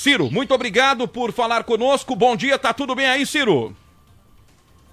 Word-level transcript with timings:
Ciro, 0.00 0.30
muito 0.30 0.54
obrigado 0.54 1.06
por 1.06 1.30
falar 1.30 1.62
conosco. 1.62 2.16
Bom 2.16 2.34
dia, 2.34 2.58
tá 2.58 2.72
tudo 2.72 2.94
bem 2.94 3.04
aí, 3.04 3.26
Ciro? 3.26 3.76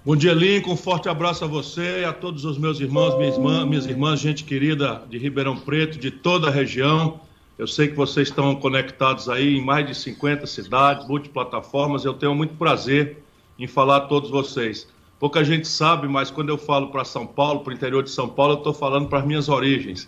Bom 0.04 0.14
dia, 0.14 0.34
Lincoln. 0.34 0.72
Um 0.72 0.76
forte 0.76 1.08
abraço 1.08 1.42
a 1.46 1.48
você 1.48 2.02
e 2.02 2.04
a 2.04 2.12
todos 2.12 2.44
os 2.44 2.58
meus 2.58 2.78
irmãos, 2.78 3.16
minhas 3.16 3.36
irmãs, 3.36 3.64
minhas 3.66 3.86
irmãs, 3.86 4.20
gente 4.20 4.44
querida 4.44 5.02
de 5.08 5.16
Ribeirão 5.16 5.56
Preto, 5.56 5.98
de 5.98 6.10
toda 6.10 6.48
a 6.48 6.50
região. 6.50 7.22
Eu 7.56 7.66
sei 7.66 7.88
que 7.88 7.94
vocês 7.94 8.28
estão 8.28 8.54
conectados 8.56 9.30
aí 9.30 9.56
em 9.56 9.64
mais 9.64 9.86
de 9.86 9.94
50 9.94 10.46
cidades, 10.46 11.08
multiplataformas. 11.08 12.04
Eu 12.04 12.12
tenho 12.12 12.34
muito 12.34 12.52
prazer 12.56 13.16
em 13.58 13.66
falar 13.66 13.96
a 13.96 14.00
todos 14.00 14.28
vocês. 14.28 14.86
Pouca 15.18 15.42
gente 15.42 15.66
sabe, 15.66 16.06
mas 16.06 16.30
quando 16.30 16.50
eu 16.50 16.58
falo 16.58 16.88
para 16.88 17.02
São 17.06 17.26
Paulo, 17.26 17.60
para 17.60 17.70
o 17.70 17.74
interior 17.74 18.02
de 18.02 18.10
São 18.10 18.28
Paulo, 18.28 18.52
eu 18.52 18.58
estou 18.58 18.74
falando 18.74 19.08
para 19.08 19.20
as 19.20 19.24
minhas 19.24 19.48
origens. 19.48 20.06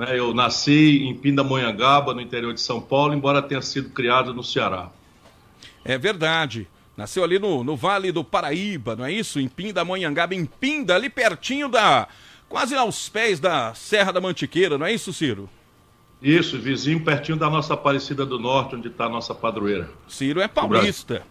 Né? 0.00 0.18
Eu 0.18 0.32
nasci 0.32 1.02
em 1.02 1.14
Pindamonhangaba, 1.14 2.14
no 2.14 2.22
interior 2.22 2.54
de 2.54 2.60
São 2.62 2.80
Paulo, 2.80 3.12
embora 3.12 3.42
tenha 3.42 3.60
sido 3.60 3.90
criado 3.90 4.32
no 4.32 4.42
Ceará. 4.42 4.88
É 5.84 5.98
verdade. 5.98 6.66
Nasceu 6.96 7.22
ali 7.22 7.38
no, 7.38 7.62
no 7.62 7.76
Vale 7.76 8.10
do 8.10 8.24
Paraíba, 8.24 8.96
não 8.96 9.04
é 9.04 9.12
isso? 9.12 9.38
Em 9.38 9.46
Pindamonhangaba, 9.46 10.34
em 10.34 10.46
Pinda, 10.46 10.94
ali 10.94 11.10
pertinho 11.10 11.68
da. 11.68 12.08
quase 12.48 12.74
aos 12.74 13.10
pés 13.10 13.38
da 13.38 13.74
Serra 13.74 14.10
da 14.10 14.22
Mantiqueira, 14.22 14.78
não 14.78 14.86
é 14.86 14.92
isso, 14.92 15.12
Ciro? 15.12 15.50
Isso, 16.22 16.58
vizinho 16.58 17.04
pertinho 17.04 17.36
da 17.36 17.50
nossa 17.50 17.74
Aparecida 17.74 18.24
do 18.24 18.38
Norte, 18.38 18.76
onde 18.76 18.88
está 18.88 19.04
a 19.04 19.08
nossa 19.08 19.34
padroeira. 19.34 19.90
Ciro 20.08 20.40
é 20.40 20.48
paulista. 20.48 21.22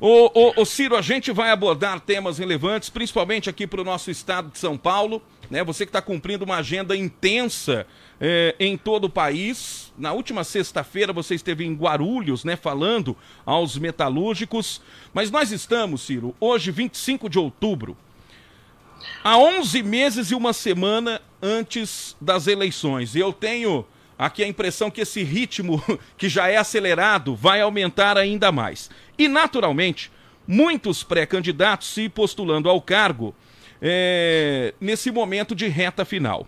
Ô, 0.00 0.30
ô, 0.34 0.52
ô, 0.56 0.64
Ciro, 0.64 0.96
a 0.96 1.02
gente 1.02 1.30
vai 1.30 1.50
abordar 1.50 2.00
temas 2.00 2.38
relevantes, 2.38 2.90
principalmente 2.90 3.48
aqui 3.48 3.64
para 3.64 3.80
o 3.80 3.84
nosso 3.84 4.10
estado 4.10 4.50
de 4.50 4.58
São 4.58 4.76
Paulo. 4.76 5.22
Né? 5.50 5.64
Você 5.64 5.86
que 5.86 5.90
está 5.90 6.02
cumprindo 6.02 6.44
uma 6.44 6.56
agenda 6.56 6.96
intensa 6.96 7.86
é, 8.20 8.54
em 8.58 8.76
todo 8.76 9.04
o 9.04 9.10
país. 9.10 9.92
Na 9.96 10.12
última 10.12 10.44
sexta-feira 10.44 11.12
você 11.12 11.34
esteve 11.34 11.64
em 11.64 11.74
Guarulhos, 11.74 12.44
né, 12.44 12.56
falando 12.56 13.16
aos 13.44 13.76
metalúrgicos. 13.78 14.80
Mas 15.12 15.30
nós 15.30 15.52
estamos, 15.52 16.02
Ciro, 16.02 16.34
hoje, 16.40 16.70
25 16.70 17.28
de 17.28 17.38
outubro, 17.38 17.96
há 19.22 19.38
11 19.38 19.82
meses 19.82 20.30
e 20.30 20.34
uma 20.34 20.52
semana 20.52 21.20
antes 21.42 22.16
das 22.20 22.46
eleições. 22.46 23.14
E 23.14 23.20
eu 23.20 23.32
tenho 23.32 23.86
aqui 24.18 24.42
a 24.42 24.48
impressão 24.48 24.90
que 24.90 25.00
esse 25.00 25.22
ritmo, 25.22 25.82
que 26.18 26.28
já 26.28 26.48
é 26.48 26.56
acelerado, 26.56 27.34
vai 27.34 27.60
aumentar 27.60 28.18
ainda 28.18 28.50
mais. 28.50 28.90
E, 29.16 29.28
naturalmente, 29.28 30.10
muitos 30.46 31.02
pré-candidatos 31.02 31.88
se 31.88 32.08
postulando 32.08 32.68
ao 32.68 32.80
cargo 32.80 33.34
é, 33.80 34.74
nesse 34.80 35.10
momento 35.10 35.54
de 35.54 35.68
reta 35.68 36.04
final. 36.04 36.46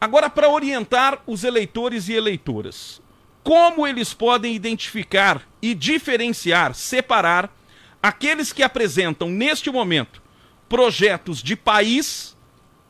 Agora, 0.00 0.30
para 0.30 0.48
orientar 0.48 1.20
os 1.26 1.44
eleitores 1.44 2.08
e 2.08 2.14
eleitoras, 2.14 3.02
como 3.42 3.86
eles 3.86 4.14
podem 4.14 4.54
identificar 4.54 5.42
e 5.60 5.74
diferenciar, 5.74 6.74
separar 6.74 7.54
aqueles 8.02 8.52
que 8.52 8.62
apresentam 8.62 9.28
neste 9.28 9.70
momento 9.70 10.22
projetos 10.68 11.42
de 11.42 11.56
país 11.56 12.36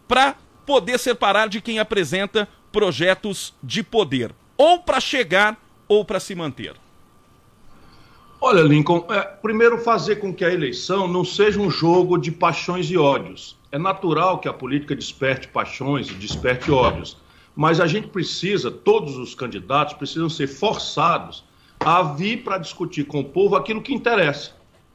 para 0.07 0.37
poder 0.67 0.99
separar 0.99 1.49
de 1.49 1.61
quem 1.61 1.79
apresenta 1.79 2.49
projetos 2.71 3.55
de 3.63 3.83
poder, 3.83 4.33
ou 4.57 4.81
para 4.81 5.01
chegar 5.01 5.61
ou 5.89 6.05
para 6.05 6.21
se 6.21 6.35
manter? 6.35 6.77
Olha, 8.43 8.63
Lincoln, 8.63 9.05
é, 9.11 9.21
primeiro 9.21 9.77
fazer 9.77 10.17
com 10.17 10.33
que 10.33 10.43
a 10.43 10.51
eleição 10.51 11.07
não 11.07 11.23
seja 11.23 11.61
um 11.61 11.71
jogo 11.71 12.17
de 12.17 12.33
paixões 12.33 12.91
e 12.91 12.97
ódios. 12.97 13.59
É 13.71 13.79
natural 13.79 14.39
que 14.39 14.49
a 14.49 14.53
política 14.53 14.97
desperte 14.97 15.47
paixões 15.47 16.09
e 16.09 16.15
desperte 16.15 16.73
ódios, 16.73 17.19
mas 17.55 17.81
a 17.81 17.87
gente 17.87 18.09
precisa, 18.09 18.71
todos 18.71 19.19
os 19.19 19.35
candidatos 19.35 19.93
precisam 19.93 20.31
ser 20.31 20.47
forçados 20.47 21.45
a 21.79 22.03
vir 22.03 22.43
para 22.43 22.57
discutir 22.57 23.05
com 23.05 23.21
o 23.21 23.25
povo 23.25 23.57
aquilo 23.57 23.83
que 23.83 23.93
interessa. 23.93 24.53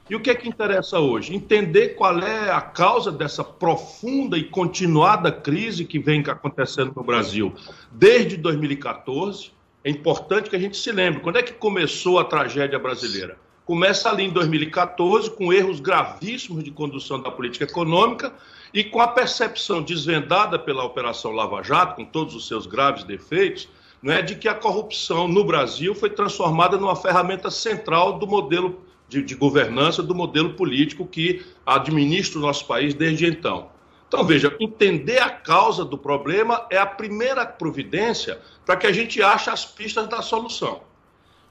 E 0.10 0.16
o 0.16 0.20
que 0.20 0.32
é 0.32 0.36
que 0.36 0.50
interessa 0.50 1.00
hoje? 1.00 1.36
Entender 1.36 1.90
qual 1.90 2.18
é 2.20 2.50
a 2.50 2.62
causa 2.62 3.12
dessa 3.12 3.44
profunda 3.44 4.38
e 4.38 4.44
continuada 4.44 5.32
crise 5.32 5.86
que 5.86 6.00
vem 6.00 6.22
acontecendo 6.22 6.94
no 6.95 7.04
Brasil 7.04 7.54
desde 7.92 8.38
2014. 8.38 9.55
É 9.86 9.90
importante 9.92 10.50
que 10.50 10.56
a 10.56 10.60
gente 10.60 10.76
se 10.78 10.92
lembre 10.92 11.20
quando 11.20 11.38
é 11.38 11.44
que 11.44 11.54
começou 11.54 12.18
a 12.18 12.23
tragédia 12.23 12.80
brasileira. 12.80 13.38
Começa 13.64 14.10
ali 14.10 14.23
em 14.23 14.32
2014, 14.32 15.30
com 15.30 15.54
erros 15.54 15.80
gravíssimos 15.80 16.64
de 16.64 16.72
condução 16.72 17.22
da 17.22 17.30
política 17.30 17.66
econômica 17.66 18.34
e 18.73 18.84
com 18.84 19.00
a 19.00 19.08
percepção 19.08 19.84
desvendada 19.84 20.58
pela 20.58 20.84
Operação 20.84 21.34
Lava 21.34 21.62
Jato, 21.62 21.98
com 21.98 22.04
todos 22.04 22.34
os 22.34 22.48
seus 22.48 22.66
graves 22.66 23.04
defeitos, 23.04 23.70
não 24.02 24.12
é 24.12 24.23
de 24.23 24.34
que 24.34 24.48
a 24.48 24.56
corrupção 24.56 25.28
no 25.28 25.44
Brasil 25.44 25.94
foi 25.94 26.10
transformada 26.10 26.78
numa 26.78 26.96
ferramenta 26.96 27.52
central 27.52 28.17
do 28.17 28.26
modelo 28.26 28.82
de, 29.08 29.22
de 29.22 29.36
governança 29.36 30.02
do 30.02 30.16
modelo 30.16 30.56
político 30.56 31.06
que 31.06 31.46
administra 31.64 32.40
o 32.40 32.42
nosso 32.42 32.66
país 32.66 32.96
desde 32.96 33.28
então. 33.28 33.70
Então, 34.08 34.23
veja, 34.23 34.55
entender 34.60 35.20
a 35.20 35.30
causa 35.30 35.83
do 35.83 35.98
problema 35.98 36.66
é 36.70 36.77
a 36.77 36.86
primeira 36.86 37.45
providência 37.45 38.39
para 38.66 38.77
que 38.77 38.88
a 38.88 38.92
gente 38.92 39.21
ache 39.21 39.49
as 39.49 39.66
pistas 39.66 40.08
da 40.08 40.21
solução. 40.21 40.82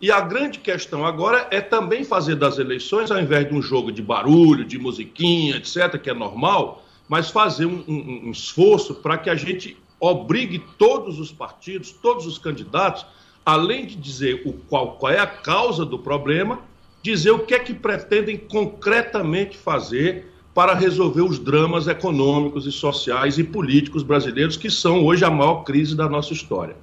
E 0.00 0.10
a 0.10 0.20
grande 0.20 0.58
questão 0.58 1.04
agora 1.04 1.48
é 1.50 1.60
também 1.60 2.04
fazer 2.04 2.36
das 2.36 2.58
eleições, 2.58 3.10
ao 3.10 3.18
invés 3.18 3.48
de 3.48 3.54
um 3.54 3.62
jogo 3.62 3.90
de 3.90 4.02
barulho, 4.02 4.64
de 4.64 4.78
musiquinha, 4.78 5.56
etc., 5.56 5.98
que 6.00 6.10
é 6.10 6.14
normal, 6.14 6.84
mas 7.08 7.30
fazer 7.30 7.66
um, 7.66 7.84
um, 7.86 8.26
um 8.26 8.30
esforço 8.30 8.94
para 8.96 9.18
que 9.18 9.30
a 9.30 9.34
gente 9.34 9.76
obrigue 9.98 10.62
todos 10.78 11.18
os 11.18 11.32
partidos, 11.32 11.90
todos 11.90 12.26
os 12.26 12.38
candidatos, 12.38 13.06
além 13.44 13.86
de 13.86 13.96
dizer 13.96 14.42
o 14.44 14.52
qual, 14.52 14.96
qual 14.96 15.12
é 15.12 15.18
a 15.18 15.26
causa 15.26 15.84
do 15.84 15.98
problema, 15.98 16.60
dizer 17.02 17.30
o 17.30 17.40
que 17.40 17.54
é 17.54 17.58
que 17.58 17.74
pretendem 17.74 18.36
concretamente 18.36 19.56
fazer 19.56 20.33
para 20.54 20.72
resolver 20.72 21.22
os 21.22 21.38
dramas 21.38 21.88
econômicos 21.88 22.64
e 22.64 22.70
sociais 22.72 23.38
e 23.38 23.44
políticos 23.44 24.04
brasileiros 24.04 24.56
que 24.56 24.70
são 24.70 25.04
hoje 25.04 25.24
a 25.24 25.30
maior 25.30 25.64
crise 25.64 25.96
da 25.96 26.08
nossa 26.08 26.32
história. 26.32 26.76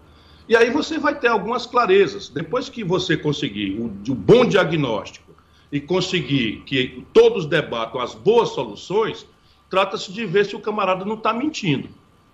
E 0.49 0.55
aí 0.55 0.69
você 0.69 0.99
vai 0.99 1.17
ter 1.17 1.29
algumas 1.29 1.65
clarezas. 1.65 2.27
Depois 2.27 2.67
que 2.67 2.83
você 2.83 3.15
conseguir 3.15 3.79
o, 3.79 3.85
o 4.11 4.15
bom 4.15 4.45
diagnóstico 4.45 5.31
e 5.71 5.79
conseguir 5.79 6.63
que 6.65 7.05
todos 7.13 7.45
debatam 7.45 8.01
as 8.01 8.13
boas 8.13 8.49
soluções, 8.49 9.25
trata-se 9.69 10.11
de 10.11 10.25
ver 10.25 10.45
se 10.45 10.55
o 10.55 10.59
camarada 10.59 11.05
não 11.05 11.15
está 11.15 11.31
mentindo. 11.31 11.87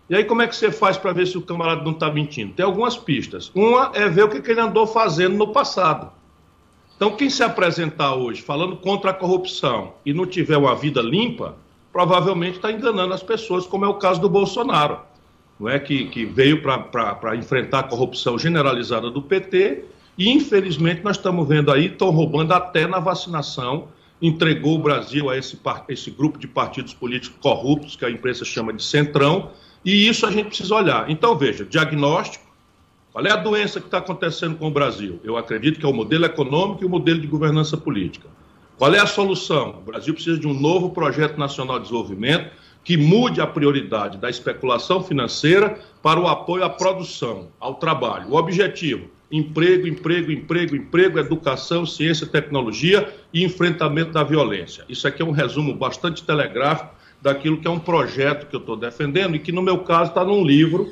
E 0.10 0.16
aí, 0.16 0.24
como 0.24 0.42
é 0.42 0.48
que 0.48 0.56
você 0.56 0.72
faz 0.72 0.98
para 0.98 1.12
ver 1.12 1.28
se 1.28 1.38
o 1.38 1.42
camarada 1.42 1.84
não 1.84 1.92
está 1.92 2.10
mentindo? 2.10 2.54
Tem 2.54 2.66
algumas 2.66 2.98
pistas. 2.98 3.52
Uma 3.54 3.92
é 3.94 4.10
ver 4.10 4.24
o 4.24 4.30
que, 4.30 4.42
que 4.42 4.50
ele 4.50 4.62
andou 4.62 4.88
fazendo 4.88 5.36
no 5.36 5.50
passado. 5.50 6.12
Então, 6.98 7.12
quem 7.12 7.30
se 7.30 7.44
apresentar 7.44 8.16
hoje 8.16 8.42
falando 8.42 8.76
contra 8.76 9.12
a 9.12 9.14
corrupção 9.14 9.94
e 10.04 10.12
não 10.12 10.26
tiver 10.26 10.58
uma 10.58 10.76
vida 10.76 11.00
limpa, 11.00 11.56
provavelmente 11.94 12.56
está 12.56 12.72
enganando 12.72 13.14
as 13.14 13.22
pessoas, 13.22 13.68
como 13.68 13.86
é 13.86 13.88
o 13.88 13.94
caso 13.94 14.20
do 14.20 14.28
Bolsonaro, 14.28 15.00
não 15.60 15.70
é 15.70 15.80
que, 15.80 16.08
que 16.08 16.26
veio 16.26 16.62
para 16.62 17.36
enfrentar 17.36 17.80
a 17.80 17.84
corrupção 17.84 18.38
generalizada 18.38 19.12
do 19.12 19.22
PT 19.22 19.86
e, 20.18 20.30
infelizmente, 20.30 21.04
nós 21.04 21.18
estamos 21.18 21.48
vendo 21.48 21.72
aí, 21.72 21.86
estão 21.86 22.10
roubando 22.10 22.52
até 22.52 22.88
na 22.88 23.00
vacinação, 23.00 23.90
entregou 24.20 24.76
o 24.76 24.82
Brasil 24.82 25.30
a 25.30 25.38
esse, 25.38 25.60
esse 25.90 26.10
grupo 26.10 26.40
de 26.40 26.48
partidos 26.48 26.96
políticos 26.96 27.38
corruptos, 27.40 27.96
que 27.96 28.06
a 28.06 28.10
imprensa 28.10 28.44
chama 28.44 28.74
de 28.74 28.84
centrão, 28.84 29.52
e 29.86 30.08
isso 30.08 30.26
a 30.26 30.32
gente 30.32 30.48
precisa 30.48 30.74
olhar. 30.74 31.10
Então, 31.10 31.38
veja, 31.38 31.64
diagnóstico, 31.64 32.47
qual 33.18 33.26
é 33.26 33.32
a 33.32 33.36
doença 33.36 33.80
que 33.80 33.88
está 33.88 33.98
acontecendo 33.98 34.58
com 34.58 34.68
o 34.68 34.72
Brasil? 34.72 35.20
Eu 35.24 35.38
acredito 35.38 35.80
que 35.80 35.86
é 35.88 35.90
o 35.90 35.92
modelo 35.92 36.24
econômico 36.24 36.84
e 36.84 36.86
o 36.86 36.90
modelo 36.90 37.20
de 37.20 37.26
governança 37.26 37.76
política. 37.76 38.28
Qual 38.78 38.94
é 38.94 39.00
a 39.00 39.08
solução? 39.08 39.80
O 39.80 39.82
Brasil 39.82 40.14
precisa 40.14 40.38
de 40.38 40.46
um 40.46 40.54
novo 40.54 40.92
projeto 40.92 41.36
nacional 41.36 41.78
de 41.78 41.86
desenvolvimento 41.86 42.52
que 42.84 42.96
mude 42.96 43.42
a 43.42 43.48
prioridade 43.48 44.20
da 44.20 44.30
especulação 44.30 45.04
financeira 45.04 45.80
para 46.04 46.20
o 46.20 46.28
apoio 46.28 46.64
à 46.64 46.70
produção, 46.70 47.48
ao 47.60 47.74
trabalho. 47.74 48.30
O 48.30 48.36
objetivo: 48.36 49.08
emprego, 49.32 49.88
emprego, 49.88 50.32
emprego, 50.32 50.76
emprego, 50.76 51.18
educação, 51.18 51.88
ciência, 51.88 52.28
tecnologia 52.28 53.12
e 53.34 53.44
enfrentamento 53.44 54.12
da 54.12 54.24
violência. 54.24 54.86
Isso 54.88 55.08
aqui 55.08 55.24
é 55.24 55.26
um 55.26 55.32
resumo 55.32 55.74
bastante 55.74 56.22
telegráfico 56.24 56.92
daquilo 57.20 57.58
que 57.58 57.68
é 57.68 57.72
um 57.72 57.80
projeto 57.80 58.46
que 58.46 58.56
eu 58.56 58.60
estou 58.60 58.78
defendendo 58.78 59.36
e 59.36 59.40
que, 59.40 59.52
no 59.52 59.64
meu 59.64 59.80
caso, 59.80 60.12
está 60.12 60.24
num 60.24 60.46
livro 60.46 60.88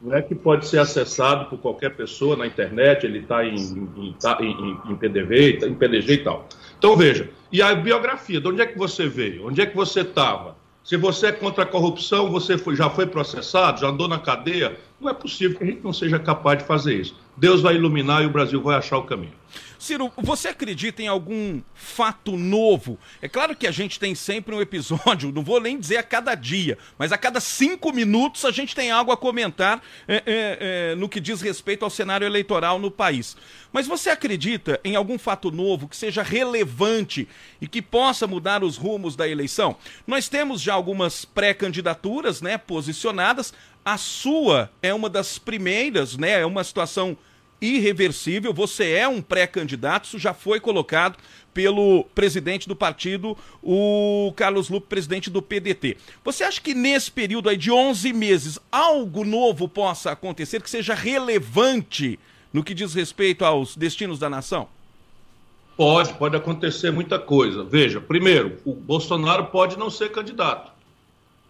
né, 0.00 0.22
que 0.22 0.34
pode 0.34 0.66
ser 0.66 0.78
acessado 0.78 1.46
por 1.46 1.58
qualquer 1.58 1.94
pessoa 1.94 2.36
na 2.36 2.46
internet, 2.46 3.04
ele 3.04 3.18
está 3.18 3.44
em, 3.44 3.54
em, 3.54 4.16
tá 4.20 4.38
em, 4.40 4.78
em, 4.88 4.96
PDV, 4.96 5.58
em 5.66 5.74
PDG 5.74 6.12
e 6.12 6.24
tal. 6.24 6.48
Então, 6.78 6.96
veja, 6.96 7.28
e 7.52 7.60
a 7.60 7.74
biografia, 7.74 8.40
de 8.40 8.48
onde 8.48 8.62
é 8.62 8.66
que 8.66 8.78
você 8.78 9.06
veio? 9.06 9.46
Onde 9.46 9.60
é 9.60 9.66
que 9.66 9.76
você 9.76 10.00
estava? 10.00 10.56
Se 10.82 10.96
você 10.96 11.26
é 11.26 11.32
contra 11.32 11.64
a 11.64 11.66
corrupção, 11.66 12.30
você 12.30 12.56
foi, 12.56 12.74
já 12.74 12.88
foi 12.88 13.06
processado, 13.06 13.80
já 13.80 13.88
andou 13.88 14.08
na 14.08 14.18
cadeia 14.18 14.78
Não 14.98 15.10
é 15.10 15.14
possível 15.14 15.58
que 15.58 15.64
a 15.64 15.66
gente 15.66 15.84
não 15.84 15.92
seja 15.92 16.18
capaz 16.18 16.58
de 16.58 16.64
fazer 16.64 16.94
isso. 16.94 17.14
Deus 17.36 17.60
vai 17.60 17.74
iluminar 17.74 18.22
e 18.22 18.26
o 18.26 18.30
Brasil 18.30 18.62
vai 18.62 18.76
achar 18.76 18.96
o 18.96 19.04
caminho. 19.04 19.39
Ciro, 19.78 20.12
você 20.16 20.48
acredita 20.48 21.02
em 21.02 21.08
algum 21.08 21.60
fato 21.74 22.36
novo? 22.36 22.98
É 23.22 23.28
claro 23.28 23.56
que 23.56 23.66
a 23.66 23.70
gente 23.70 23.98
tem 23.98 24.14
sempre 24.14 24.54
um 24.54 24.60
episódio, 24.60 25.32
não 25.32 25.42
vou 25.42 25.60
nem 25.60 25.78
dizer 25.78 25.96
a 25.96 26.02
cada 26.02 26.34
dia, 26.34 26.76
mas 26.98 27.12
a 27.12 27.18
cada 27.18 27.40
cinco 27.40 27.92
minutos 27.92 28.44
a 28.44 28.50
gente 28.50 28.74
tem 28.74 28.90
algo 28.90 29.10
a 29.12 29.16
comentar 29.16 29.82
é, 30.06 30.16
é, 30.16 30.22
é, 30.26 30.94
no 30.94 31.08
que 31.08 31.20
diz 31.20 31.40
respeito 31.40 31.84
ao 31.84 31.90
cenário 31.90 32.26
eleitoral 32.26 32.78
no 32.78 32.90
país. 32.90 33.36
Mas 33.72 33.86
você 33.86 34.10
acredita 34.10 34.80
em 34.84 34.96
algum 34.96 35.18
fato 35.18 35.50
novo 35.50 35.88
que 35.88 35.96
seja 35.96 36.22
relevante 36.22 37.28
e 37.60 37.66
que 37.66 37.80
possa 37.80 38.26
mudar 38.26 38.64
os 38.64 38.76
rumos 38.76 39.16
da 39.16 39.28
eleição? 39.28 39.76
Nós 40.06 40.28
temos 40.28 40.60
já 40.60 40.74
algumas 40.74 41.24
pré-candidaturas 41.24 42.40
né, 42.42 42.58
posicionadas. 42.58 43.52
A 43.84 43.96
sua 43.96 44.70
é 44.82 44.92
uma 44.92 45.08
das 45.08 45.38
primeiras, 45.38 46.16
né? 46.16 46.40
É 46.40 46.46
uma 46.46 46.62
situação 46.62 47.16
irreversível, 47.60 48.52
você 48.52 48.92
é 48.92 49.06
um 49.06 49.20
pré-candidato, 49.20 50.06
isso 50.06 50.18
já 50.18 50.32
foi 50.32 50.58
colocado 50.58 51.18
pelo 51.52 52.04
presidente 52.14 52.68
do 52.68 52.76
partido, 52.76 53.36
o 53.62 54.32
Carlos 54.36 54.68
Lupe, 54.68 54.86
presidente 54.88 55.28
do 55.28 55.42
PDT. 55.42 55.96
Você 56.24 56.44
acha 56.44 56.60
que 56.60 56.74
nesse 56.74 57.10
período 57.10 57.48
aí 57.48 57.56
de 57.56 57.70
11 57.70 58.12
meses 58.12 58.58
algo 58.70 59.24
novo 59.24 59.68
possa 59.68 60.12
acontecer 60.12 60.62
que 60.62 60.70
seja 60.70 60.94
relevante 60.94 62.18
no 62.52 62.64
que 62.64 62.74
diz 62.74 62.94
respeito 62.94 63.44
aos 63.44 63.76
destinos 63.76 64.18
da 64.18 64.30
nação? 64.30 64.68
Pode, 65.76 66.12
pode 66.14 66.36
acontecer 66.36 66.90
muita 66.90 67.18
coisa. 67.18 67.64
Veja, 67.64 68.00
primeiro, 68.00 68.58
o 68.64 68.74
Bolsonaro 68.74 69.46
pode 69.46 69.78
não 69.78 69.90
ser 69.90 70.10
candidato 70.10 70.79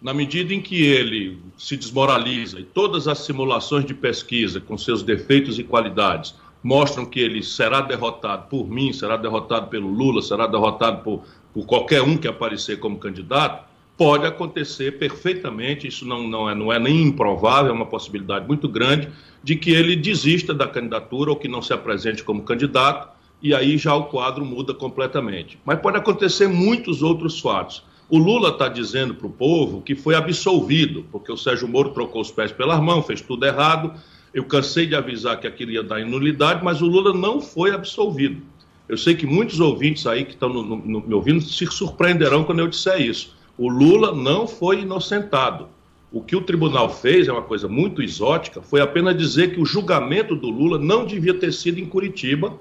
na 0.01 0.15
medida 0.15 0.55
em 0.55 0.61
que 0.61 0.83
ele 0.83 1.39
se 1.59 1.77
desmoraliza 1.77 2.59
e 2.59 2.65
todas 2.65 3.07
as 3.07 3.19
simulações 3.19 3.85
de 3.85 3.93
pesquisa, 3.93 4.61
com 4.61 4.79
seus 4.79 5.03
defeitos 5.03 5.59
e 5.59 5.65
qualidades, 5.65 6.35
mostram 6.63 7.05
que 7.05 7.21
ele 7.21 7.43
será 7.43 7.81
derrotado 7.81 8.49
por 8.49 8.69
mim, 8.69 8.93
será 8.93 9.17
derrotado 9.17 9.69
pelo 9.69 9.91
Lula, 9.91 10.23
será 10.23 10.47
derrotado 10.47 11.03
por, 11.03 11.23
por 11.53 11.67
qualquer 11.67 12.03
um 12.03 12.17
que 12.17 12.29
aparecer 12.29 12.79
como 12.79 12.99
candidato, 12.99 13.69
pode 13.97 14.25
acontecer 14.25 14.99
perfeitamente, 14.99 15.87
isso 15.87 16.07
não, 16.07 16.27
não, 16.27 16.49
é, 16.49 16.55
não 16.55 16.73
é 16.73 16.79
nem 16.79 17.03
improvável, 17.03 17.71
é 17.71 17.75
uma 17.75 17.85
possibilidade 17.85 18.47
muito 18.47 18.67
grande, 18.67 19.11
de 19.43 19.57
que 19.57 19.71
ele 19.71 19.95
desista 19.95 20.55
da 20.55 20.67
candidatura 20.67 21.31
ou 21.31 21.37
que 21.37 21.49
não 21.49 21.61
se 21.61 21.73
apresente 21.75 22.25
como 22.25 22.43
candidato, 22.43 23.11
e 23.43 23.55
aí 23.55 23.77
já 23.77 23.95
o 23.95 24.05
quadro 24.05 24.45
muda 24.45 24.73
completamente. 24.73 25.59
Mas 25.65 25.81
pode 25.81 25.99
acontecer 25.99 26.47
muitos 26.47 27.03
outros 27.03 27.41
fatos. 27.41 27.83
O 28.11 28.19
Lula 28.19 28.49
está 28.49 28.69
dizendo 28.69 29.15
para 29.15 29.29
o 29.29 29.31
povo 29.31 29.81
que 29.83 29.95
foi 29.95 30.17
absolvido, 30.17 31.05
porque 31.13 31.31
o 31.31 31.37
Sérgio 31.37 31.69
Moro 31.69 31.91
trocou 31.91 32.21
os 32.21 32.31
pés 32.33 32.51
pelas 32.51 32.81
mãos, 32.83 33.07
fez 33.07 33.21
tudo 33.21 33.47
errado. 33.47 33.95
Eu 34.35 34.45
cansei 34.45 34.85
de 34.85 34.97
avisar 34.97 35.39
que 35.39 35.47
aquilo 35.47 35.71
ia 35.71 35.83
dar 35.83 36.01
inulidade, 36.01 36.65
mas 36.65 36.83
o 36.83 36.87
Lula 36.87 37.13
não 37.13 37.41
foi 37.41 37.71
absolvido. 37.71 38.43
Eu 38.89 38.99
sei 38.99 39.15
que 39.15 39.25
muitos 39.25 39.61
ouvintes 39.61 40.09
aí 40.09 40.25
que 40.25 40.33
estão 40.33 40.49
me 40.53 41.15
ouvindo 41.15 41.41
se 41.41 41.65
surpreenderão 41.67 42.43
quando 42.43 42.59
eu 42.59 42.67
disser 42.67 43.01
isso. 43.01 43.37
O 43.57 43.69
Lula 43.69 44.13
não 44.13 44.49
foi 44.49 44.81
inocentado. 44.81 45.69
O 46.11 46.21
que 46.21 46.35
o 46.35 46.41
tribunal 46.41 46.91
fez 46.91 47.29
é 47.29 47.33
uma 47.33 47.43
coisa 47.43 47.69
muito 47.69 48.03
exótica, 48.03 48.61
foi 48.61 48.81
apenas 48.81 49.17
dizer 49.17 49.55
que 49.55 49.61
o 49.61 49.65
julgamento 49.65 50.35
do 50.35 50.51
Lula 50.51 50.77
não 50.77 51.07
devia 51.07 51.35
ter 51.35 51.53
sido 51.53 51.79
em 51.79 51.87
Curitiba 51.87 52.59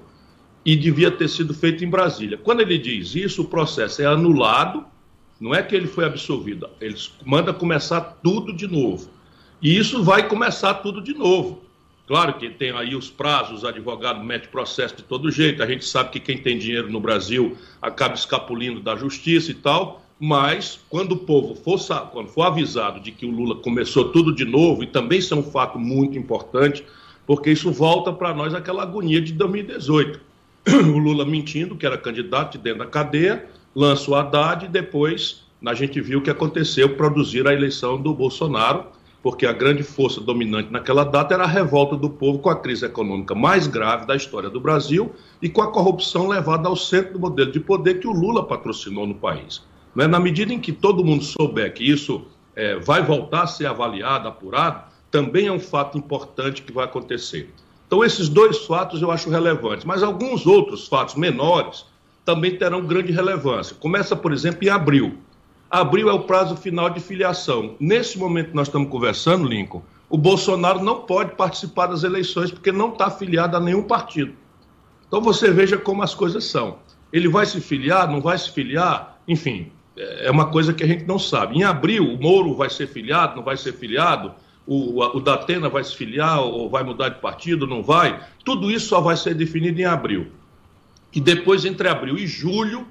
e 0.64 0.76
devia 0.76 1.10
ter 1.10 1.28
sido 1.28 1.52
feito 1.52 1.84
em 1.84 1.90
Brasília. 1.90 2.38
Quando 2.38 2.60
ele 2.60 2.78
diz 2.78 3.16
isso, 3.16 3.42
o 3.42 3.46
processo 3.46 4.00
é 4.00 4.06
anulado 4.06 4.84
não 5.40 5.54
é 5.54 5.62
que 5.62 5.74
ele 5.74 5.86
foi 5.86 6.04
absolvido, 6.04 6.68
eles 6.80 7.12
manda 7.24 7.52
começar 7.52 8.00
tudo 8.22 8.52
de 8.52 8.66
novo. 8.66 9.08
E 9.62 9.76
isso 9.76 10.04
vai 10.04 10.28
começar 10.28 10.74
tudo 10.74 11.00
de 11.00 11.14
novo. 11.14 11.62
Claro 12.06 12.34
que 12.34 12.50
tem 12.50 12.72
aí 12.72 12.94
os 12.94 13.08
prazos, 13.08 13.64
advogado 13.64 14.22
mete 14.22 14.48
processo 14.48 14.96
de 14.96 15.02
todo 15.02 15.30
jeito, 15.30 15.62
a 15.62 15.66
gente 15.66 15.84
sabe 15.84 16.10
que 16.10 16.20
quem 16.20 16.38
tem 16.38 16.58
dinheiro 16.58 16.90
no 16.90 17.00
Brasil 17.00 17.56
acaba 17.80 18.14
escapulindo 18.14 18.80
da 18.80 18.96
justiça 18.96 19.50
e 19.50 19.54
tal, 19.54 20.02
mas 20.18 20.78
quando 20.90 21.12
o 21.12 21.18
povo 21.18 21.54
for, 21.54 21.78
quando 22.10 22.28
for 22.28 22.42
avisado 22.42 23.00
de 23.00 23.10
que 23.12 23.24
o 23.24 23.30
Lula 23.30 23.54
começou 23.54 24.10
tudo 24.10 24.34
de 24.34 24.44
novo, 24.44 24.82
e 24.82 24.86
também 24.86 25.20
isso 25.20 25.32
é 25.32 25.36
um 25.36 25.42
fato 25.42 25.78
muito 25.78 26.18
importante, 26.18 26.84
porque 27.26 27.50
isso 27.50 27.70
volta 27.70 28.12
para 28.12 28.34
nós 28.34 28.52
aquela 28.52 28.82
agonia 28.82 29.20
de 29.20 29.32
2018. 29.32 30.20
O 30.92 30.98
Lula 30.98 31.24
mentindo 31.24 31.76
que 31.76 31.86
era 31.86 31.96
candidato 31.96 32.58
de 32.58 32.64
dentro 32.64 32.80
da 32.80 32.86
cadeia, 32.86 33.48
lança 33.74 34.10
o 34.10 34.14
Haddad 34.14 34.64
e 34.64 34.68
depois 34.68 35.42
a 35.64 35.74
gente 35.74 36.00
viu 36.00 36.20
o 36.20 36.22
que 36.22 36.30
aconteceu, 36.30 36.96
produzir 36.96 37.46
a 37.46 37.52
eleição 37.52 38.00
do 38.00 38.14
Bolsonaro, 38.14 38.86
porque 39.22 39.44
a 39.44 39.52
grande 39.52 39.82
força 39.82 40.20
dominante 40.20 40.72
naquela 40.72 41.04
data 41.04 41.34
era 41.34 41.44
a 41.44 41.46
revolta 41.46 41.94
do 41.94 42.08
povo 42.08 42.38
com 42.38 42.48
a 42.48 42.56
crise 42.56 42.86
econômica 42.86 43.34
mais 43.34 43.66
grave 43.66 44.06
da 44.06 44.16
história 44.16 44.48
do 44.48 44.58
Brasil 44.58 45.14
e 45.42 45.48
com 45.48 45.60
a 45.60 45.70
corrupção 45.70 46.26
levada 46.26 46.68
ao 46.68 46.76
centro 46.76 47.12
do 47.12 47.20
modelo 47.20 47.52
de 47.52 47.60
poder 47.60 48.00
que 48.00 48.06
o 48.06 48.12
Lula 48.12 48.46
patrocinou 48.46 49.06
no 49.06 49.14
país. 49.14 49.62
Né? 49.94 50.06
Na 50.06 50.18
medida 50.18 50.54
em 50.54 50.58
que 50.58 50.72
todo 50.72 51.04
mundo 51.04 51.22
souber 51.22 51.74
que 51.74 51.84
isso 51.84 52.22
é, 52.56 52.78
vai 52.78 53.02
voltar 53.02 53.42
a 53.42 53.46
ser 53.46 53.66
avaliado, 53.66 54.26
apurado, 54.26 54.84
também 55.10 55.48
é 55.48 55.52
um 55.52 55.60
fato 55.60 55.98
importante 55.98 56.62
que 56.62 56.72
vai 56.72 56.84
acontecer. 56.86 57.52
Então, 57.86 58.04
esses 58.04 58.28
dois 58.28 58.58
fatos 58.58 59.02
eu 59.02 59.10
acho 59.10 59.28
relevantes, 59.28 59.84
mas 59.84 60.02
alguns 60.02 60.46
outros 60.46 60.86
fatos 60.86 61.16
menores 61.16 61.84
também 62.24 62.56
terão 62.56 62.84
grande 62.84 63.12
relevância. 63.12 63.76
Começa, 63.76 64.14
por 64.14 64.32
exemplo, 64.32 64.64
em 64.64 64.68
abril. 64.68 65.18
Abril 65.70 66.08
é 66.08 66.12
o 66.12 66.20
prazo 66.20 66.56
final 66.56 66.90
de 66.90 67.00
filiação. 67.00 67.76
Nesse 67.78 68.18
momento 68.18 68.50
que 68.50 68.56
nós 68.56 68.68
estamos 68.68 68.88
conversando, 68.88 69.46
Lincoln, 69.46 69.82
o 70.08 70.18
Bolsonaro 70.18 70.82
não 70.82 71.02
pode 71.02 71.36
participar 71.36 71.86
das 71.86 72.02
eleições 72.02 72.50
porque 72.50 72.72
não 72.72 72.92
está 72.92 73.06
afiliado 73.06 73.56
a 73.56 73.60
nenhum 73.60 73.84
partido. 73.84 74.32
Então 75.06 75.20
você 75.20 75.50
veja 75.50 75.78
como 75.78 76.02
as 76.02 76.14
coisas 76.14 76.44
são. 76.44 76.78
Ele 77.12 77.28
vai 77.28 77.46
se 77.46 77.60
filiar, 77.60 78.10
não 78.10 78.20
vai 78.20 78.36
se 78.36 78.50
filiar? 78.50 79.20
Enfim, 79.26 79.70
é 79.96 80.30
uma 80.30 80.46
coisa 80.46 80.72
que 80.72 80.82
a 80.82 80.86
gente 80.86 81.04
não 81.04 81.18
sabe. 81.18 81.58
Em 81.58 81.62
abril, 81.62 82.04
o 82.04 82.20
Moro 82.20 82.54
vai 82.54 82.70
ser 82.70 82.88
filiado, 82.88 83.36
não 83.36 83.42
vai 83.42 83.56
ser 83.56 83.72
filiado? 83.72 84.32
O, 84.66 85.00
o 85.00 85.20
Datena 85.20 85.68
vai 85.68 85.82
se 85.82 85.96
filiar 85.96 86.40
ou 86.40 86.68
vai 86.68 86.82
mudar 86.82 87.08
de 87.08 87.20
partido, 87.20 87.66
não 87.66 87.82
vai? 87.82 88.20
Tudo 88.44 88.70
isso 88.70 88.88
só 88.88 89.00
vai 89.00 89.16
ser 89.16 89.34
definido 89.34 89.80
em 89.80 89.84
abril. 89.84 90.28
E 91.12 91.20
depois, 91.20 91.64
entre 91.64 91.88
abril 91.88 92.16
e 92.16 92.26
julho, 92.26 92.86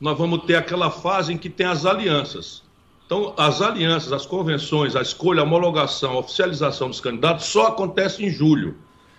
nós 0.00 0.16
vamos 0.16 0.44
ter 0.44 0.56
aquela 0.56 0.90
fase 0.90 1.32
em 1.32 1.38
que 1.38 1.50
tem 1.50 1.66
as 1.66 1.84
alianças. 1.84 2.62
Então, 3.06 3.34
as 3.36 3.60
alianças, 3.60 4.12
as 4.12 4.24
convenções, 4.24 4.94
a 4.94 5.02
escolha, 5.02 5.40
a 5.40 5.44
homologação, 5.44 6.12
a 6.12 6.18
oficialização 6.18 6.88
dos 6.88 7.00
candidatos 7.00 7.46
só 7.46 7.66
acontece 7.66 8.24
em 8.24 8.30
julho. 8.30 8.76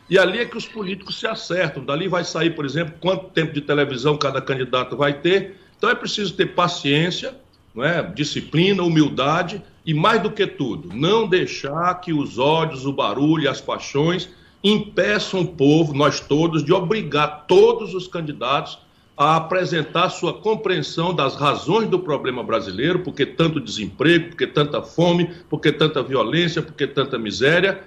E 0.10 0.18
ali 0.18 0.40
é 0.40 0.46
que 0.46 0.58
os 0.58 0.66
políticos 0.66 1.20
se 1.20 1.28
acertam. 1.28 1.84
Dali 1.84 2.08
vai 2.08 2.24
sair, 2.24 2.52
por 2.52 2.66
exemplo, 2.66 2.96
quanto 3.00 3.26
tempo 3.32 3.54
de 3.54 3.62
televisão 3.62 4.18
cada 4.18 4.42
candidato 4.42 4.96
vai 4.96 5.14
ter. 5.14 5.58
Então 5.78 5.90
é 5.90 5.96
preciso 5.96 6.34
ter 6.34 6.48
paciência, 6.48 7.36
não 7.76 7.84
é? 7.84 8.02
disciplina, 8.04 8.84
humildade 8.84 9.62
e, 9.86 9.94
mais 9.94 10.22
do 10.22 10.32
que 10.32 10.46
tudo, 10.46 10.90
não 10.94 11.28
deixar 11.28 11.96
que 11.96 12.14
os 12.14 12.38
ódios, 12.38 12.86
o 12.86 12.94
barulho, 12.94 13.50
as 13.50 13.60
paixões 13.60 14.30
impeçam 14.64 15.42
o 15.42 15.48
povo, 15.48 15.94
nós 15.94 16.20
todos, 16.20 16.64
de 16.64 16.72
obrigar 16.72 17.46
todos 17.48 17.94
os 17.94 18.08
candidatos 18.08 18.78
a 19.18 19.36
apresentar 19.36 20.10
sua 20.10 20.34
compreensão 20.34 21.14
das 21.14 21.36
razões 21.36 21.88
do 21.88 22.00
problema 22.00 22.44
brasileiro, 22.44 23.00
porque 23.00 23.26
tanto 23.26 23.60
desemprego, 23.60 24.30
porque 24.30 24.48
tanta 24.48 24.82
fome, 24.82 25.30
porque 25.50 25.72
tanta 25.72 26.02
violência, 26.02 26.62
porque 26.62 26.88
tanta 26.88 27.20
miséria, 27.20 27.84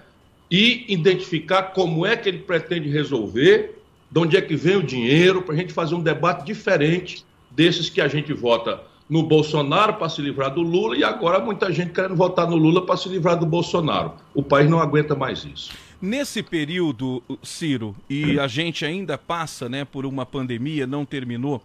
e 0.50 0.84
identificar 0.92 1.62
como 1.74 2.06
é 2.06 2.16
que 2.16 2.28
ele 2.28 2.38
pretende 2.38 2.88
resolver, 2.88 3.82
de 4.10 4.20
onde 4.20 4.36
é 4.36 4.40
que 4.40 4.54
vem 4.54 4.76
o 4.76 4.82
dinheiro, 4.82 5.42
para 5.42 5.54
a 5.54 5.58
gente 5.58 5.72
fazer 5.72 5.94
um 5.94 6.02
debate 6.02 6.44
diferente 6.44 7.24
desses 7.50 7.88
que 7.88 8.00
a 8.00 8.06
gente 8.06 8.32
vota 8.32 8.80
no 9.08 9.22
Bolsonaro 9.22 9.94
para 9.94 10.08
se 10.08 10.22
livrar 10.22 10.52
do 10.54 10.62
Lula 10.62 10.96
e 10.96 11.04
agora 11.04 11.38
muita 11.38 11.72
gente 11.72 11.92
querendo 11.92 12.16
votar 12.16 12.48
no 12.48 12.56
Lula 12.56 12.86
para 12.86 12.96
se 12.96 13.08
livrar 13.08 13.38
do 13.38 13.46
Bolsonaro. 13.46 14.14
O 14.34 14.42
país 14.42 14.68
não 14.68 14.80
aguenta 14.80 15.14
mais 15.14 15.44
isso. 15.44 15.72
Nesse 16.04 16.42
período, 16.42 17.22
Ciro, 17.42 17.96
e 18.10 18.38
a 18.38 18.46
gente 18.46 18.84
ainda 18.84 19.16
passa 19.16 19.70
né, 19.70 19.86
por 19.86 20.04
uma 20.04 20.26
pandemia, 20.26 20.86
não 20.86 21.02
terminou, 21.02 21.62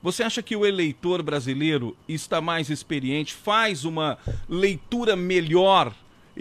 você 0.00 0.22
acha 0.22 0.40
que 0.40 0.54
o 0.54 0.64
eleitor 0.64 1.24
brasileiro 1.24 1.96
está 2.08 2.40
mais 2.40 2.70
experiente, 2.70 3.34
faz 3.34 3.84
uma 3.84 4.16
leitura 4.48 5.16
melhor 5.16 5.92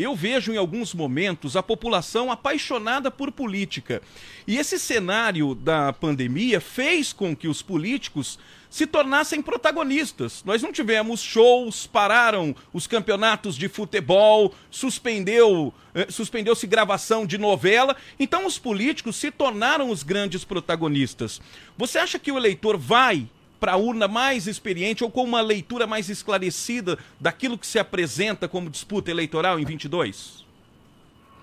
eu 0.03 0.15
vejo 0.15 0.53
em 0.53 0.58
alguns 0.58 0.94
momentos 0.94 1.56
a 1.56 1.63
população 1.63 2.32
apaixonada 2.32 3.12
por 3.12 3.32
política. 3.32 4.01
E 4.48 4.58
esse 4.58 4.79
cenário 4.79 5.53
da 5.53 5.91
pandemia 5.91 6.62
fez 6.62 7.12
com 7.12 7.36
que 7.36 7.48
os 7.48 7.62
políticos 7.62 8.39
se 8.70 8.86
tornassem 8.86 9.41
protagonistas. 9.41 10.44
Nós 10.46 10.62
não 10.62 10.72
tivemos 10.72 11.22
shows, 11.22 11.88
pararam 11.88 12.56
os 12.72 12.86
campeonatos 12.86 13.56
de 13.56 13.68
futebol, 13.68 14.53
suspendeu, 14.70 15.74
eh, 15.94 16.08
suspendeu-se 16.10 16.68
gravação 16.68 17.25
de 17.25 17.38
novela. 17.38 17.96
Então 18.20 18.46
os 18.46 18.60
políticos 18.60 19.15
se 19.15 19.32
tornaram 19.32 19.89
os 19.89 20.03
grandes 20.03 20.46
protagonistas. 20.46 21.41
Você 21.77 21.98
acha 21.98 22.20
que 22.20 22.32
o 22.32 22.38
eleitor 22.38 22.77
vai 22.77 23.27
para 23.60 23.74
a 23.74 23.78
urna 23.78 24.08
mais 24.08 24.48
experiente 24.48 25.04
ou 25.04 25.12
com 25.12 25.24
uma 25.24 25.42
leitura 25.42 25.86
mais 25.86 26.10
esclarecida 26.10 26.98
daquilo 27.20 27.58
que 27.58 27.68
se 27.68 27.78
apresenta 27.78 28.48
como 28.48 28.70
disputa 28.70 29.12
eleitoral 29.12 29.60
em 29.60 29.66
22? 29.66 30.46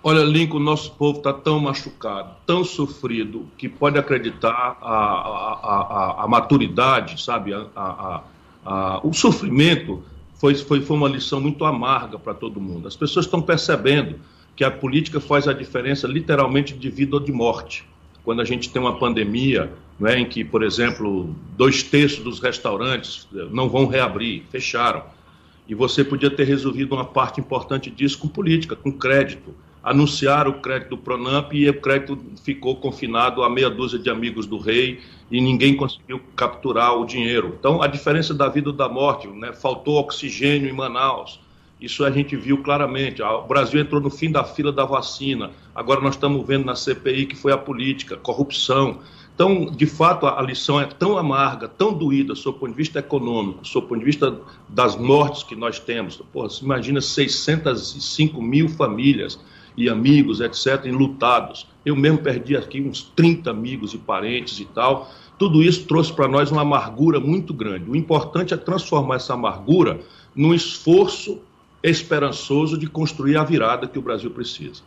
Olha, 0.03 0.23
Lincoln, 0.23 0.59
o 0.59 0.61
nosso 0.61 0.93
povo 0.93 1.19
está 1.19 1.33
tão 1.33 1.59
machucado, 1.59 2.37
tão 2.47 2.63
sofrido, 2.63 3.49
que 3.59 3.69
pode 3.69 3.99
acreditar 3.99 4.79
a, 4.81 4.95
a, 4.95 6.21
a, 6.21 6.25
a 6.25 6.29
maturidade, 6.29 7.21
sabe, 7.21 7.51
o 9.03 9.13
sofrimento 9.13 10.05
foi, 10.35 10.55
foi, 10.55 10.81
foi 10.81 10.97
uma 10.97 11.09
lição 11.09 11.41
muito 11.41 11.65
amarga 11.65 12.19
para 12.19 12.35
todo 12.35 12.61
mundo. 12.61 12.87
As 12.87 12.95
pessoas 12.95 13.27
estão 13.27 13.43
percebendo 13.43 14.21
que 14.55 14.63
a 14.63 14.71
política 14.71 15.21
faz 15.21 15.49
a 15.49 15.53
diferença 15.53 16.07
literalmente 16.07 16.75
de 16.75 16.89
vida 16.89 17.17
ou 17.17 17.21
de 17.21 17.33
morte. 17.33 17.85
Quando 18.27 18.43
a 18.43 18.45
gente 18.45 18.69
tem 18.69 18.83
uma 18.83 18.99
pandemia, 18.99 19.73
não 19.99 20.11
é, 20.11 20.19
em 20.19 20.27
que, 20.27 20.45
por 20.45 20.63
exemplo, 20.63 21.35
dois 21.57 21.83
terços 21.83 22.23
dos 22.23 22.41
restaurantes 22.41 23.27
eh, 23.35 23.47
não 23.51 23.69
vão 23.69 23.87
reabrir, 23.87 24.43
fecharam. 24.51 25.05
E 25.69 25.75
você 25.75 26.05
podia 26.05 26.29
ter 26.29 26.45
resolvido 26.45 26.95
uma 26.95 27.05
parte 27.05 27.41
importante 27.41 27.89
disso 27.89 28.19
com 28.19 28.27
política, 28.27 28.77
com 28.77 28.93
crédito 28.93 29.55
anunciaram 29.87 30.51
o 30.51 30.55
crédito 30.55 30.91
do 30.91 30.99
Pronamp 30.99 31.53
e 31.53 31.69
o 31.71 31.81
crédito 31.81 32.19
ficou 32.43 32.75
confinado 32.75 33.45
a 33.45 33.49
meia 33.49 33.71
dúzia 33.71 33.97
de 33.97 34.11
amigos 34.11 34.45
do 34.45 34.59
rei 34.59 34.99
e 35.31 35.41
ninguém 35.41 35.77
conseguiu 35.77 36.21
capturar 36.35 36.99
o 36.99 37.07
dinheiro. 37.07 37.55
Então, 37.57 37.81
a 37.81 37.87
diferença 37.87 38.35
da 38.35 38.49
vida 38.49 38.71
ou 38.71 38.75
da 38.75 38.89
morte, 38.89 39.29
né? 39.29 39.53
faltou 39.53 39.95
oxigênio 40.01 40.69
em 40.69 40.73
Manaus, 40.73 41.39
isso 41.81 42.05
a 42.05 42.11
gente 42.11 42.35
viu 42.37 42.63
claramente. 42.63 43.23
O 43.23 43.43
Brasil 43.43 43.81
entrou 43.81 44.01
no 44.01 44.11
fim 44.11 44.31
da 44.31 44.45
fila 44.45 44.73
da 44.73 44.85
vacina, 44.85 45.51
agora 45.75 46.01
nós 46.01 46.15
estamos 46.15 46.47
vendo 46.47 46.65
na 46.65 46.75
CPI 46.75 47.27
que 47.27 47.37
foi 47.37 47.53
a 47.53 47.59
política, 47.59 48.17
corrupção. 48.17 49.01
Então, 49.35 49.67
de 49.67 49.85
fato, 49.85 50.27
a 50.27 50.41
lição 50.41 50.81
é 50.81 50.87
tão 50.87 51.19
amarga, 51.19 51.69
tão 51.69 51.93
doída, 51.93 52.35
sob 52.35 52.57
o 52.57 52.61
ponto 52.61 52.71
de 52.71 52.77
vista 52.77 52.99
econômico, 52.99 53.67
sob 53.69 53.85
o 53.85 53.89
ponto 53.91 53.99
de 53.99 54.07
vista 54.07 54.41
das 54.67 54.97
mortes 54.97 55.43
que 55.43 55.55
nós 55.55 55.79
temos. 55.79 56.17
Porra, 56.33 56.49
você 56.49 56.65
imagina 56.65 57.03
605 57.03 58.41
mil 58.41 58.71
famílias 58.71 59.39
e 59.77 59.91
amigos, 59.91 60.41
etc., 60.41 60.87
enlutados. 60.87 61.67
Eu 61.85 61.95
mesmo 61.95 62.17
perdi 62.19 62.57
aqui 62.57 62.81
uns 62.81 63.03
30 63.03 63.51
amigos 63.51 63.93
e 63.93 63.99
parentes 63.99 64.59
e 64.59 64.65
tal. 64.65 65.11
Tudo 65.39 65.63
isso 65.63 65.85
trouxe 65.85 66.11
para 66.11 66.27
nós 66.27 66.51
uma 66.51 66.63
amargura 66.63 67.21
muito 67.21 67.53
grande. 67.53 67.91
O 67.91 67.95
importante 67.95 68.55
é 68.55 68.57
transformar 68.57 69.17
essa 69.17 69.35
amargura 69.35 70.01
num 70.35 70.55
esforço 70.55 71.41
esperançoso 71.91 72.79
de 72.79 72.87
construir 72.87 73.37
a 73.37 73.45
virada 73.45 73.87
que 73.87 73.99
o 73.99 74.03
Brasil 74.03 74.31
precisa. 74.31 74.83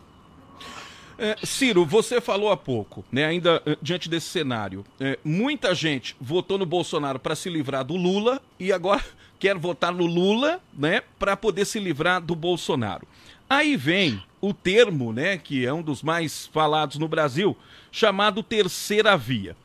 É, 1.21 1.35
Ciro, 1.43 1.85
você 1.85 2.21
falou 2.21 2.49
há 2.49 2.55
pouco, 2.55 3.03
né, 3.11 3.25
ainda 3.25 3.61
uh, 3.65 3.77
diante 3.81 4.07
desse 4.07 4.27
cenário, 4.27 4.85
é, 5.01 5.19
muita 5.21 5.75
gente 5.75 6.15
votou 6.19 6.57
no 6.57 6.65
Bolsonaro 6.65 7.19
para 7.19 7.35
se 7.35 7.49
livrar 7.49 7.83
do 7.83 7.97
Lula 7.97 8.41
e 8.57 8.71
agora 8.71 9.03
quer 9.37 9.57
votar 9.57 9.91
no 9.91 10.05
Lula, 10.05 10.61
né, 10.73 11.01
para 11.19 11.35
poder 11.35 11.65
se 11.65 11.77
livrar 11.77 12.21
do 12.21 12.35
Bolsonaro. 12.35 13.05
Aí 13.49 13.75
vem 13.75 14.23
o 14.39 14.53
termo, 14.53 15.11
né, 15.11 15.37
que 15.37 15.65
é 15.65 15.73
um 15.73 15.81
dos 15.81 16.01
mais 16.01 16.47
falados 16.47 16.97
no 16.97 17.07
Brasil, 17.07 17.57
chamado 17.91 18.41
terceira 18.41 19.17
via. 19.17 19.57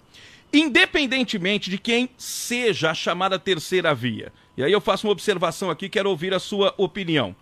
Independentemente 0.52 1.70
de 1.70 1.78
quem 1.78 2.08
seja 2.16 2.90
a 2.90 2.94
chamada 2.94 3.38
terceira 3.38 3.94
via. 3.94 4.32
E 4.56 4.62
aí 4.62 4.72
eu 4.72 4.80
faço 4.80 5.06
uma 5.06 5.12
observação 5.12 5.70
aqui, 5.70 5.88
quero 5.88 6.10
ouvir 6.10 6.32
a 6.32 6.38
sua 6.38 6.74
opinião. 6.76 7.34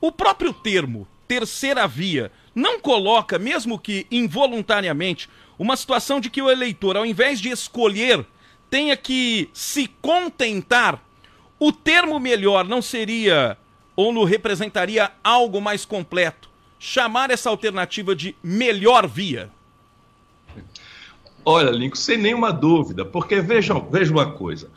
O 0.00 0.12
próprio 0.12 0.52
termo 0.52 1.06
terceira 1.26 1.86
via 1.86 2.30
não 2.54 2.78
coloca, 2.78 3.38
mesmo 3.38 3.78
que 3.78 4.06
involuntariamente, 4.10 5.28
uma 5.58 5.76
situação 5.76 6.20
de 6.20 6.28
que 6.28 6.42
o 6.42 6.50
eleitor, 6.50 6.96
ao 6.96 7.06
invés 7.06 7.40
de 7.40 7.48
escolher, 7.48 8.26
tenha 8.68 8.96
que 8.96 9.48
se 9.52 9.86
contentar. 10.00 11.02
O 11.58 11.72
termo 11.72 12.18
melhor 12.18 12.66
não 12.66 12.82
seria 12.82 13.56
ou 13.94 14.12
não 14.12 14.24
representaria 14.24 15.10
algo 15.22 15.60
mais 15.60 15.84
completo? 15.84 16.52
chamar 16.82 17.30
essa 17.30 17.48
alternativa 17.48 18.12
de 18.12 18.34
melhor 18.42 19.06
via? 19.06 19.48
Olha, 21.44 21.70
Lincoln, 21.70 21.94
sem 21.94 22.18
nenhuma 22.18 22.52
dúvida, 22.52 23.04
porque 23.04 23.40
vejam 23.40 23.88
uma 24.10 24.32
coisa. 24.32 24.68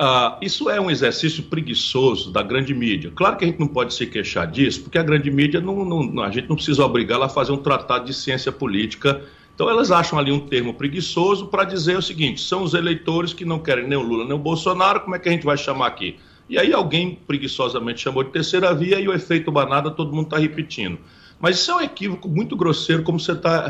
Uh, 0.00 0.36
isso 0.40 0.68
é 0.68 0.80
um 0.80 0.90
exercício 0.90 1.44
preguiçoso 1.44 2.32
da 2.32 2.42
grande 2.42 2.74
mídia. 2.74 3.12
Claro 3.14 3.36
que 3.36 3.44
a 3.44 3.46
gente 3.46 3.60
não 3.60 3.68
pode 3.68 3.94
se 3.94 4.06
queixar 4.06 4.50
disso, 4.50 4.82
porque 4.82 4.98
a 4.98 5.02
grande 5.02 5.30
mídia 5.30 5.60
não, 5.60 5.84
não 5.84 6.22
a 6.22 6.30
gente 6.30 6.48
não 6.48 6.56
precisa 6.56 6.84
obrigá-la 6.84 7.26
a 7.26 7.28
fazer 7.28 7.52
um 7.52 7.58
tratado 7.58 8.06
de 8.06 8.14
ciência 8.14 8.50
política. 8.50 9.22
Então 9.54 9.68
elas 9.68 9.92
acham 9.92 10.18
ali 10.18 10.32
um 10.32 10.40
termo 10.40 10.74
preguiçoso 10.74 11.46
para 11.46 11.64
dizer 11.64 11.96
o 11.96 12.02
seguinte: 12.02 12.40
são 12.40 12.62
os 12.62 12.74
eleitores 12.74 13.32
que 13.32 13.44
não 13.44 13.58
querem 13.58 13.86
nem 13.86 13.98
o 13.98 14.02
Lula 14.02 14.24
nem 14.24 14.32
o 14.32 14.38
Bolsonaro, 14.38 15.00
como 15.00 15.14
é 15.14 15.18
que 15.18 15.28
a 15.28 15.32
gente 15.32 15.44
vai 15.44 15.56
chamar 15.56 15.88
aqui? 15.88 16.16
E 16.48 16.58
aí 16.58 16.72
alguém 16.72 17.18
preguiçosamente 17.26 18.00
chamou 18.00 18.24
de 18.24 18.30
terceira 18.30 18.74
via 18.74 18.98
e 18.98 19.06
o 19.06 19.12
efeito 19.12 19.52
banada 19.52 19.90
todo 19.90 20.12
mundo 20.12 20.24
está 20.24 20.38
repetindo. 20.38 20.98
Mas 21.42 21.58
isso 21.58 21.72
é 21.72 21.74
um 21.74 21.80
equívoco 21.80 22.28
muito 22.28 22.54
grosseiro, 22.54 23.02
como 23.02 23.18
você 23.18 23.32
está 23.32 23.66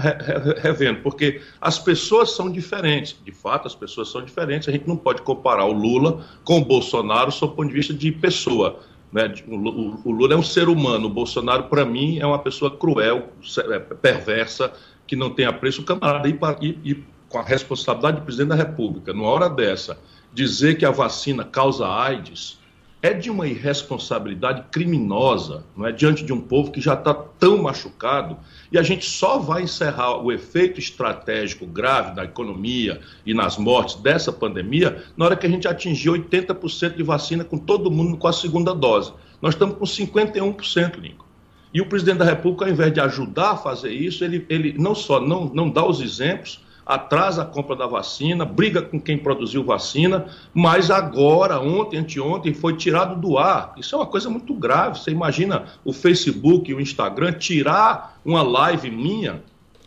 revendo, 0.61 1.00
porque 1.00 1.41
as 1.59 1.79
pessoas 1.79 2.33
são 2.33 2.52
diferentes. 2.52 3.17
De 3.25 3.33
fato, 3.33 3.67
as 3.67 3.75
pessoas 3.75 4.11
são 4.11 4.23
diferentes. 4.23 4.69
A 4.69 4.73
gente 4.73 4.87
não 4.87 4.95
pode 4.95 5.23
comparar 5.23 5.64
o 5.64 5.73
Lula 5.73 6.23
com 6.45 6.59
o 6.59 6.64
Bolsonaro 6.67 7.33
sob 7.33 7.55
o 7.55 7.57
ponto 7.57 7.69
de 7.69 7.75
vista 7.75 7.95
de 7.95 8.12
pessoa. 8.12 8.81
Né? 9.11 9.33
O 9.49 10.12
Lula 10.12 10.35
é 10.35 10.37
um 10.37 10.43
ser 10.43 10.69
humano, 10.69 11.07
o 11.07 11.11
Bolsonaro, 11.11 11.64
para 11.64 11.83
mim, 11.87 12.19
é 12.19 12.26
uma 12.26 12.38
pessoa 12.38 12.71
cruel, 12.76 13.31
é, 13.71 13.79
perversa, 13.79 14.71
que 15.07 15.17
não 15.17 15.31
tem 15.31 15.47
apreço. 15.47 15.81
O 15.81 15.85
camarada, 15.85 16.29
e, 16.29 16.38
e, 16.61 16.91
e 16.91 17.05
com 17.26 17.38
a 17.38 17.43
responsabilidade 17.43 18.19
de 18.19 18.23
presidente 18.23 18.50
da 18.50 18.55
República, 18.55 19.14
numa 19.14 19.29
hora 19.29 19.49
dessa, 19.49 19.99
dizer 20.31 20.76
que 20.76 20.85
a 20.85 20.91
vacina 20.91 21.43
causa 21.43 21.88
AIDS 21.88 22.61
é 23.02 23.12
de 23.12 23.28
uma 23.28 23.49
irresponsabilidade 23.49 24.62
criminosa, 24.71 25.64
não 25.76 25.85
é 25.85 25.90
diante 25.90 26.25
de 26.25 26.32
um 26.32 26.40
povo 26.40 26.71
que 26.71 26.80
já 26.80 26.94
está 26.94 27.12
tão 27.12 27.61
machucado 27.61 28.37
e 28.71 28.78
a 28.78 28.82
gente 28.82 29.04
só 29.04 29.38
vai 29.38 29.62
encerrar 29.62 30.18
o 30.18 30.30
efeito 30.30 30.78
estratégico 30.78 31.66
grave 31.66 32.14
da 32.14 32.25
economia 32.25 33.00
e 33.26 33.35
nas 33.35 33.59
mortes 33.59 33.97
dessa 33.97 34.32
pandemia 34.32 35.02
na 35.16 35.25
hora 35.25 35.37
que 35.37 35.44
a 35.44 35.50
gente 35.50 35.66
atingir 35.66 36.11
80% 36.11 36.94
de 36.94 37.02
vacina 37.02 37.42
com 37.42 37.59
todo 37.59 37.90
mundo 37.90 38.16
com 38.16 38.28
a 38.28 38.32
segunda 38.32 38.73
dose. 38.73 39.12
Nós 39.42 39.54
estamos 39.54 39.76
com 39.76 39.85
51%, 39.85 41.00
Lincoln. 41.00 41.26
E 41.75 41.80
o 41.80 41.87
presidente 41.87 42.18
da 42.18 42.25
República, 42.25 42.66
ao 42.66 42.71
invés 42.71 42.92
de 42.92 43.00
ajudar 43.00 43.52
a 43.52 43.56
fazer 43.56 43.90
isso, 43.90 44.23
ele, 44.25 44.47
ele 44.49 44.75
não 44.78 44.94
só 44.94 45.18
não, 45.18 45.47
não 45.52 45.68
dá 45.68 45.85
os 45.85 46.00
exemplos, 46.00 46.61
atrasa 46.85 47.43
a 47.43 47.47
compra 47.47 47.77
da 47.77 47.87
vacina, 47.87 48.45
briga 48.45 48.83
com 48.83 49.01
quem 49.01 49.17
produziu 49.17 49.65
vacina, 49.65 50.27
mas 50.53 50.91
agora, 50.91 51.61
ontem, 51.61 51.99
anteontem, 51.99 52.53
foi 52.53 52.77
tirado 52.77 53.21
do 53.21 53.39
ar. 53.39 53.73
Isso 53.77 53.95
é 53.95 53.99
uma 53.99 54.07
coisa 54.07 54.29
muito 54.29 54.55
grave. 54.55 54.99
Você 54.99 55.11
imagina 55.11 55.65
o 55.85 55.93
Facebook 55.93 56.71
e 56.71 56.75
o 56.75 56.81
Instagram 56.81 57.33
tirar 57.33 58.21
uma 58.25 58.43
live 58.43 58.91
minha 58.91 59.43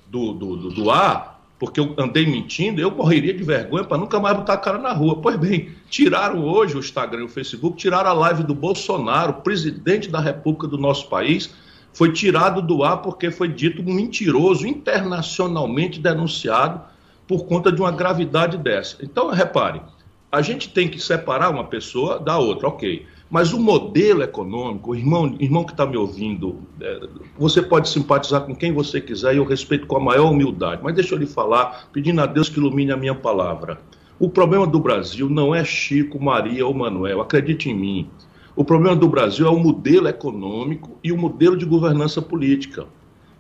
do, 0.08 0.34
do, 0.34 0.56
do, 0.56 0.70
do 0.70 0.92
ar, 0.92 1.42
porque 1.60 1.80
eu 1.80 1.94
andei 1.98 2.26
mentindo, 2.26 2.82
eu 2.82 2.92
morreria 2.92 3.34
de 3.34 3.44
vergonha 3.44 3.84
para 3.84 3.98
nunca 3.98 4.20
mais 4.20 4.38
botar 4.38 4.54
a 4.54 4.58
cara 4.58 4.78
na 4.78 4.94
rua. 4.94 5.22
Pois 5.22 5.36
bem, 5.36 5.70
tiraram 5.90 6.44
hoje 6.44 6.76
o 6.76 6.80
Instagram 6.80 7.22
e 7.22 7.26
o 7.26 7.30
Facebook, 7.30 7.78
tiraram 7.78 8.10
a 8.10 8.14
live 8.14 8.44
do 8.44 8.54
Bolsonaro, 8.54 9.36
presidente 9.36 10.10
da 10.10 10.20
República 10.20 10.68
do 10.68 10.78
nosso 10.78 11.10
país, 11.10 11.54
foi 11.96 12.12
tirado 12.12 12.62
do 12.62 12.84
ar 12.84 12.98
porque 13.02 13.32
foi 13.32 13.48
dito 13.48 13.82
um 13.82 13.94
mentiroso, 13.94 14.68
internacionalmente 14.68 15.98
denunciado, 15.98 16.82
por 17.26 17.46
conta 17.46 17.72
de 17.72 17.80
uma 17.82 17.92
gravidade 17.92 18.58
dessa. 18.58 18.98
Então, 19.02 19.32
repare, 19.32 19.82
a 20.30 20.42
gente 20.42 20.70
tem 20.70 20.90
que 20.90 21.00
separar 21.00 21.50
uma 21.50 21.64
pessoa 21.64 22.20
da 22.20 22.38
outra, 22.38 22.68
ok. 22.68 23.06
Mas 23.30 23.54
o 23.54 23.60
modelo 23.60 24.22
econômico, 24.22 24.94
irmão, 24.94 25.38
irmão 25.40 25.64
que 25.64 25.72
está 25.72 25.86
me 25.86 25.96
ouvindo, 25.96 26.60
é, 26.82 27.08
você 27.38 27.62
pode 27.62 27.88
simpatizar 27.88 28.42
com 28.42 28.54
quem 28.54 28.74
você 28.74 29.00
quiser 29.00 29.34
e 29.34 29.38
eu 29.38 29.46
respeito 29.46 29.88
com 29.88 29.96
a 29.96 30.00
maior 30.00 30.30
humildade. 30.32 30.82
Mas 30.84 30.96
deixa 30.96 31.16
eu 31.16 31.18
lhe 31.18 31.26
falar, 31.26 31.88
pedindo 31.94 32.20
a 32.20 32.26
Deus 32.26 32.50
que 32.50 32.60
ilumine 32.60 32.92
a 32.92 32.98
minha 32.98 33.16
palavra. 33.16 33.80
O 34.20 34.30
problema 34.30 34.68
do 34.68 34.82
Brasil 34.82 35.30
não 35.30 35.56
é 35.56 35.64
Chico, 35.64 36.22
Maria 36.22 36.68
ou 36.68 36.74
Manuel, 36.74 37.22
acredite 37.22 37.70
em 37.70 37.74
mim. 37.74 38.10
O 38.56 38.64
problema 38.64 38.96
do 38.96 39.10
Brasil 39.10 39.46
é 39.46 39.50
o 39.50 39.60
modelo 39.60 40.08
econômico 40.08 40.98
e 41.04 41.12
o 41.12 41.18
modelo 41.18 41.58
de 41.58 41.66
governança 41.66 42.22
política. 42.22 42.88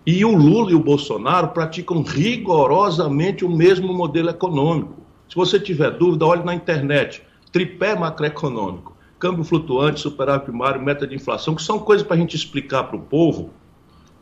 E 0.05 0.25
o 0.25 0.35
Lula 0.35 0.71
e 0.71 0.75
o 0.75 0.83
Bolsonaro 0.83 1.47
praticam 1.47 2.03
rigorosamente 2.03 3.45
o 3.45 3.49
mesmo 3.49 3.93
modelo 3.93 4.29
econômico. 4.29 4.95
Se 5.29 5.35
você 5.35 5.57
tiver 5.57 5.91
dúvida, 5.91 6.25
olhe 6.25 6.43
na 6.43 6.53
internet. 6.53 7.23
Tripé 7.49 7.95
macroeconômico, 7.95 8.93
câmbio 9.17 9.45
flutuante, 9.45 10.01
superávit 10.01 10.47
primário, 10.47 10.81
meta 10.81 11.07
de 11.07 11.15
inflação, 11.15 11.55
que 11.55 11.63
são 11.63 11.79
coisas 11.79 12.05
para 12.05 12.17
a 12.17 12.19
gente 12.19 12.35
explicar 12.35 12.83
para 12.83 12.97
o 12.97 13.01
povo. 13.01 13.51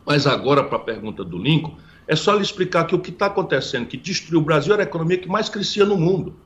Mas 0.06 0.28
agora, 0.28 0.62
para 0.62 0.76
a 0.76 0.80
pergunta 0.80 1.24
do 1.24 1.36
Lincoln, 1.36 1.74
é 2.06 2.14
só 2.14 2.34
lhe 2.34 2.42
explicar 2.42 2.86
que 2.86 2.94
o 2.94 3.00
que 3.00 3.10
está 3.10 3.26
acontecendo, 3.26 3.86
que 3.86 3.96
destruiu 3.96 4.40
o 4.40 4.44
Brasil, 4.44 4.72
era 4.72 4.84
a 4.84 4.86
economia 4.86 5.18
que 5.18 5.28
mais 5.28 5.48
crescia 5.48 5.84
no 5.84 5.96
mundo. 5.96 6.36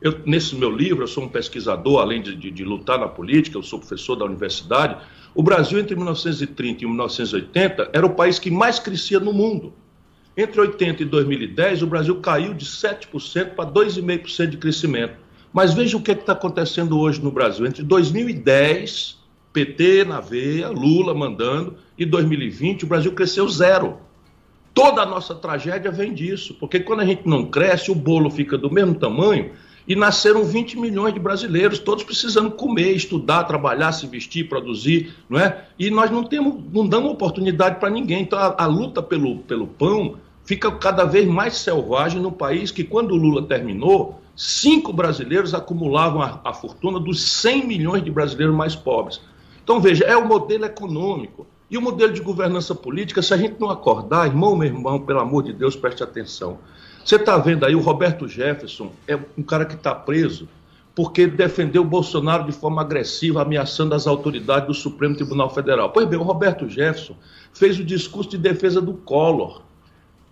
Eu, 0.00 0.20
nesse 0.26 0.54
meu 0.54 0.70
livro, 0.70 1.04
eu 1.04 1.08
sou 1.08 1.24
um 1.24 1.28
pesquisador, 1.28 2.00
além 2.00 2.20
de, 2.20 2.36
de, 2.36 2.50
de, 2.50 2.64
lutar 2.64 2.98
na 2.98 3.08
política, 3.08 3.56
eu 3.56 3.62
sou 3.62 3.78
professor 3.78 4.14
da 4.14 4.26
universidade. 4.26 4.96
O 5.34 5.42
Brasil, 5.42 5.78
entre 5.78 5.96
1930 5.96 6.84
e 6.84 6.86
1980, 6.86 7.90
era 7.92 8.04
o 8.04 8.14
país 8.14 8.38
que 8.38 8.50
mais 8.50 8.78
crescia 8.78 9.18
no 9.18 9.32
mundo. 9.32 9.72
Entre 10.36 10.60
80 10.60 11.02
e 11.02 11.06
2010, 11.06 11.82
o 11.82 11.86
Brasil 11.86 12.16
caiu 12.16 12.52
de 12.52 12.66
7% 12.66 13.54
para 13.54 13.70
2,5% 13.70 14.46
de 14.48 14.58
crescimento. 14.58 15.14
Mas 15.50 15.72
veja 15.72 15.96
o 15.96 16.02
que 16.02 16.10
é 16.10 16.14
está 16.14 16.34
acontecendo 16.34 16.98
hoje 16.98 17.22
no 17.22 17.30
Brasil. 17.30 17.64
Entre 17.64 17.82
2010, 17.82 19.16
PT 19.50 20.04
na 20.04 20.20
veia, 20.20 20.68
Lula 20.68 21.14
mandando, 21.14 21.78
e 21.96 22.04
2020, 22.04 22.84
o 22.84 22.86
Brasil 22.86 23.12
cresceu 23.12 23.48
zero. 23.48 23.96
Toda 24.74 25.00
a 25.00 25.06
nossa 25.06 25.34
tragédia 25.34 25.90
vem 25.90 26.12
disso, 26.12 26.54
porque 26.60 26.80
quando 26.80 27.00
a 27.00 27.06
gente 27.06 27.26
não 27.26 27.46
cresce, 27.46 27.90
o 27.90 27.94
bolo 27.94 28.28
fica 28.28 28.58
do 28.58 28.70
mesmo 28.70 28.94
tamanho 28.94 29.52
e 29.86 29.94
nasceram 29.94 30.44
20 30.44 30.78
milhões 30.78 31.14
de 31.14 31.20
brasileiros, 31.20 31.78
todos 31.78 32.02
precisando 32.02 32.50
comer, 32.50 32.92
estudar, 32.92 33.44
trabalhar, 33.44 33.92
se 33.92 34.06
vestir, 34.06 34.48
produzir, 34.48 35.14
não 35.28 35.38
é? 35.38 35.64
E 35.78 35.90
nós 35.90 36.10
não 36.10 36.24
temos, 36.24 36.60
não 36.72 36.86
damos 36.86 37.12
oportunidade 37.12 37.78
para 37.78 37.88
ninguém. 37.90 38.22
Então 38.22 38.38
a, 38.38 38.54
a, 38.58 38.66
luta 38.66 39.02
pelo, 39.02 39.38
pelo 39.38 39.66
pão 39.66 40.16
fica 40.44 40.70
cada 40.72 41.04
vez 41.04 41.26
mais 41.26 41.56
selvagem 41.56 42.20
no 42.20 42.32
país 42.32 42.70
que 42.70 42.82
quando 42.82 43.12
o 43.12 43.16
Lula 43.16 43.42
terminou, 43.42 44.20
cinco 44.34 44.92
brasileiros 44.92 45.54
acumulavam 45.54 46.20
a, 46.20 46.40
a 46.44 46.52
fortuna 46.52 46.98
dos 46.98 47.22
100 47.40 47.66
milhões 47.66 48.02
de 48.02 48.10
brasileiros 48.10 48.54
mais 48.54 48.74
pobres. 48.74 49.20
Então 49.62 49.80
veja, 49.80 50.04
é 50.04 50.16
o 50.16 50.26
modelo 50.26 50.64
econômico. 50.64 51.46
E 51.70 51.76
o 51.76 51.82
modelo 51.82 52.12
de 52.12 52.20
governança 52.20 52.74
política, 52.74 53.20
se 53.22 53.34
a 53.34 53.36
gente 53.36 53.60
não 53.60 53.70
acordar, 53.70 54.26
irmão, 54.26 54.54
meu 54.54 54.68
irmão, 54.68 55.00
pelo 55.00 55.20
amor 55.20 55.42
de 55.42 55.52
Deus, 55.52 55.74
preste 55.74 56.02
atenção. 56.02 56.58
Você 57.04 57.16
está 57.16 57.36
vendo 57.38 57.64
aí, 57.64 57.74
o 57.74 57.80
Roberto 57.80 58.28
Jefferson 58.28 58.92
é 59.06 59.18
um 59.36 59.42
cara 59.42 59.64
que 59.64 59.74
está 59.74 59.94
preso 59.94 60.48
porque 60.96 61.26
defendeu 61.26 61.82
o 61.82 61.84
Bolsonaro 61.84 62.44
de 62.44 62.52
forma 62.52 62.80
agressiva, 62.80 63.42
ameaçando 63.42 63.94
as 63.94 64.06
autoridades 64.06 64.66
do 64.66 64.72
Supremo 64.72 65.14
Tribunal 65.14 65.50
Federal. 65.50 65.90
Pois 65.90 66.08
bem, 66.08 66.18
o 66.18 66.22
Roberto 66.22 66.66
Jefferson 66.70 67.14
fez 67.52 67.78
o 67.78 67.84
discurso 67.84 68.30
de 68.30 68.38
defesa 68.38 68.80
do 68.80 68.94
Collor. 68.94 69.60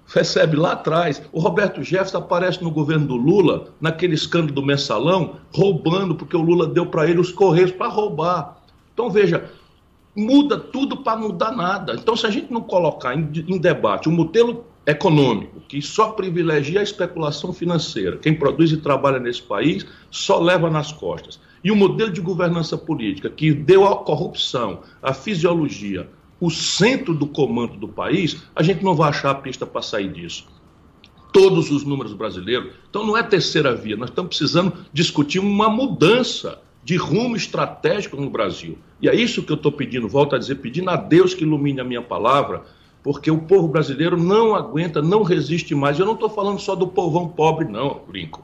Recebe 0.07 0.57
lá 0.57 0.73
atrás. 0.73 1.21
O 1.33 1.39
Roberto 1.39 1.83
Jefferson 1.83 2.17
aparece 2.17 2.65
no 2.65 2.71
governo 2.71 3.07
do 3.07 3.15
Lula, 3.15 3.69
naquele 3.79 4.15
escândalo 4.15 4.55
do 4.55 4.63
mensalão, 4.65 5.37
roubando, 5.55 6.15
porque 6.15 6.37
o 6.37 6.43
Lula 6.43 6.67
deu 6.67 6.87
para 6.87 7.07
ele 7.07 7.21
os 7.21 7.31
correios 7.31 7.71
para 7.71 7.89
roubar. 7.89 8.57
Então, 8.95 9.11
veja, 9.11 9.51
muda 10.17 10.59
tudo 10.59 10.99
para 10.99 11.19
mudar 11.19 11.53
nada. 11.53 11.95
Então, 11.95 12.17
se 12.17 12.27
a 12.27 12.31
gente 12.31 12.53
não 12.53 12.61
colocar 12.61 13.15
em, 13.15 13.31
em 13.49 13.59
debate 13.59 14.09
o 14.09 14.13
modelo 14.13 14.65
econômico, 14.87 15.61
que 15.67 15.81
só 15.81 16.11
privilegia 16.11 16.81
a 16.81 16.83
especulação 16.83 17.53
financeira. 17.53 18.19
Quem 18.19 18.35
produz 18.35 18.71
e 18.71 18.77
trabalha 18.77 19.19
nesse 19.19 19.43
país 19.43 19.87
só 20.11 20.39
leva 20.39 20.71
nas 20.71 20.93
costas. 20.93 21.41
E 21.63 21.71
o 21.71 21.77
modelo 21.77 22.13
de 22.13 22.21
governança 22.21 22.77
política 22.77 23.31
que 23.31 23.53
deu 23.53 23.87
à 23.87 23.97
corrupção, 23.97 24.81
à 25.03 25.15
fisiologia, 25.15 26.09
o 26.39 26.51
centro 26.51 27.15
do 27.15 27.27
comando 27.27 27.79
do 27.79 27.89
país, 27.89 28.43
a 28.55 28.63
gente 28.63 28.85
não 28.85 28.95
vai 28.95 29.09
achar 29.09 29.31
a 29.31 29.35
pista 29.35 29.65
para 29.65 29.81
sair 29.81 30.13
disso. 30.13 30.47
Todos 31.33 31.71
os 31.71 31.85
números 31.85 32.13
brasileiros. 32.13 32.75
Então 32.91 33.07
não 33.07 33.17
é 33.17 33.23
terceira 33.23 33.75
via, 33.75 33.97
nós 33.97 34.11
estamos 34.11 34.37
precisando 34.37 34.73
discutir 34.93 35.39
uma 35.39 35.71
mudança 35.71 36.61
de 36.85 36.97
rumo 36.97 37.37
estratégico 37.37 38.17
no 38.17 38.29
Brasil. 38.29 38.79
E 39.01 39.09
é 39.09 39.15
isso 39.15 39.43
que 39.43 39.51
eu 39.51 39.57
estou 39.57 39.73
pedindo, 39.73 40.09
volto 40.09 40.37
a 40.37 40.39
dizer, 40.39 40.57
pedindo 40.57 40.91
a 40.91 40.97
Deus 40.97 41.35
que 41.35 41.43
ilumine 41.43 41.81
a 41.81 41.85
minha 41.85 42.03
palavra 42.03 42.63
porque 43.05 43.31
o 43.31 43.39
povo 43.39 43.69
brasileiro 43.69 44.17
não 44.17 44.55
aguenta, 44.55 45.03
não 45.03 45.23
resiste 45.23 45.75
mais. 45.75 45.99
Eu 45.99 46.07
não 46.07 46.15
estou 46.15 46.31
falando 46.31 46.59
só 46.59 46.75
do 46.75 46.87
povão 46.87 47.29
pobre, 47.29 47.69
não, 47.69 48.01
brinco. 48.09 48.43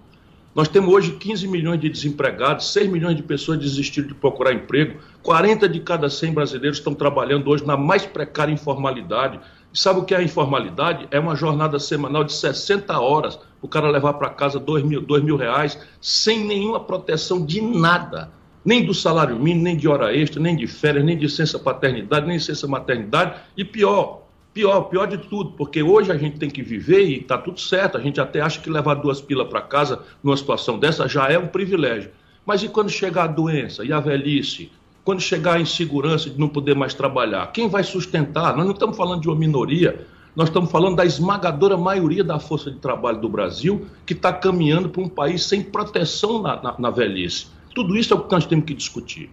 Nós 0.55 0.69
temos 0.69 0.93
hoje 0.93 1.13
15 1.13 1.49
milhões 1.49 1.81
de 1.81 1.89
desempregados, 1.89 2.71
6 2.73 2.91
milhões 2.91 3.17
de 3.17 3.23
pessoas 3.23 3.59
desistiram 3.59 4.09
de 4.09 4.15
procurar 4.15 4.53
emprego, 4.53 5.01
40 5.23 5.67
de 5.67 5.81
cada 5.81 6.11
100 6.11 6.35
brasileiros 6.35 6.79
estão 6.79 6.93
trabalhando 6.93 7.49
hoje 7.49 7.67
na 7.67 7.77
mais 7.77 8.05
precária 8.05 8.53
informalidade. 8.53 9.41
E 9.73 9.79
sabe 9.79 10.01
o 10.01 10.05
que 10.05 10.15
é 10.15 10.19
a 10.19 10.23
informalidade? 10.23 11.07
É 11.11 11.19
uma 11.19 11.37
jornada 11.37 11.79
semanal 11.79 12.25
de 12.25 12.33
60 12.33 12.99
horas, 12.99 13.39
o 13.63 13.69
cara 13.69 13.89
levar 13.89 14.15
para 14.15 14.31
casa 14.31 14.59
2 14.59 14.85
mil, 14.85 15.01
2 15.01 15.23
mil 15.23 15.37
reais, 15.37 15.79
sem 16.01 16.45
nenhuma 16.45 16.81
proteção 16.81 17.45
de 17.45 17.61
nada. 17.61 18.33
Nem 18.65 18.85
do 18.85 18.93
salário 18.93 19.37
mínimo, 19.39 19.65
nem 19.65 19.77
de 19.77 19.89
hora 19.89 20.15
extra, 20.15 20.41
nem 20.41 20.57
de 20.57 20.67
férias, 20.67 21.05
nem 21.05 21.17
de 21.17 21.25
licença 21.25 21.59
paternidade, 21.59 22.27
nem 22.27 22.37
licença 22.37 22.67
maternidade. 22.67 23.41
E 23.57 23.65
pior, 23.65 24.21
Pior, 24.53 24.83
pior 24.83 25.07
de 25.07 25.17
tudo, 25.17 25.53
porque 25.53 25.81
hoje 25.81 26.11
a 26.11 26.17
gente 26.17 26.37
tem 26.37 26.51
que 26.51 26.61
viver 26.61 27.05
e 27.07 27.21
está 27.21 27.39
tudo 27.39 27.61
certo. 27.61 27.97
A 27.97 28.01
gente 28.01 28.21
até 28.21 28.41
acha 28.41 28.61
que 28.61 28.69
levar 28.69 28.95
duas 28.95 29.21
pilas 29.21 29.49
para 29.49 29.63
casa 29.63 30.03
numa 30.23 30.37
situação 30.37 30.77
dessa 30.77 31.07
já 31.07 31.29
é 31.29 31.39
um 31.39 31.47
privilégio. 31.47 32.11
Mas 32.45 32.63
e 32.65 32.69
quando 32.69 32.91
chegar 32.91 33.25
a 33.25 33.29
doença 33.29 33.85
e 33.85 33.93
a 33.93 34.01
velhice? 34.01 34.73
Quando 35.05 35.21
chegar 35.21 35.57
a 35.57 35.61
insegurança 35.61 36.29
de 36.29 36.39
não 36.39 36.49
poder 36.49 36.75
mais 36.75 36.95
trabalhar? 36.95 37.51
Quem 37.53 37.69
vai 37.69 37.83
sustentar? 37.83 38.57
Nós 38.57 38.67
não 38.67 38.73
estamos 38.73 38.97
falando 38.97 39.23
de 39.23 39.29
uma 39.29 39.37
minoria, 39.37 40.07
nós 40.37 40.49
estamos 40.49 40.71
falando 40.71 40.97
da 40.97 41.05
esmagadora 41.05 41.77
maioria 41.77 42.23
da 42.23 42.39
força 42.39 42.71
de 42.71 42.79
trabalho 42.79 43.21
do 43.21 43.29
Brasil 43.29 43.87
que 44.07 44.13
está 44.13 44.33
caminhando 44.33 44.89
para 44.89 45.03
um 45.03 45.09
país 45.09 45.45
sem 45.45 45.63
proteção 45.63 46.43
na, 46.43 46.63
na, 46.63 46.75
na, 46.79 46.91
velhice. 46.91 47.49
Tudo 47.75 47.97
isso 47.97 48.13
é 48.13 48.17
o 48.17 48.23
que 48.23 48.31
nós 48.31 48.47
temos 48.47 48.65
que 48.65 48.75
discutir. 48.75 49.31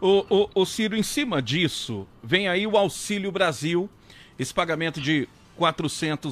O, 0.00 0.24
o, 0.28 0.48
o 0.54 0.66
Ciro, 0.66 0.96
em 0.96 1.02
cima 1.02 1.40
disso, 1.40 2.06
vem 2.22 2.48
aí 2.48 2.66
o 2.66 2.76
Auxílio 2.76 3.32
Brasil 3.32 3.88
esse 4.38 4.52
pagamento 4.52 5.00
de 5.00 5.28
R$ 5.58 5.66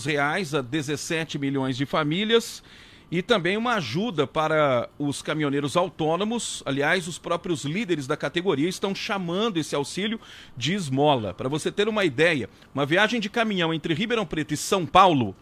reais 0.04 0.54
a 0.54 0.60
17 0.60 1.38
milhões 1.38 1.76
de 1.76 1.86
famílias 1.86 2.62
e 3.10 3.22
também 3.22 3.56
uma 3.56 3.74
ajuda 3.74 4.26
para 4.26 4.88
os 4.98 5.20
caminhoneiros 5.20 5.76
autônomos. 5.76 6.62
Aliás, 6.64 7.08
os 7.08 7.18
próprios 7.18 7.64
líderes 7.64 8.06
da 8.06 8.16
categoria 8.16 8.68
estão 8.68 8.94
chamando 8.94 9.58
esse 9.58 9.74
auxílio 9.74 10.20
de 10.56 10.74
esmola. 10.74 11.34
Para 11.34 11.48
você 11.48 11.72
ter 11.72 11.88
uma 11.88 12.04
ideia, 12.04 12.48
uma 12.72 12.86
viagem 12.86 13.20
de 13.20 13.28
caminhão 13.28 13.74
entre 13.74 13.94
Ribeirão 13.94 14.24
Preto 14.24 14.54
e 14.54 14.56
São 14.56 14.86
Paulo, 14.86 15.34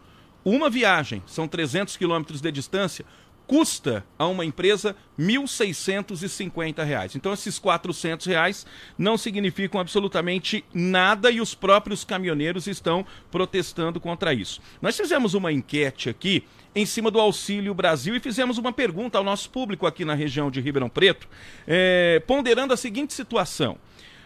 uma 0.43 0.69
viagem, 0.69 1.21
são 1.27 1.47
300 1.47 1.95
quilômetros 1.95 2.41
de 2.41 2.51
distância, 2.51 3.05
custa 3.45 4.05
a 4.17 4.27
uma 4.27 4.45
empresa 4.45 4.95
R$ 5.17 5.25
1.650. 5.25 7.15
Então, 7.15 7.33
esses 7.33 7.57
400 7.57 8.27
reais 8.27 8.65
não 8.95 9.17
significam 9.17 9.81
absolutamente 9.81 10.63
nada 10.71 11.31
e 11.31 11.41
os 11.41 11.55
próprios 11.55 12.05
caminhoneiros 12.05 12.67
estão 12.67 13.03
protestando 13.31 13.99
contra 13.99 14.35
isso. 14.35 14.61
Nós 14.79 14.95
fizemos 14.95 15.33
uma 15.33 15.51
enquete 15.51 16.09
aqui 16.09 16.43
em 16.75 16.85
cima 16.85 17.09
do 17.09 17.19
Auxílio 17.19 17.73
Brasil 17.73 18.15
e 18.15 18.19
fizemos 18.19 18.57
uma 18.57 18.71
pergunta 18.71 19.17
ao 19.17 19.23
nosso 19.23 19.49
público 19.49 19.87
aqui 19.87 20.05
na 20.05 20.13
região 20.13 20.51
de 20.51 20.61
Ribeirão 20.61 20.89
Preto, 20.89 21.27
é, 21.67 22.21
ponderando 22.25 22.73
a 22.73 22.77
seguinte 22.77 23.13
situação. 23.13 23.77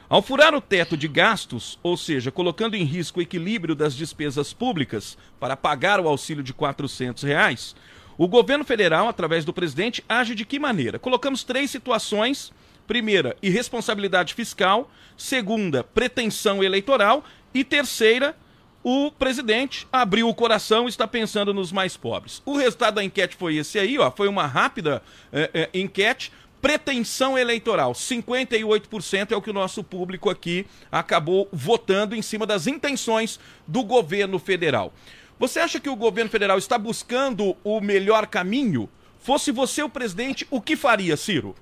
Ao 0.09 0.21
furar 0.21 0.53
o 0.53 0.61
teto 0.61 0.95
de 0.95 1.07
gastos, 1.07 1.79
ou 1.81 1.97
seja, 1.97 2.31
colocando 2.31 2.75
em 2.75 2.83
risco 2.83 3.19
o 3.19 3.23
equilíbrio 3.23 3.73
das 3.73 3.95
despesas 3.95 4.53
públicas 4.53 5.17
para 5.39 5.57
pagar 5.57 5.99
o 5.99 6.07
auxílio 6.07 6.43
de 6.43 6.53
400 6.53 7.23
reais, 7.23 7.75
o 8.17 8.27
governo 8.27 8.63
federal, 8.63 9.07
através 9.07 9.43
do 9.43 9.53
presidente, 9.53 10.03
age 10.07 10.35
de 10.35 10.45
que 10.45 10.59
maneira? 10.59 10.99
Colocamos 10.99 11.43
três 11.43 11.71
situações. 11.71 12.53
Primeira, 12.85 13.35
irresponsabilidade 13.41 14.33
fiscal. 14.33 14.91
Segunda, 15.17 15.83
pretensão 15.83 16.63
eleitoral. 16.63 17.23
E 17.53 17.63
terceira, 17.63 18.35
o 18.83 19.09
presidente 19.11 19.87
abriu 19.91 20.27
o 20.27 20.35
coração 20.35 20.85
e 20.85 20.89
está 20.89 21.07
pensando 21.07 21.53
nos 21.53 21.71
mais 21.71 21.95
pobres. 21.95 22.41
O 22.45 22.57
resultado 22.57 22.95
da 22.95 23.03
enquete 23.03 23.35
foi 23.35 23.55
esse 23.55 23.79
aí, 23.79 23.97
ó. 23.97 24.11
Foi 24.11 24.27
uma 24.27 24.45
rápida 24.45 25.01
é, 25.31 25.49
é, 25.53 25.79
enquete. 25.79 26.31
Pretensão 26.61 27.37
eleitoral, 27.37 27.91
58% 27.91 29.31
é 29.31 29.35
o 29.35 29.41
que 29.41 29.49
o 29.49 29.53
nosso 29.53 29.83
público 29.83 30.29
aqui 30.29 30.65
acabou 30.89 31.49
votando 31.51 32.15
em 32.15 32.21
cima 32.21 32.45
das 32.45 32.67
intenções 32.67 33.37
do 33.67 33.83
governo 33.83 34.39
federal. 34.39 34.93
Você 35.37 35.59
acha 35.59 35.77
que 35.77 35.89
o 35.89 35.95
governo 35.95 36.29
federal 36.29 36.57
está 36.57 36.77
buscando 36.77 37.55
o 37.65 37.81
melhor 37.81 38.27
caminho? 38.27 38.89
Fosse 39.19 39.51
você 39.51 39.83
o 39.83 39.89
presidente, 39.89 40.47
o 40.49 40.61
que 40.61 40.77
faria, 40.77 41.17
Ciro? 41.17 41.53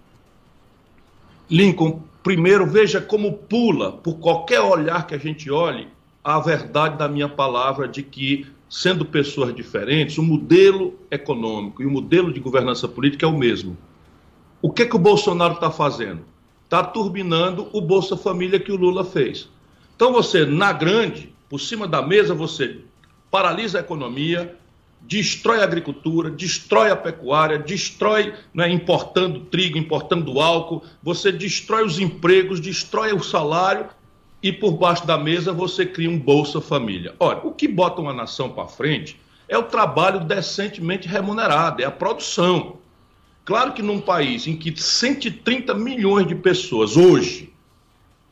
Lincoln, 1.49 2.03
primeiro 2.21 2.67
veja 2.67 3.01
como 3.01 3.33
pula, 3.33 3.91
por 3.91 4.19
qualquer 4.19 4.61
olhar 4.61 5.07
que 5.07 5.15
a 5.15 5.17
gente 5.17 5.49
olhe, 5.49 5.87
a 6.23 6.39
verdade 6.39 6.97
da 6.97 7.07
minha 7.07 7.27
palavra 7.27 7.87
de 7.87 8.03
que, 8.03 8.47
sendo 8.69 9.03
pessoas 9.05 9.53
diferentes, 9.55 10.17
o 10.17 10.23
modelo 10.23 10.93
econômico 11.09 11.81
e 11.81 11.85
o 11.85 11.91
modelo 11.91 12.31
de 12.31 12.39
governança 12.39 12.87
política 12.87 13.25
é 13.25 13.29
o 13.29 13.37
mesmo. 13.37 13.77
O 14.61 14.71
que, 14.71 14.85
que 14.85 14.95
o 14.95 14.99
Bolsonaro 14.99 15.55
está 15.55 15.71
fazendo? 15.71 16.21
Está 16.63 16.83
turbinando 16.83 17.67
o 17.73 17.81
Bolsa 17.81 18.15
Família 18.15 18.59
que 18.59 18.71
o 18.71 18.77
Lula 18.77 19.03
fez. 19.03 19.49
Então 19.95 20.13
você, 20.13 20.45
na 20.45 20.71
grande, 20.71 21.33
por 21.49 21.59
cima 21.59 21.87
da 21.87 22.01
mesa, 22.01 22.33
você 22.33 22.79
paralisa 23.29 23.79
a 23.79 23.81
economia, 23.81 24.55
destrói 25.01 25.61
a 25.61 25.63
agricultura, 25.63 26.29
destrói 26.29 26.91
a 26.91 26.95
pecuária, 26.95 27.57
destrói, 27.57 28.33
né, 28.53 28.69
importando 28.69 29.41
trigo, 29.41 29.77
importando 29.77 30.39
álcool, 30.39 30.83
você 31.01 31.31
destrói 31.31 31.83
os 31.83 31.99
empregos, 31.99 32.59
destrói 32.59 33.11
o 33.11 33.23
salário 33.23 33.87
e 34.41 34.51
por 34.51 34.73
baixo 34.73 35.05
da 35.05 35.17
mesa 35.17 35.53
você 35.53 35.85
cria 35.85 36.09
um 36.09 36.17
Bolsa 36.17 36.59
Família. 36.59 37.15
Olha, 37.19 37.39
o 37.43 37.51
que 37.51 37.67
bota 37.67 38.01
uma 38.01 38.13
nação 38.13 38.49
para 38.49 38.67
frente 38.67 39.19
é 39.47 39.57
o 39.57 39.63
trabalho 39.63 40.21
decentemente 40.21 41.07
remunerado, 41.07 41.81
é 41.81 41.85
a 41.85 41.91
produção. 41.91 42.77
Claro 43.43 43.73
que 43.73 43.81
num 43.81 43.99
país 43.99 44.47
em 44.47 44.55
que 44.55 44.73
130 44.79 45.73
milhões 45.73 46.27
de 46.27 46.35
pessoas 46.35 46.95
hoje 46.95 47.51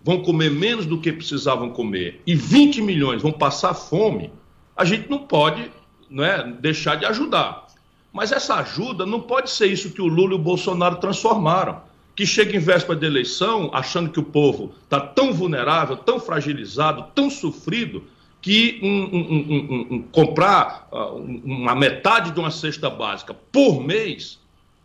vão 0.03 0.21
comer 0.21 0.49
menos 0.49 0.85
do 0.85 0.99
que 0.99 1.11
precisavam 1.11 1.71
comer 1.71 2.21
e 2.25 2.35
20 2.35 2.81
milhões 2.81 3.21
vão 3.21 3.31
passar 3.31 3.73
fome, 3.73 4.31
a 4.75 4.85
gente 4.85 5.09
não 5.09 5.19
pode 5.19 5.69
não 6.09 6.23
é, 6.23 6.43
deixar 6.43 6.95
de 6.95 7.05
ajudar. 7.05 7.67
Mas 8.11 8.31
essa 8.31 8.55
ajuda 8.55 9.05
não 9.05 9.21
pode 9.21 9.51
ser 9.51 9.67
isso 9.67 9.91
que 9.91 10.01
o 10.01 10.07
Lula 10.07 10.31
e 10.31 10.35
o 10.35 10.39
Bolsonaro 10.39 10.95
transformaram. 10.95 11.81
Que 12.19 12.25
chega 12.25 12.53
em 12.53 12.59
véspera 12.59 12.99
de 12.99 13.05
eleição, 13.05 13.71
achando 13.73 14.09
que 14.09 14.19
o 14.19 14.23
povo 14.23 14.75
está 14.83 14.99
tão 14.99 15.31
vulnerável, 15.31 15.95
tão 15.95 16.19
fragilizado, 16.19 17.05
tão 17.15 17.29
sofrido, 17.29 18.03
que 18.41 18.77
um, 18.83 18.89
um, 18.89 19.87
um, 19.89 20.01
comprar 20.11 20.89
uh, 20.91 21.15
uma 21.15 21.73
metade 21.73 22.31
de 22.31 22.39
uma 22.41 22.51
cesta 22.51 22.89
básica 22.89 23.33
por 23.33 23.81
mês 23.81 24.37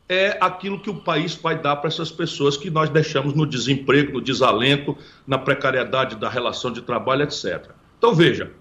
é 0.09 0.39
aquilo 0.41 0.79
que 0.79 0.89
o 0.89 0.95
país 0.95 1.35
vai 1.35 1.61
dar 1.61 1.75
para 1.75 1.89
essas 1.89 2.13
pessoas 2.13 2.57
que 2.57 2.71
nós 2.71 2.89
deixamos 2.89 3.35
no 3.35 3.45
desemprego, 3.45 4.13
no 4.13 4.21
desalento, 4.21 4.97
na 5.27 5.37
precariedade 5.37 6.15
da 6.15 6.29
relação 6.29 6.71
de 6.71 6.83
trabalho, 6.83 7.25
etc. 7.25 7.69
Então, 7.99 8.15
veja, 8.15 8.53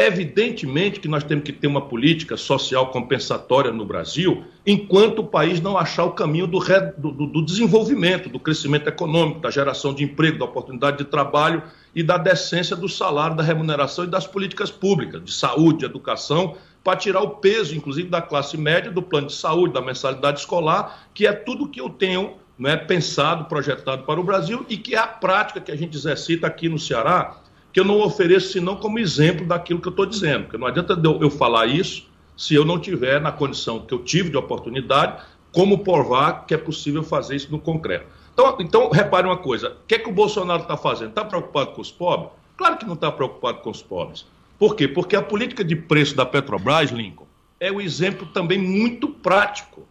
Evidentemente 0.00 1.00
que 1.00 1.08
nós 1.08 1.24
temos 1.24 1.42
que 1.42 1.52
ter 1.52 1.66
uma 1.66 1.80
política 1.80 2.36
social 2.36 2.92
compensatória 2.92 3.72
no 3.72 3.84
Brasil, 3.84 4.44
enquanto 4.64 5.18
o 5.18 5.26
país 5.26 5.60
não 5.60 5.76
achar 5.76 6.04
o 6.04 6.12
caminho 6.12 6.46
do, 6.46 6.60
do, 6.96 7.26
do, 7.26 7.44
desenvolvimento, 7.44 8.28
do 8.28 8.38
crescimento 8.38 8.86
econômico, 8.86 9.40
da 9.40 9.50
geração 9.50 9.92
de 9.92 10.04
emprego, 10.04 10.38
da 10.38 10.44
oportunidade 10.44 10.98
de 10.98 11.04
trabalho 11.04 11.64
e 11.92 12.04
da 12.04 12.16
decência 12.16 12.76
do 12.76 12.88
salário, 12.88 13.36
da 13.36 13.42
remuneração 13.42 14.04
e 14.04 14.06
das 14.06 14.24
políticas 14.24 14.70
públicas, 14.70 15.20
de 15.24 15.32
saúde, 15.32 15.80
de 15.80 15.86
educação, 15.86 16.54
para 16.84 16.96
tirar 16.96 17.22
o 17.22 17.30
peso, 17.30 17.74
inclusive, 17.74 18.08
da 18.08 18.22
classe 18.22 18.56
média, 18.56 18.92
do 18.92 19.02
plano 19.02 19.26
de 19.26 19.34
saúde, 19.34 19.74
da 19.74 19.80
mensalidade 19.80 20.38
escolar, 20.38 21.08
que 21.12 21.26
é 21.26 21.32
tudo 21.32 21.68
que 21.68 21.80
eu 21.80 21.90
tenho 21.90 22.34
né, 22.56 22.76
pensado, 22.76 23.46
projetado 23.46 24.04
para 24.04 24.20
o 24.20 24.22
Brasil 24.22 24.64
e 24.68 24.76
que 24.76 24.94
é 24.94 24.98
a 24.98 25.08
prática 25.08 25.60
que 25.60 25.72
a 25.72 25.76
gente 25.76 25.96
exercita 25.96 26.46
aqui 26.46 26.68
no 26.68 26.78
Ceará 26.78 27.47
que 27.72 27.80
eu 27.80 27.84
não 27.84 28.00
ofereço 28.00 28.52
senão 28.52 28.76
como 28.76 28.98
exemplo 28.98 29.46
daquilo 29.46 29.80
que 29.80 29.88
eu 29.88 29.90
estou 29.90 30.06
dizendo. 30.06 30.44
Porque 30.44 30.58
não 30.58 30.66
adianta 30.66 31.00
eu 31.20 31.30
falar 31.30 31.66
isso 31.66 32.06
se 32.36 32.54
eu 32.54 32.64
não 32.64 32.78
tiver 32.78 33.20
na 33.20 33.32
condição 33.32 33.80
que 33.80 33.92
eu 33.92 33.98
tive 33.98 34.30
de 34.30 34.36
oportunidade, 34.36 35.22
como 35.52 35.78
provar 35.78 36.46
que 36.46 36.54
é 36.54 36.58
possível 36.58 37.02
fazer 37.02 37.36
isso 37.36 37.50
no 37.50 37.58
concreto. 37.58 38.06
Então, 38.32 38.56
então 38.60 38.90
repare 38.90 39.26
uma 39.26 39.36
coisa: 39.36 39.70
o 39.70 39.86
que, 39.86 39.96
é 39.96 39.98
que 39.98 40.08
o 40.08 40.12
Bolsonaro 40.12 40.62
está 40.62 40.76
fazendo? 40.76 41.10
Está 41.10 41.24
preocupado 41.24 41.72
com 41.72 41.80
os 41.80 41.90
pobres? 41.90 42.30
Claro 42.56 42.76
que 42.76 42.86
não 42.86 42.94
está 42.94 43.10
preocupado 43.10 43.58
com 43.58 43.70
os 43.70 43.82
pobres. 43.82 44.24
Por 44.58 44.74
quê? 44.74 44.88
Porque 44.88 45.14
a 45.14 45.22
política 45.22 45.64
de 45.64 45.76
preço 45.76 46.16
da 46.16 46.26
Petrobras, 46.26 46.90
Lincoln, 46.90 47.26
é 47.60 47.70
um 47.70 47.80
exemplo 47.80 48.26
também 48.26 48.58
muito 48.58 49.08
prático. 49.08 49.86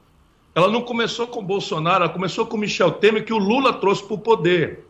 Ela 0.56 0.70
não 0.70 0.82
começou 0.82 1.28
com 1.28 1.44
Bolsonaro, 1.44 2.06
ela 2.06 2.14
começou 2.14 2.46
com 2.46 2.58
Michel 2.58 2.92
Temer, 2.92 3.24
que 3.24 3.34
o 3.34 3.38
Lula 3.38 3.74
trouxe 3.74 4.04
para 4.04 4.16
o 4.16 4.18
poder. 4.18 4.86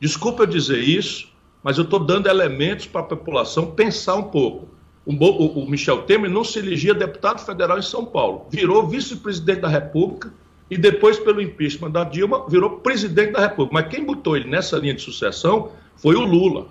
Desculpa 0.00 0.44
eu 0.44 0.46
dizer 0.46 0.78
isso, 0.78 1.28
mas 1.66 1.78
eu 1.78 1.82
estou 1.82 1.98
dando 1.98 2.28
elementos 2.28 2.86
para 2.86 3.00
a 3.00 3.04
população 3.04 3.72
pensar 3.72 4.14
um 4.14 4.22
pouco. 4.22 4.68
O, 5.04 5.12
o, 5.12 5.64
o 5.64 5.68
Michel 5.68 6.02
Temer 6.02 6.30
não 6.30 6.44
se 6.44 6.60
elegia 6.60 6.94
deputado 6.94 7.44
federal 7.44 7.76
em 7.76 7.82
São 7.82 8.04
Paulo, 8.04 8.46
virou 8.48 8.86
vice-presidente 8.86 9.62
da 9.62 9.68
República 9.68 10.32
e 10.70 10.78
depois, 10.78 11.18
pelo 11.18 11.42
impeachment 11.42 11.90
da 11.90 12.04
Dilma, 12.04 12.48
virou 12.48 12.78
presidente 12.78 13.32
da 13.32 13.40
República. 13.40 13.74
Mas 13.74 13.88
quem 13.88 14.04
botou 14.04 14.36
ele 14.36 14.48
nessa 14.48 14.78
linha 14.78 14.94
de 14.94 15.02
sucessão 15.02 15.72
foi 15.96 16.14
o 16.14 16.24
Lula. 16.24 16.68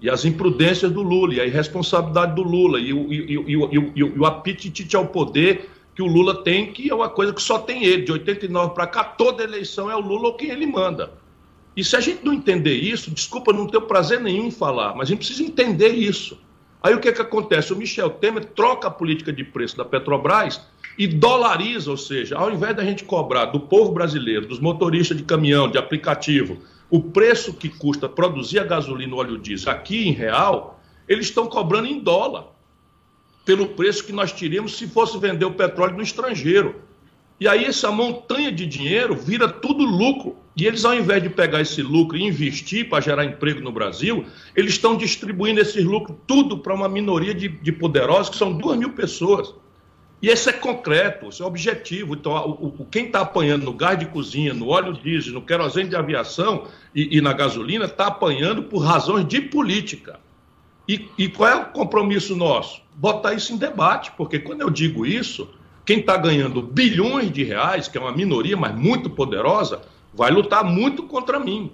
E 0.00 0.08
as 0.08 0.24
imprudências 0.24 0.92
do 0.92 1.02
Lula, 1.02 1.34
e 1.34 1.40
a 1.40 1.44
irresponsabilidade 1.44 2.36
do 2.36 2.44
Lula, 2.44 2.78
e 2.78 2.92
o, 2.92 3.12
e, 3.12 3.34
e, 3.34 3.52
e, 3.52 3.92
e 3.96 4.04
o 4.04 4.24
apetite 4.24 4.94
ao 4.94 5.08
poder 5.08 5.68
que 5.92 6.02
o 6.02 6.06
Lula 6.06 6.44
tem, 6.44 6.72
que 6.72 6.88
é 6.88 6.94
uma 6.94 7.08
coisa 7.08 7.32
que 7.32 7.42
só 7.42 7.58
tem 7.58 7.82
ele. 7.82 8.02
De 8.02 8.12
89 8.12 8.74
para 8.74 8.86
cá, 8.86 9.02
toda 9.02 9.42
eleição 9.42 9.90
é 9.90 9.96
o 9.96 10.00
Lula 10.00 10.28
ou 10.28 10.34
quem 10.34 10.50
ele 10.50 10.68
manda. 10.68 11.25
E 11.76 11.84
se 11.84 11.94
a 11.94 12.00
gente 12.00 12.24
não 12.24 12.32
entender 12.32 12.74
isso, 12.74 13.10
desculpa, 13.10 13.52
não 13.52 13.66
tenho 13.66 13.82
prazer 13.82 14.20
nenhum 14.20 14.46
em 14.46 14.50
falar, 14.50 14.94
mas 14.94 15.08
a 15.08 15.10
gente 15.10 15.18
precisa 15.18 15.42
entender 15.42 15.90
isso. 15.90 16.40
Aí 16.82 16.94
o 16.94 17.00
que, 17.00 17.08
é 17.08 17.12
que 17.12 17.20
acontece? 17.20 17.72
O 17.72 17.76
Michel 17.76 18.10
Temer 18.10 18.44
troca 18.44 18.88
a 18.88 18.90
política 18.90 19.32
de 19.32 19.44
preço 19.44 19.76
da 19.76 19.84
Petrobras 19.84 20.60
e 20.96 21.06
dolariza, 21.06 21.90
ou 21.90 21.96
seja, 21.96 22.38
ao 22.38 22.50
invés 22.50 22.74
da 22.74 22.84
gente 22.84 23.04
cobrar 23.04 23.46
do 23.46 23.60
povo 23.60 23.92
brasileiro, 23.92 24.46
dos 24.46 24.58
motoristas 24.60 25.16
de 25.16 25.24
caminhão, 25.24 25.70
de 25.70 25.76
aplicativo, 25.76 26.58
o 26.88 27.00
preço 27.00 27.52
que 27.52 27.68
custa 27.68 28.08
produzir 28.08 28.60
a 28.60 28.64
gasolina 28.64 29.14
e 29.14 29.18
óleo 29.18 29.38
diesel 29.38 29.72
aqui 29.72 30.08
em 30.08 30.12
real, 30.12 30.80
eles 31.08 31.26
estão 31.26 31.46
cobrando 31.46 31.88
em 31.88 32.00
dólar, 32.00 32.46
pelo 33.44 33.68
preço 33.68 34.04
que 34.04 34.12
nós 34.12 34.32
teríamos 34.32 34.76
se 34.76 34.86
fosse 34.88 35.18
vender 35.18 35.44
o 35.44 35.52
petróleo 35.52 35.96
no 35.96 36.02
estrangeiro. 36.02 36.76
E 37.38 37.46
aí 37.46 37.64
essa 37.64 37.90
montanha 37.90 38.50
de 38.50 38.66
dinheiro 38.66 39.14
vira 39.14 39.48
tudo 39.48 39.84
lucro. 39.84 40.36
E 40.56 40.66
eles, 40.66 40.86
ao 40.86 40.94
invés 40.94 41.22
de 41.22 41.28
pegar 41.28 41.60
esse 41.60 41.82
lucro 41.82 42.16
e 42.16 42.22
investir 42.22 42.88
para 42.88 43.02
gerar 43.02 43.26
emprego 43.26 43.60
no 43.60 43.70
Brasil, 43.70 44.24
eles 44.54 44.72
estão 44.72 44.96
distribuindo 44.96 45.60
esse 45.60 45.80
lucro 45.82 46.18
tudo 46.26 46.58
para 46.58 46.74
uma 46.74 46.88
minoria 46.88 47.34
de, 47.34 47.48
de, 47.48 47.70
poderosos, 47.72 48.30
que 48.30 48.36
são 48.36 48.56
duas 48.56 48.78
mil 48.78 48.92
pessoas. 48.92 49.52
E 50.22 50.30
esse 50.30 50.48
é 50.48 50.52
concreto, 50.54 51.28
esse 51.28 51.42
é 51.42 51.44
objetivo. 51.44 52.14
Então, 52.14 52.32
o, 52.32 52.82
o 52.82 52.86
quem 52.86 53.04
está 53.04 53.20
apanhando 53.20 53.64
no 53.64 53.74
gás 53.74 53.98
de 53.98 54.06
cozinha, 54.06 54.54
no 54.54 54.68
óleo 54.68 54.94
diesel, 54.94 55.34
no 55.34 55.42
querosene 55.42 55.90
de 55.90 55.96
aviação 55.96 56.66
e, 56.94 57.18
e 57.18 57.20
na 57.20 57.34
gasolina, 57.34 57.84
está 57.84 58.06
apanhando 58.06 58.62
por 58.62 58.78
razões 58.78 59.28
de 59.28 59.42
política. 59.42 60.18
E, 60.88 61.06
e 61.18 61.28
qual 61.28 61.50
é 61.50 61.56
o 61.56 61.66
compromisso 61.66 62.34
nosso? 62.34 62.80
Botar 62.94 63.34
isso 63.34 63.52
em 63.52 63.58
debate, 63.58 64.10
porque 64.16 64.38
quando 64.38 64.62
eu 64.62 64.70
digo 64.70 65.04
isso, 65.04 65.50
quem 65.86 66.00
está 66.00 66.16
ganhando 66.16 66.60
bilhões 66.60 67.30
de 67.30 67.44
reais, 67.44 67.86
que 67.86 67.96
é 67.96 68.00
uma 68.00 68.10
minoria, 68.10 68.56
mas 68.56 68.74
muito 68.74 69.08
poderosa, 69.08 69.82
vai 70.12 70.32
lutar 70.32 70.64
muito 70.64 71.04
contra 71.04 71.38
mim. 71.38 71.70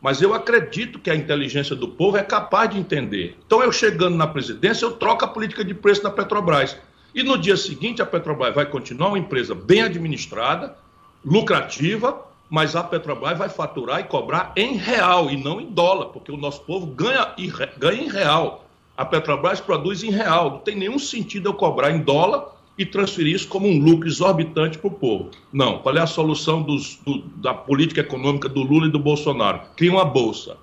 Mas 0.00 0.22
eu 0.22 0.32
acredito 0.32 1.00
que 1.00 1.10
a 1.10 1.16
inteligência 1.16 1.74
do 1.74 1.88
povo 1.88 2.16
é 2.16 2.22
capaz 2.22 2.70
de 2.70 2.78
entender. 2.78 3.36
Então, 3.44 3.60
eu 3.60 3.72
chegando 3.72 4.16
na 4.16 4.28
presidência, 4.28 4.84
eu 4.84 4.92
troco 4.92 5.24
a 5.24 5.28
política 5.28 5.64
de 5.64 5.74
preço 5.74 6.04
da 6.04 6.10
Petrobras. 6.10 6.76
E 7.12 7.24
no 7.24 7.36
dia 7.36 7.56
seguinte, 7.56 8.00
a 8.00 8.06
Petrobras 8.06 8.54
vai 8.54 8.64
continuar 8.64 9.08
uma 9.08 9.18
empresa 9.18 9.56
bem 9.56 9.82
administrada, 9.82 10.76
lucrativa, 11.24 12.24
mas 12.48 12.76
a 12.76 12.84
Petrobras 12.84 13.36
vai 13.36 13.48
faturar 13.48 13.98
e 13.98 14.04
cobrar 14.04 14.52
em 14.54 14.76
real 14.76 15.28
e 15.30 15.36
não 15.36 15.60
em 15.60 15.66
dólar, 15.66 16.06
porque 16.06 16.30
o 16.30 16.36
nosso 16.36 16.60
povo 16.60 16.86
ganha, 16.86 17.34
ganha 17.76 18.02
em 18.02 18.08
real. 18.08 18.66
A 18.96 19.04
Petrobras 19.04 19.60
produz 19.60 20.04
em 20.04 20.10
real. 20.12 20.50
Não 20.52 20.58
tem 20.58 20.76
nenhum 20.76 20.98
sentido 20.98 21.48
eu 21.48 21.54
cobrar 21.54 21.90
em 21.90 21.98
dólar 21.98 22.56
e 22.78 22.86
transferir 22.86 23.34
isso 23.34 23.48
como 23.48 23.66
um 23.66 23.82
lucro 23.82 24.08
exorbitante 24.08 24.78
para 24.78 24.86
o 24.86 24.92
povo. 24.92 25.30
Não. 25.52 25.78
Qual 25.78 25.96
é 25.96 26.00
a 26.00 26.06
solução 26.06 26.62
dos, 26.62 26.96
do, 27.04 27.18
da 27.36 27.52
política 27.52 28.00
econômica 28.00 28.48
do 28.48 28.62
Lula 28.62 28.86
e 28.86 28.90
do 28.90 29.00
Bolsonaro? 29.00 29.60
Cria 29.76 29.90
uma 29.90 30.04
bolsa. 30.04 30.56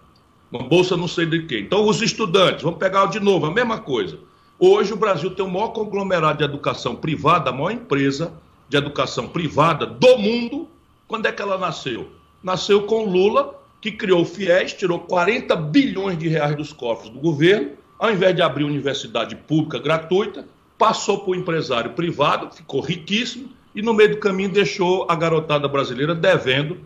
Uma 0.49 0.63
bolsa 0.63 0.95
não 0.95 1.09
sei 1.09 1.25
de 1.25 1.43
quê. 1.43 1.59
Então, 1.59 1.85
os 1.85 2.01
estudantes, 2.01 2.63
vamos 2.63 2.79
pegar 2.79 3.07
de 3.07 3.19
novo, 3.19 3.45
a 3.45 3.51
mesma 3.51 3.79
coisa. 3.79 4.17
Hoje, 4.57 4.93
o 4.93 4.95
Brasil 4.95 5.31
tem 5.31 5.45
o 5.45 5.51
maior 5.51 5.69
conglomerado 5.69 6.37
de 6.37 6.45
educação 6.45 6.95
privada, 6.95 7.49
a 7.49 7.53
maior 7.53 7.71
empresa 7.71 8.31
de 8.69 8.77
educação 8.77 9.27
privada 9.27 9.85
do 9.85 10.17
mundo. 10.17 10.69
Quando 11.09 11.25
é 11.25 11.31
que 11.33 11.41
ela 11.41 11.57
nasceu? 11.57 12.09
Nasceu 12.41 12.83
com 12.83 13.03
Lula, 13.03 13.59
que 13.81 13.91
criou 13.91 14.21
o 14.21 14.25
FIES, 14.25 14.73
tirou 14.73 14.99
40 14.99 15.53
bilhões 15.57 16.17
de 16.17 16.29
reais 16.29 16.55
dos 16.55 16.71
cofres 16.71 17.09
do 17.09 17.19
governo, 17.19 17.71
ao 17.99 18.11
invés 18.11 18.33
de 18.33 18.41
abrir 18.41 18.63
universidade 18.63 19.35
pública 19.35 19.79
gratuita, 19.79 20.47
passou 20.77 21.19
para 21.19 21.31
o 21.31 21.35
empresário 21.35 21.91
privado, 21.91 22.53
ficou 22.55 22.81
riquíssimo 22.81 23.49
e 23.73 23.81
no 23.81 23.93
meio 23.93 24.11
do 24.11 24.17
caminho 24.17 24.49
deixou 24.49 25.05
a 25.09 25.15
garotada 25.15 25.67
brasileira 25.67 26.15
devendo, 26.15 26.77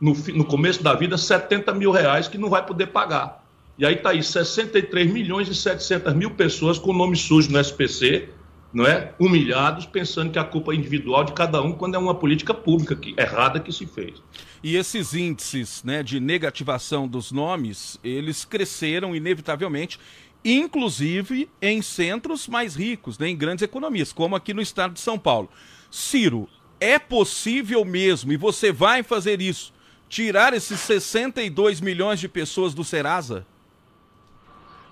no, 0.00 0.12
no 0.34 0.44
começo 0.44 0.82
da 0.82 0.94
vida, 0.94 1.16
70 1.16 1.72
mil 1.74 1.90
reais 1.90 2.28
que 2.28 2.36
não 2.36 2.50
vai 2.50 2.64
poder 2.64 2.88
pagar. 2.88 3.44
E 3.78 3.84
aí 3.84 3.94
está 3.94 4.10
aí 4.10 4.22
63 4.22 5.10
milhões 5.10 5.48
e 5.48 5.54
700 5.54 6.14
mil 6.14 6.30
pessoas 6.30 6.78
com 6.78 6.92
nome 6.92 7.16
sujo 7.16 7.50
no 7.50 7.58
SPC, 7.58 8.28
não 8.72 8.86
é? 8.86 9.14
humilhados, 9.18 9.86
pensando 9.86 10.30
que 10.30 10.38
a 10.38 10.44
culpa 10.44 10.72
é 10.72 10.74
individual 10.74 11.24
de 11.24 11.32
cada 11.32 11.62
um, 11.62 11.72
quando 11.72 11.94
é 11.94 11.98
uma 11.98 12.14
política 12.14 12.52
pública 12.52 12.94
que, 12.94 13.14
errada 13.18 13.60
que 13.60 13.72
se 13.72 13.86
fez. 13.86 14.22
E 14.62 14.76
esses 14.76 15.14
índices 15.14 15.82
né, 15.84 16.02
de 16.02 16.18
negativação 16.20 17.06
dos 17.06 17.32
nomes, 17.32 17.98
eles 18.02 18.44
cresceram 18.44 19.14
inevitavelmente 19.14 19.98
inclusive 20.44 21.48
em 21.60 21.82
centros 21.82 22.46
mais 22.48 22.74
ricos, 22.74 23.18
né, 23.18 23.28
em 23.28 23.36
grandes 23.36 23.62
economias, 23.62 24.12
como 24.12 24.36
aqui 24.36 24.54
no 24.54 24.62
estado 24.62 24.94
de 24.94 25.00
São 25.00 25.18
Paulo. 25.18 25.48
Ciro, 25.90 26.48
é 26.80 26.98
possível 26.98 27.84
mesmo, 27.84 28.32
e 28.32 28.36
você 28.36 28.70
vai 28.70 29.02
fazer 29.02 29.40
isso, 29.40 29.72
tirar 30.08 30.52
esses 30.52 30.80
62 30.80 31.80
milhões 31.80 32.20
de 32.20 32.28
pessoas 32.28 32.74
do 32.74 32.84
Serasa? 32.84 33.46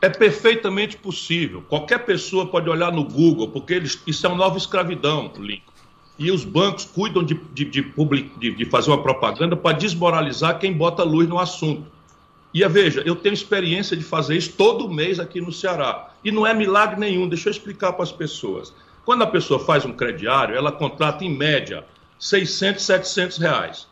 É 0.00 0.08
perfeitamente 0.08 0.96
possível. 0.96 1.62
Qualquer 1.62 2.04
pessoa 2.04 2.46
pode 2.46 2.68
olhar 2.68 2.92
no 2.92 3.04
Google, 3.04 3.48
porque 3.48 3.74
eles, 3.74 3.98
isso 4.06 4.26
é 4.26 4.28
uma 4.28 4.36
nova 4.36 4.58
escravidão, 4.58 5.32
Lincoln. 5.38 5.72
E 6.18 6.30
os 6.30 6.44
bancos 6.44 6.84
cuidam 6.84 7.24
de, 7.24 7.34
de, 7.52 7.64
de, 7.64 7.92
de, 8.38 8.50
de 8.54 8.64
fazer 8.66 8.90
uma 8.90 9.02
propaganda 9.02 9.56
para 9.56 9.76
desmoralizar 9.76 10.58
quem 10.58 10.72
bota 10.72 11.02
luz 11.02 11.28
no 11.28 11.38
assunto. 11.38 11.90
E 12.54 12.66
veja, 12.68 13.02
eu 13.04 13.16
tenho 13.16 13.32
experiência 13.32 13.96
de 13.96 14.04
fazer 14.04 14.36
isso 14.36 14.52
todo 14.56 14.88
mês 14.88 15.18
aqui 15.18 15.40
no 15.40 15.52
Ceará. 15.52 16.10
E 16.22 16.30
não 16.30 16.46
é 16.46 16.54
milagre 16.54 17.00
nenhum, 17.00 17.28
deixa 17.28 17.48
eu 17.48 17.50
explicar 17.50 17.92
para 17.94 18.04
as 18.04 18.12
pessoas. 18.12 18.72
Quando 19.04 19.22
a 19.22 19.26
pessoa 19.26 19.58
faz 19.58 19.84
um 19.84 19.92
crediário, 19.92 20.54
ela 20.54 20.70
contrata 20.70 21.24
em 21.24 21.36
média 21.36 21.84
600, 22.16 22.84
700 22.84 23.38
reais. 23.38 23.88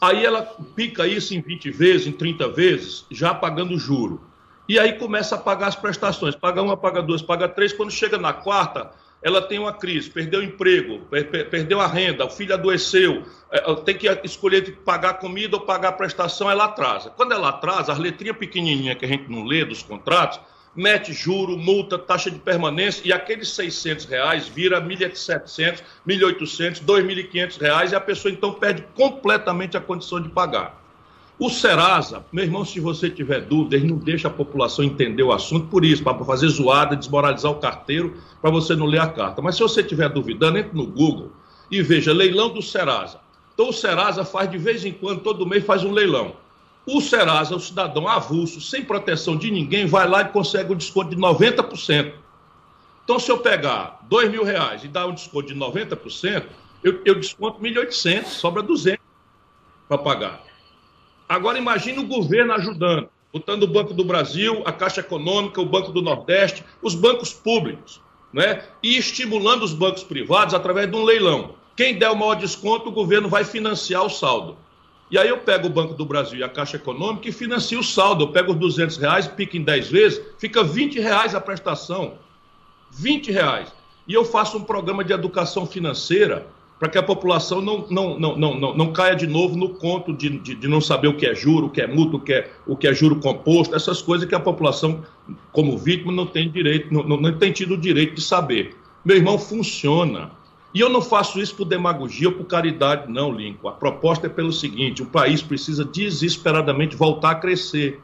Aí 0.00 0.24
ela 0.24 0.42
pica 0.74 1.06
isso 1.06 1.34
em 1.34 1.40
20 1.40 1.70
vezes, 1.70 2.06
em 2.08 2.12
30 2.12 2.48
vezes, 2.48 3.06
já 3.12 3.32
pagando 3.32 3.78
juro. 3.78 4.20
E 4.68 4.76
aí 4.76 4.94
começa 4.94 5.36
a 5.36 5.38
pagar 5.38 5.68
as 5.68 5.76
prestações. 5.76 6.34
Paga 6.34 6.60
uma, 6.62 6.76
paga 6.76 7.00
duas, 7.00 7.22
paga 7.22 7.48
três. 7.48 7.72
Quando 7.72 7.92
chega 7.92 8.18
na 8.18 8.32
quarta, 8.32 8.90
ela 9.22 9.42
tem 9.42 9.58
uma 9.58 9.72
crise, 9.72 10.10
perdeu 10.10 10.40
o 10.40 10.42
emprego, 10.42 11.06
perdeu 11.50 11.80
a 11.80 11.86
renda, 11.86 12.24
o 12.24 12.30
filho 12.30 12.54
adoeceu, 12.54 13.22
é, 13.50 13.74
tem 13.76 13.96
que 13.96 14.08
escolher 14.24 14.62
de 14.62 14.72
pagar 14.72 15.14
comida 15.14 15.56
ou 15.56 15.62
pagar 15.62 15.92
prestação, 15.92 16.50
ela 16.50 16.64
atrasa. 16.64 17.10
Quando 17.10 17.32
ela 17.32 17.50
atrasa, 17.50 17.92
as 17.92 17.98
letrinhas 17.98 18.36
pequenininhas 18.36 18.96
que 18.96 19.04
a 19.04 19.08
gente 19.08 19.30
não 19.30 19.44
lê 19.44 19.64
dos 19.64 19.82
contratos, 19.82 20.40
mete 20.74 21.12
juro, 21.12 21.56
multa, 21.58 21.98
taxa 21.98 22.30
de 22.30 22.38
permanência 22.38 23.06
e 23.06 23.12
aqueles 23.12 23.50
600 23.50 24.06
reais 24.06 24.48
vira 24.48 24.80
1.700, 24.80 25.82
1.800, 26.06 26.84
2.500 26.84 27.60
reais 27.60 27.92
e 27.92 27.96
a 27.96 28.00
pessoa 28.00 28.32
então 28.32 28.54
perde 28.54 28.84
completamente 28.94 29.76
a 29.76 29.80
condição 29.80 30.20
de 30.20 30.28
pagar. 30.28 30.79
O 31.40 31.48
Serasa, 31.48 32.22
meu 32.30 32.44
irmão, 32.44 32.66
se 32.66 32.78
você 32.78 33.08
tiver 33.08 33.40
dúvida, 33.40 33.74
ele 33.74 33.88
não 33.88 33.96
deixa 33.96 34.28
a 34.28 34.30
população 34.30 34.84
entender 34.84 35.22
o 35.22 35.32
assunto 35.32 35.68
por 35.68 35.86
isso, 35.86 36.02
para 36.04 36.22
fazer 36.22 36.46
zoada, 36.48 36.94
desmoralizar 36.94 37.50
o 37.50 37.54
carteiro, 37.54 38.14
para 38.42 38.50
você 38.50 38.76
não 38.76 38.84
ler 38.84 39.00
a 39.00 39.08
carta. 39.08 39.40
Mas 39.40 39.56
se 39.56 39.62
você 39.62 39.80
estiver 39.80 40.10
duvidando, 40.10 40.58
entre 40.58 40.76
no 40.76 40.86
Google 40.86 41.32
e 41.70 41.80
veja 41.80 42.12
leilão 42.12 42.50
do 42.50 42.60
Serasa. 42.60 43.22
Então 43.54 43.70
o 43.70 43.72
Serasa 43.72 44.22
faz 44.22 44.50
de 44.50 44.58
vez 44.58 44.84
em 44.84 44.92
quando, 44.92 45.22
todo 45.22 45.46
mês, 45.46 45.64
faz 45.64 45.82
um 45.82 45.92
leilão. 45.92 46.36
O 46.84 47.00
Serasa, 47.00 47.56
o 47.56 47.60
cidadão 47.60 48.06
avulso, 48.06 48.60
sem 48.60 48.84
proteção 48.84 49.34
de 49.34 49.50
ninguém, 49.50 49.86
vai 49.86 50.06
lá 50.06 50.20
e 50.20 50.28
consegue 50.28 50.74
um 50.74 50.76
desconto 50.76 51.08
de 51.08 51.16
90%. 51.16 52.12
Então, 53.02 53.18
se 53.18 53.32
eu 53.32 53.38
pegar 53.38 54.00
dois 54.10 54.30
mil 54.30 54.44
reais 54.44 54.84
e 54.84 54.88
dar 54.88 55.06
um 55.06 55.14
desconto 55.14 55.48
de 55.48 55.58
90%, 55.58 56.44
eu, 56.84 57.00
eu 57.02 57.14
desconto 57.14 57.62
1.800, 57.62 58.26
sobra 58.26 58.62
200 58.62 59.00
para 59.88 59.96
pagar. 59.96 60.49
Agora, 61.30 61.56
imagine 61.56 61.96
o 62.00 62.08
governo 62.08 62.52
ajudando, 62.54 63.08
botando 63.32 63.62
o 63.62 63.66
Banco 63.68 63.94
do 63.94 64.02
Brasil, 64.02 64.64
a 64.64 64.72
Caixa 64.72 64.98
Econômica, 64.98 65.60
o 65.60 65.64
Banco 65.64 65.92
do 65.92 66.02
Nordeste, 66.02 66.64
os 66.82 66.92
bancos 66.96 67.32
públicos, 67.32 68.00
né? 68.32 68.64
e 68.82 68.98
estimulando 68.98 69.62
os 69.62 69.72
bancos 69.72 70.02
privados 70.02 70.54
através 70.54 70.90
de 70.90 70.96
um 70.96 71.04
leilão. 71.04 71.54
Quem 71.76 71.96
der 71.96 72.10
o 72.10 72.16
maior 72.16 72.34
desconto, 72.34 72.88
o 72.88 72.92
governo 72.92 73.28
vai 73.28 73.44
financiar 73.44 74.04
o 74.04 74.10
saldo. 74.10 74.56
E 75.08 75.16
aí 75.16 75.28
eu 75.28 75.38
pego 75.38 75.68
o 75.68 75.70
Banco 75.70 75.94
do 75.94 76.04
Brasil 76.04 76.40
e 76.40 76.42
a 76.42 76.48
Caixa 76.48 76.74
Econômica 76.74 77.28
e 77.28 77.32
financio 77.32 77.78
o 77.78 77.84
saldo. 77.84 78.24
Eu 78.24 78.32
pego 78.32 78.50
os 78.50 78.58
200 78.58 78.96
reais, 78.96 79.28
pico 79.28 79.56
em 79.56 79.62
10 79.62 79.88
vezes, 79.88 80.20
fica 80.36 80.64
20 80.64 80.98
reais 80.98 81.32
a 81.32 81.40
prestação. 81.40 82.14
20 82.90 83.30
reais. 83.30 83.72
E 84.08 84.14
eu 84.14 84.24
faço 84.24 84.58
um 84.58 84.64
programa 84.64 85.04
de 85.04 85.12
educação 85.12 85.64
financeira 85.64 86.48
para 86.80 86.88
que 86.88 86.96
a 86.96 87.02
população 87.02 87.60
não, 87.60 87.86
não, 87.90 88.18
não, 88.18 88.36
não, 88.38 88.58
não, 88.58 88.74
não 88.74 88.90
caia 88.90 89.14
de 89.14 89.26
novo 89.26 89.54
no 89.54 89.68
conto 89.68 90.14
de, 90.14 90.30
de, 90.38 90.54
de, 90.54 90.66
não 90.66 90.80
saber 90.80 91.08
o 91.08 91.14
que 91.14 91.26
é 91.26 91.34
juro, 91.34 91.66
o 91.66 91.70
que 91.70 91.82
é 91.82 91.86
multa, 91.86 92.16
o 92.16 92.20
que 92.20 92.32
é, 92.32 92.50
o 92.66 92.74
que 92.74 92.88
é 92.88 92.94
juro 92.94 93.16
composto, 93.16 93.76
essas 93.76 94.00
coisas 94.00 94.26
que 94.26 94.34
a 94.34 94.40
população, 94.40 95.02
como 95.52 95.76
vítima, 95.76 96.10
não 96.10 96.24
tem 96.24 96.50
direito, 96.50 96.92
não, 96.92 97.02
não, 97.02 97.18
não 97.18 97.36
tem 97.36 97.52
tido 97.52 97.74
o 97.74 97.76
direito 97.76 98.14
de 98.14 98.22
saber. 98.22 98.74
Meu 99.04 99.14
irmão, 99.14 99.38
funciona. 99.38 100.30
E 100.72 100.80
eu 100.80 100.88
não 100.88 101.02
faço 101.02 101.38
isso 101.38 101.54
por 101.54 101.66
demagogia 101.66 102.28
ou 102.28 102.34
por 102.34 102.44
caridade, 102.44 103.12
não, 103.12 103.30
Lincoln. 103.30 103.68
A 103.68 103.72
proposta 103.72 104.26
é 104.26 104.30
pelo 104.30 104.52
seguinte: 104.52 105.02
o 105.02 105.06
país 105.06 105.42
precisa 105.42 105.84
desesperadamente 105.84 106.96
voltar 106.96 107.32
a 107.32 107.34
crescer. 107.34 108.00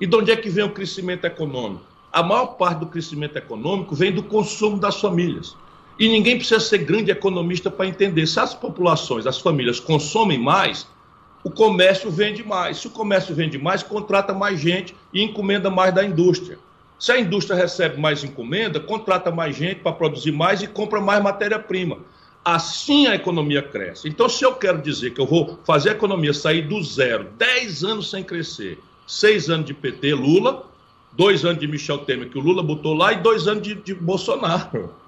E 0.00 0.06
de 0.06 0.14
onde 0.14 0.30
é 0.30 0.36
que 0.36 0.48
vem 0.48 0.62
o 0.62 0.70
crescimento 0.70 1.24
econômico? 1.24 1.82
A 2.12 2.22
maior 2.22 2.46
parte 2.54 2.80
do 2.80 2.86
crescimento 2.86 3.36
econômico 3.36 3.96
vem 3.96 4.12
do 4.12 4.22
consumo 4.22 4.78
das 4.78 5.00
famílias. 5.00 5.56
E 6.02 6.08
ninguém 6.08 6.36
precisa 6.36 6.58
ser 6.58 6.78
grande 6.78 7.12
economista 7.12 7.70
para 7.70 7.86
entender. 7.86 8.26
Se 8.26 8.40
as 8.40 8.52
populações, 8.52 9.24
as 9.24 9.38
famílias 9.38 9.78
consomem 9.78 10.36
mais, 10.36 10.84
o 11.44 11.48
comércio 11.48 12.10
vende 12.10 12.42
mais. 12.42 12.78
Se 12.78 12.88
o 12.88 12.90
comércio 12.90 13.32
vende 13.32 13.56
mais, 13.56 13.84
contrata 13.84 14.34
mais 14.34 14.58
gente 14.58 14.96
e 15.14 15.22
encomenda 15.22 15.70
mais 15.70 15.94
da 15.94 16.04
indústria. 16.04 16.58
Se 16.98 17.12
a 17.12 17.20
indústria 17.20 17.56
recebe 17.56 18.00
mais 18.00 18.24
encomenda, 18.24 18.80
contrata 18.80 19.30
mais 19.30 19.54
gente 19.54 19.78
para 19.78 19.92
produzir 19.92 20.32
mais 20.32 20.60
e 20.60 20.66
compra 20.66 21.00
mais 21.00 21.22
matéria-prima. 21.22 21.98
Assim 22.44 23.06
a 23.06 23.14
economia 23.14 23.62
cresce. 23.62 24.08
Então, 24.08 24.28
se 24.28 24.44
eu 24.44 24.56
quero 24.56 24.82
dizer 24.82 25.14
que 25.14 25.20
eu 25.20 25.26
vou 25.26 25.60
fazer 25.64 25.90
a 25.90 25.92
economia 25.92 26.34
sair 26.34 26.62
do 26.62 26.82
zero, 26.82 27.28
10 27.38 27.84
anos 27.84 28.10
sem 28.10 28.24
crescer, 28.24 28.76
6 29.06 29.50
anos 29.50 29.66
de 29.66 29.72
PT, 29.72 30.14
Lula, 30.14 30.64
2 31.12 31.44
anos 31.44 31.60
de 31.60 31.68
Michel 31.68 31.98
Temer, 31.98 32.28
que 32.28 32.38
o 32.38 32.42
Lula 32.42 32.60
botou 32.60 32.92
lá, 32.92 33.12
e 33.12 33.18
2 33.18 33.46
anos 33.46 33.62
de, 33.62 33.76
de 33.76 33.94
Bolsonaro. 33.94 35.00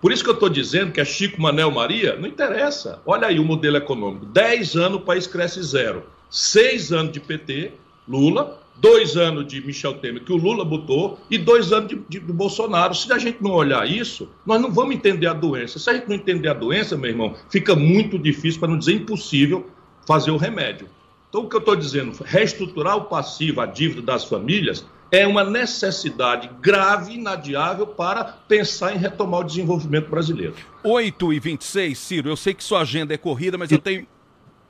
Por 0.00 0.12
isso 0.12 0.24
que 0.24 0.30
eu 0.30 0.34
estou 0.34 0.48
dizendo 0.48 0.92
que 0.92 1.00
é 1.00 1.04
Chico, 1.04 1.40
Manel, 1.40 1.70
Maria, 1.70 2.16
não 2.16 2.26
interessa. 2.26 3.00
Olha 3.04 3.28
aí 3.28 3.38
o 3.38 3.44
modelo 3.44 3.76
econômico. 3.76 4.24
10 4.26 4.76
anos 4.76 4.98
o 4.98 5.04
país 5.04 5.26
cresce 5.26 5.62
zero. 5.62 6.04
6 6.30 6.92
anos 6.92 7.12
de 7.12 7.20
PT, 7.20 7.72
Lula, 8.08 8.60
dois 8.80 9.16
anos 9.16 9.46
de 9.46 9.64
Michel 9.64 9.94
Temer, 9.94 10.24
que 10.24 10.32
o 10.32 10.36
Lula 10.36 10.64
botou, 10.64 11.20
e 11.30 11.36
dois 11.36 11.72
anos 11.72 11.90
de, 11.90 11.96
de, 12.08 12.20
Bolsonaro. 12.20 12.94
Se 12.94 13.12
a 13.12 13.18
gente 13.18 13.42
não 13.42 13.52
olhar 13.52 13.88
isso, 13.88 14.28
nós 14.46 14.60
não 14.60 14.72
vamos 14.72 14.94
entender 14.94 15.26
a 15.26 15.34
doença. 15.34 15.78
Se 15.78 15.90
a 15.90 15.92
gente 15.92 16.08
não 16.08 16.16
entender 16.16 16.48
a 16.48 16.54
doença, 16.54 16.96
meu 16.96 17.10
irmão, 17.10 17.34
fica 17.50 17.76
muito 17.76 18.18
difícil, 18.18 18.58
para 18.58 18.70
não 18.70 18.78
dizer 18.78 18.94
impossível, 18.94 19.68
fazer 20.06 20.30
o 20.30 20.38
remédio. 20.38 20.88
Então, 21.28 21.42
o 21.42 21.48
que 21.48 21.54
eu 21.54 21.60
estou 21.60 21.76
dizendo, 21.76 22.16
reestruturar 22.24 22.96
o 22.96 23.04
passivo, 23.04 23.60
a 23.60 23.66
dívida 23.66 24.02
das 24.02 24.24
famílias, 24.24 24.84
é 25.10 25.26
uma 25.26 25.42
necessidade 25.42 26.50
grave, 26.60 27.14
inadiável, 27.14 27.86
para 27.86 28.24
pensar 28.24 28.94
em 28.94 28.98
retomar 28.98 29.40
o 29.40 29.44
desenvolvimento 29.44 30.08
brasileiro. 30.08 30.54
8 30.84 31.32
e 31.32 31.40
26, 31.40 31.98
Ciro, 31.98 32.28
eu 32.28 32.36
sei 32.36 32.54
que 32.54 32.62
sua 32.62 32.80
agenda 32.80 33.12
é 33.12 33.18
corrida, 33.18 33.58
mas 33.58 33.70
eu 33.70 33.78
tenho. 33.78 34.06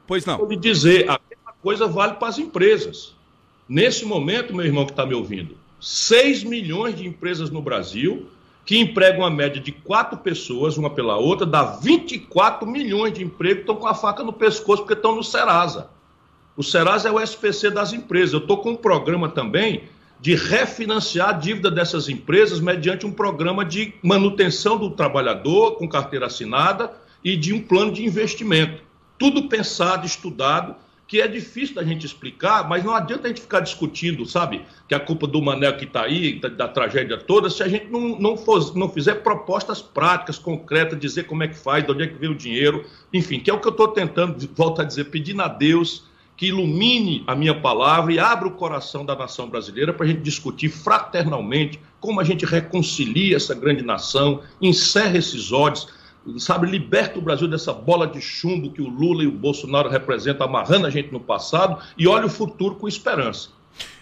Pois 0.07 0.25
não. 0.25 0.39
Vou 0.39 0.49
lhe 0.49 0.57
dizer, 0.57 1.09
a 1.11 1.21
mesma 1.29 1.53
coisa 1.63 1.87
vale 1.87 2.15
para 2.15 2.29
as 2.29 2.39
empresas. 2.39 3.15
Nesse 3.69 4.05
momento, 4.05 4.55
meu 4.55 4.65
irmão 4.65 4.85
que 4.85 4.93
está 4.93 5.07
me 5.07 5.15
ouvindo, 5.15 5.57
6 5.81 6.43
milhões 6.45 6.97
de 6.97 7.07
empresas 7.07 7.51
no 7.51 7.63
Brasil 7.63 8.29
que 8.65 8.79
empregam 8.79 9.25
a 9.25 9.31
média 9.31 9.61
de 9.61 9.73
quatro 9.73 10.19
pessoas, 10.19 10.77
uma 10.77 10.91
pela 10.91 11.17
outra, 11.17 11.47
dá 11.47 11.65
24 11.65 12.69
milhões 12.69 13.13
de 13.13 13.25
empregos 13.25 13.57
que 13.57 13.63
estão 13.63 13.77
com 13.77 13.87
a 13.87 13.95
faca 13.95 14.23
no 14.23 14.33
pescoço 14.33 14.83
porque 14.83 14.95
estão 14.95 15.15
no 15.15 15.25
Serasa. 15.25 15.91
O 16.57 16.63
Serasa 16.63 17.09
é 17.09 17.13
o 17.13 17.19
SPC 17.21 17.71
das 17.71 17.93
empresas. 17.93 18.33
Eu 18.33 18.41
estou 18.41 18.59
com 18.59 18.71
um 18.71 18.77
programa 18.77 19.29
também 19.29 19.85
de 20.21 20.35
refinanciar 20.35 21.31
a 21.31 21.33
dívida 21.33 21.71
dessas 21.71 22.09
empresas 22.09 22.61
mediante 22.61 23.07
um 23.07 23.13
programa 23.13 23.65
de 23.65 23.95
manutenção 24.03 24.77
do 24.77 24.91
trabalhador 24.91 25.77
com 25.77 25.89
carteira 25.89 26.27
assinada 26.27 26.93
e 27.25 27.37
de 27.37 27.53
um 27.53 27.61
plano 27.61 27.93
de 27.93 28.05
investimento. 28.05 28.83
Tudo 29.19 29.49
pensado, 29.49 30.07
estudado 30.07 30.77
que 31.11 31.21
é 31.21 31.27
difícil 31.27 31.75
da 31.75 31.83
gente 31.83 32.07
explicar, 32.07 32.69
mas 32.69 32.85
não 32.85 32.95
adianta 32.95 33.25
a 33.25 33.29
gente 33.29 33.41
ficar 33.41 33.59
discutindo, 33.59 34.25
sabe, 34.25 34.65
que 34.87 34.95
a 34.95 35.01
culpa 35.01 35.27
do 35.27 35.43
Manel 35.43 35.77
que 35.77 35.85
está 35.85 36.05
aí, 36.05 36.39
da, 36.39 36.49
da, 36.49 36.69
tragédia 36.69 37.19
toda, 37.19 37.51
se 37.51 37.65
a 37.65 37.69
gente 37.69 37.87
não, 37.91 38.17
não, 38.17 38.37
for, 38.37 38.77
não 38.77 38.89
fizer 38.89 39.17
propostas 39.17 39.83
práticas, 39.83 40.39
concretas, 40.39 41.01
dizer 41.01 41.25
como 41.25 41.43
é 41.43 41.49
que 41.49 41.57
faz, 41.57 41.85
de 41.85 41.91
onde 41.91 42.05
é 42.05 42.07
que 42.07 42.15
vem 42.15 42.31
o 42.31 42.35
dinheiro, 42.37 42.85
enfim, 43.13 43.41
que 43.41 43.51
é 43.51 43.53
o 43.53 43.59
que 43.59 43.67
eu 43.67 43.73
estou 43.73 43.89
tentando, 43.89 44.39
volto 44.55 44.83
a 44.83 44.85
dizer, 44.85 45.07
pedindo 45.07 45.43
a 45.43 45.49
Deus 45.49 46.05
que 46.41 46.47
ilumine 46.47 47.23
a 47.27 47.35
minha 47.35 47.55
palavra 47.55 48.15
e 48.15 48.19
abra 48.19 48.49
o 48.49 48.53
coração 48.53 49.05
da 49.05 49.15
nação 49.15 49.47
brasileira 49.47 49.93
para 49.93 50.07
a 50.07 50.09
gente 50.09 50.23
discutir 50.23 50.71
fraternalmente 50.71 51.79
como 52.01 52.19
a 52.19 52.25
gente 52.25 52.47
reconcilia 52.47 53.37
essa 53.37 53.55
grande 53.55 53.83
nação, 53.83 54.41
encerra 54.59 55.19
esses 55.19 55.53
ódios, 55.53 55.89
sabe, 56.39 56.67
liberta 56.67 57.19
o 57.19 57.23
Brasil 57.23 57.47
dessa 57.47 57.75
bola 57.75 58.07
de 58.07 58.23
chumbo 58.23 58.73
que 58.73 58.81
o 58.81 58.89
Lula 58.89 59.23
e 59.23 59.27
o 59.27 59.33
Bolsonaro 59.33 59.91
representam, 59.91 60.47
amarrando 60.47 60.87
a 60.87 60.91
gente 60.91 61.13
no 61.13 61.21
passado 61.21 61.79
e 61.99 62.09
olha 62.09 62.25
o 62.25 62.31
futuro 62.31 62.75
com 62.77 62.89
esperança. 62.89 63.51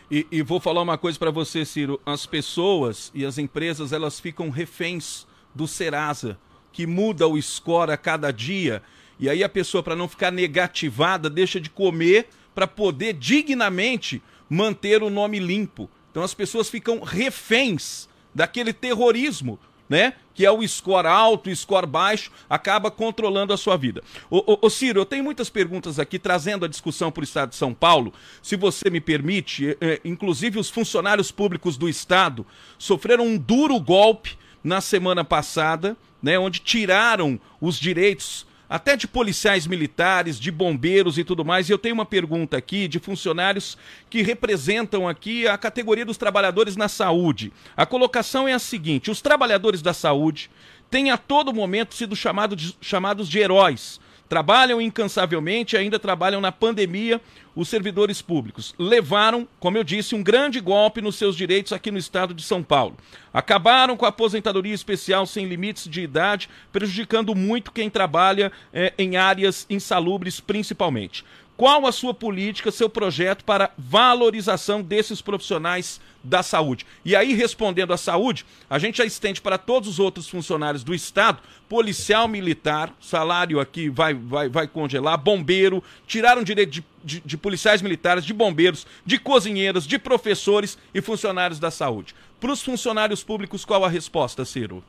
E, 0.09 0.25
e 0.31 0.41
vou 0.41 0.61
falar 0.61 0.83
uma 0.83 0.97
coisa 0.97 1.19
para 1.19 1.33
você, 1.33 1.65
Ciro: 1.65 2.01
as 2.07 2.25
pessoas 2.25 3.11
e 3.13 3.27
as 3.27 3.37
empresas 3.37 3.93
elas 3.93 4.21
ficam 4.21 4.49
reféns 4.49 5.27
do 5.53 5.67
Serasa, 5.67 6.39
que 6.73 6.87
muda 6.87 7.27
o 7.27 7.43
score 7.43 7.91
a 7.91 7.97
cada 7.97 8.31
dia. 8.31 8.81
E 9.19 9.29
aí 9.29 9.43
a 9.43 9.49
pessoa, 9.49 9.83
para 9.83 9.97
não 9.97 10.09
ficar 10.09 10.31
negativada, 10.31 11.29
deixa 11.29 11.61
de 11.61 11.71
comer 11.71 12.29
para 12.55 12.67
poder 12.67 13.15
dignamente 13.15 14.23
manter 14.49 15.03
o 15.03 15.11
nome 15.11 15.39
limpo. 15.39 15.91
Então 16.11 16.23
as 16.23 16.35
pessoas 16.35 16.69
ficam 16.69 17.01
reféns 17.01 18.09
daquele 18.35 18.73
terrorismo 18.73 19.59
né? 19.89 20.15
Que 20.35 20.45
é 20.45 20.51
o 20.51 20.67
score 20.67 21.07
alto, 21.07 21.51
o 21.51 21.57
score 21.57 21.87
baixo, 21.87 22.31
acaba 22.49 22.91
controlando 22.91 23.53
a 23.53 23.57
sua 23.57 23.77
vida. 23.77 24.03
Ô, 24.31 24.53
ô, 24.53 24.59
ô 24.63 24.71
Ciro, 24.71 25.01
eu 25.01 25.07
tenho 25.07 25.25
muitas 25.25 25.49
perguntas 25.49 25.99
aqui 25.99 26.19
trazendo 26.19 26.65
a 26.65 26.69
discussão 26.69 27.11
para 27.11 27.23
o 27.23 27.25
Estado 27.25 27.51
de 27.51 27.57
São 27.57 27.73
Paulo. 27.73 28.13
Se 28.43 28.55
você 28.55 28.91
me 28.91 29.01
permite, 29.01 29.77
é, 29.81 30.01
inclusive 30.05 30.59
os 30.59 30.69
funcionários 30.69 31.33
públicos 31.33 31.77
do 31.77 31.89
Estado 31.89 32.47
sofreram 32.79 33.27
um 33.27 33.39
duro 33.39 33.81
golpe 33.81 34.37
na 34.63 34.81
semana 34.81 35.25
passada, 35.25 35.97
né? 36.23 36.39
Onde 36.39 36.61
tiraram 36.61 37.41
os 37.61 37.79
direitos 37.79 38.47
até 38.69 38.97
de 38.97 39.09
policiais 39.09 39.67
militares, 39.67 40.39
de 40.39 40.51
bombeiros 40.51 41.19
e 41.19 41.25
tudo 41.25 41.45
mais. 41.45 41.69
E 41.69 41.73
eu 41.73 41.79
tenho 41.79 41.95
uma 41.95 42.05
pergunta 42.05 42.57
aqui 42.57 42.87
de 42.87 42.99
funcionários 42.99 43.79
que 44.11 44.23
representam 44.23 45.09
aqui 45.09 45.47
a 45.47 45.57
categoria 45.57 46.05
dos 46.05 46.17
trabalhadores 46.17 46.77
na 46.77 46.89
saúde. 46.89 47.53
A 47.77 47.87
colocação 47.87 48.47
é 48.47 48.53
a 48.53 48.59
seguinte: 48.59 49.11
os 49.11 49.21
trabalhadores 49.21 49.81
da 49.81 49.95
saúde 49.95 50.51
têm 50.91 51.11
a 51.11 51.17
todo 51.17 51.55
momento 51.55 51.95
sido 51.95 52.15
chamado 52.15 52.55
de, 52.55 52.77
chamados 52.81 53.29
de 53.29 53.39
heróis 53.39 54.01
trabalham 54.29 54.81
incansavelmente, 54.81 55.77
ainda 55.77 55.99
trabalham 55.99 56.41
na 56.41 56.53
pandemia, 56.53 57.21
os 57.57 57.69
servidores 57.69 58.23
públicos. 58.23 58.75
Levaram, 58.79 59.49
como 59.59 59.77
eu 59.77 59.83
disse, 59.83 60.15
um 60.15 60.23
grande 60.23 60.61
golpe 60.61 61.01
nos 61.01 61.17
seus 61.17 61.35
direitos 61.35 61.73
aqui 61.73 61.91
no 61.91 61.99
estado 61.99 62.33
de 62.35 62.43
São 62.43 62.63
Paulo. 62.63 62.97
Acabaram 63.33 63.97
com 63.97 64.05
a 64.05 64.11
aposentadoria 64.11 64.75
especial 64.75 65.27
sem 65.27 65.47
limites 65.47 65.89
de 65.89 66.01
idade, 66.01 66.49
prejudicando 66.71 67.35
muito 67.35 67.73
quem 67.73 67.91
trabalha 67.91 68.53
é, 68.73 68.93
em 68.99 69.17
áreas 69.17 69.67
insalubres, 69.69 70.39
principalmente. 70.41 71.25
Qual 71.59 71.89
a 71.89 71.93
sua 71.93 72.15
política, 72.15 72.71
seu 72.71 72.89
projeto 72.89 73.45
para 73.45 73.73
valorização 73.77 74.81
desses 74.81 75.21
profissionais 75.21 76.01
da 76.23 76.41
saúde? 76.41 76.87
E 77.05 77.17
aí, 77.17 77.35
respondendo 77.35 77.93
à 77.93 77.97
saúde, 77.97 78.47
a 78.71 78.79
gente 78.79 78.99
já 78.99 79.05
estende 79.05 79.41
para 79.41 79.59
todos 79.59 79.89
os 79.89 79.99
outros 79.99 80.29
funcionários 80.29 80.85
do 80.85 80.95
Estado, 80.95 81.41
policial 81.69 82.29
militar, 82.29 82.95
salário 83.01 83.59
aqui 83.59 83.89
vai, 83.89 84.15
vai, 84.15 84.49
vai 84.49 84.69
congelar, 84.69 85.19
bombeiro, 85.19 85.83
tiraram 86.07 86.45
direito 86.45 86.71
de, 86.71 86.85
de, 87.03 87.21
de 87.27 87.37
policiais 87.37 87.83
militares, 87.83 88.25
de 88.25 88.33
bombeiros, 88.33 88.87
de 89.05 89.19
cozinheiros, 89.19 89.85
de 89.85 89.99
professores 89.99 90.79
e 90.95 91.03
funcionários 91.03 91.59
da 91.59 91.73
saúde. 91.73 92.15
Para 92.39 92.53
os 92.53 92.63
funcionários 92.63 93.25
públicos, 93.25 93.65
qual 93.65 93.85
a 93.85 93.89
resposta, 93.89 94.45
Ciro? 94.45 94.85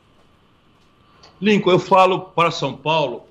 Lincoln, 1.42 1.72
eu 1.72 1.80
falo 1.80 2.20
para 2.20 2.52
São 2.52 2.78
Paulo 2.78 3.29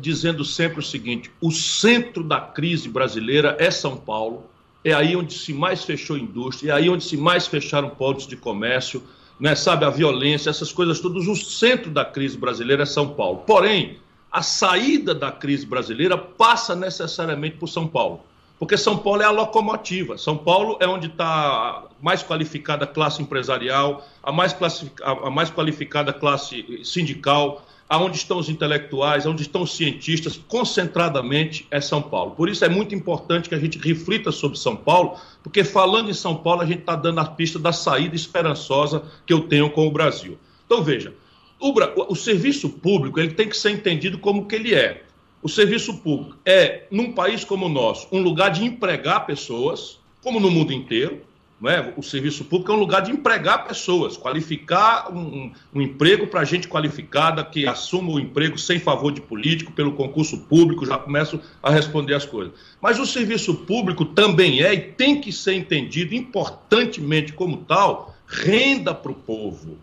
dizendo 0.00 0.44
sempre 0.44 0.80
o 0.80 0.82
seguinte: 0.82 1.30
o 1.40 1.50
centro 1.50 2.22
da 2.22 2.40
crise 2.40 2.88
brasileira 2.88 3.56
é 3.58 3.70
São 3.70 3.96
Paulo, 3.96 4.44
é 4.84 4.92
aí 4.92 5.16
onde 5.16 5.34
se 5.34 5.52
mais 5.52 5.84
fechou 5.84 6.16
indústria, 6.16 6.72
é 6.72 6.74
aí 6.74 6.88
onde 6.88 7.04
se 7.04 7.16
mais 7.16 7.46
fecharam 7.46 7.90
pontos 7.90 8.26
de 8.26 8.36
comércio, 8.36 9.02
né, 9.40 9.54
sabe, 9.54 9.84
a 9.84 9.90
violência, 9.90 10.50
essas 10.50 10.72
coisas 10.72 11.00
todas. 11.00 11.26
O 11.26 11.34
centro 11.34 11.90
da 11.90 12.04
crise 12.04 12.36
brasileira 12.36 12.82
é 12.82 12.86
São 12.86 13.08
Paulo. 13.08 13.38
Porém, 13.46 13.98
a 14.30 14.42
saída 14.42 15.14
da 15.14 15.32
crise 15.32 15.66
brasileira 15.66 16.16
passa 16.16 16.74
necessariamente 16.74 17.56
por 17.56 17.68
São 17.68 17.86
Paulo. 17.86 18.20
Porque 18.58 18.76
São 18.76 18.96
Paulo 18.96 19.22
é 19.22 19.24
a 19.24 19.30
locomotiva. 19.30 20.16
São 20.16 20.36
Paulo 20.36 20.76
é 20.80 20.86
onde 20.86 21.08
está 21.08 21.84
mais 22.00 22.22
qualificada 22.22 22.86
classe 22.86 23.20
empresarial, 23.20 24.06
a 24.22 24.30
mais, 24.30 24.56
a 25.02 25.30
mais 25.30 25.50
qualificada 25.50 26.12
classe 26.12 26.80
sindical, 26.84 27.66
aonde 27.94 28.16
estão 28.16 28.38
os 28.38 28.48
intelectuais, 28.48 29.24
onde 29.24 29.42
estão 29.42 29.62
os 29.62 29.76
cientistas, 29.76 30.36
concentradamente 30.48 31.66
é 31.70 31.80
São 31.80 32.02
Paulo. 32.02 32.32
Por 32.32 32.48
isso 32.48 32.64
é 32.64 32.68
muito 32.68 32.94
importante 32.94 33.48
que 33.48 33.54
a 33.54 33.58
gente 33.58 33.78
reflita 33.78 34.32
sobre 34.32 34.58
São 34.58 34.74
Paulo, 34.74 35.16
porque 35.42 35.62
falando 35.62 36.10
em 36.10 36.14
São 36.14 36.34
Paulo, 36.34 36.62
a 36.62 36.66
gente 36.66 36.80
está 36.80 36.96
dando 36.96 37.20
a 37.20 37.24
pista 37.24 37.58
da 37.58 37.72
saída 37.72 38.16
esperançosa 38.16 39.04
que 39.24 39.32
eu 39.32 39.42
tenho 39.42 39.70
com 39.70 39.86
o 39.86 39.92
Brasil. 39.92 40.36
Então, 40.66 40.82
veja, 40.82 41.14
o, 41.60 41.72
o, 42.12 42.16
serviço 42.16 42.68
público 42.68 43.20
ele 43.20 43.32
tem 43.32 43.48
que 43.48 43.56
ser 43.56 43.70
entendido 43.70 44.18
como 44.18 44.46
que 44.46 44.56
ele 44.56 44.74
é. 44.74 45.04
O 45.40 45.48
serviço 45.48 45.98
público 45.98 46.36
é, 46.44 46.86
num 46.90 47.12
país 47.12 47.44
como 47.44 47.66
o 47.66 47.68
nosso, 47.68 48.08
um 48.10 48.20
lugar 48.20 48.50
de 48.50 48.64
empregar 48.64 49.24
pessoas, 49.24 50.00
como 50.20 50.40
no 50.40 50.50
mundo 50.50 50.72
inteiro, 50.72 51.20
é? 51.62 51.94
O 51.96 52.02
serviço 52.02 52.44
público 52.44 52.72
é 52.72 52.74
um 52.74 52.78
lugar 52.78 53.02
de 53.02 53.12
empregar 53.12 53.66
pessoas, 53.66 54.16
qualificar 54.16 55.10
um, 55.12 55.52
um 55.72 55.80
emprego 55.80 56.26
para 56.26 56.44
gente 56.44 56.68
qualificada 56.68 57.44
que 57.44 57.66
assuma 57.66 58.12
o 58.12 58.20
emprego 58.20 58.58
sem 58.58 58.78
favor 58.78 59.12
de 59.12 59.20
político, 59.20 59.72
pelo 59.72 59.92
concurso 59.92 60.38
público, 60.40 60.84
já 60.84 60.98
começo 60.98 61.40
a 61.62 61.70
responder 61.70 62.14
as 62.14 62.26
coisas. 62.26 62.52
Mas 62.82 62.98
o 62.98 63.06
serviço 63.06 63.54
público 63.54 64.04
também 64.04 64.62
é 64.62 64.74
e 64.74 64.80
tem 64.80 65.20
que 65.20 65.32
ser 65.32 65.54
entendido 65.54 66.14
importantemente 66.14 67.32
como 67.32 67.58
tal, 67.58 68.14
renda 68.26 68.92
para 68.92 69.12
o 69.12 69.14
povo. 69.14 69.78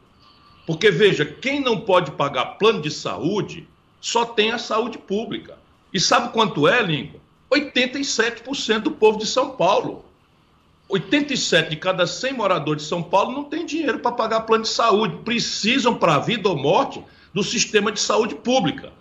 Porque, 0.67 0.91
veja, 0.91 1.25
quem 1.25 1.60
não 1.60 1.79
pode 1.79 2.12
pagar 2.12 2.57
plano 2.57 2.81
de 2.81 2.91
saúde 2.91 3.67
só 3.99 4.25
tem 4.25 4.51
a 4.51 4.57
saúde 4.57 4.97
pública. 4.97 5.57
E 5.93 5.99
sabe 5.99 6.31
quanto 6.31 6.67
é, 6.67 6.81
Lincoln? 6.81 7.19
87% 7.51 8.79
do 8.79 8.91
povo 8.91 9.17
de 9.17 9.25
São 9.25 9.51
Paulo. 9.51 10.05
87 10.91 11.69
de 11.69 11.75
cada 11.77 12.06
100 12.06 12.34
moradores 12.34 12.84
de 12.84 12.89
São 12.89 13.01
Paulo 13.01 13.32
não 13.32 13.45
tem 13.45 13.65
dinheiro 13.65 13.99
para 13.99 14.12
pagar 14.12 14.41
plano 14.41 14.63
de 14.63 14.69
saúde. 14.69 15.17
Precisam, 15.23 15.95
para 15.95 16.15
a 16.15 16.19
vida 16.19 16.49
ou 16.49 16.58
morte, 16.58 17.01
do 17.34 17.43
sistema 17.43 17.91
de 17.91 17.99
saúde 17.99 18.36
pública. 18.36 18.91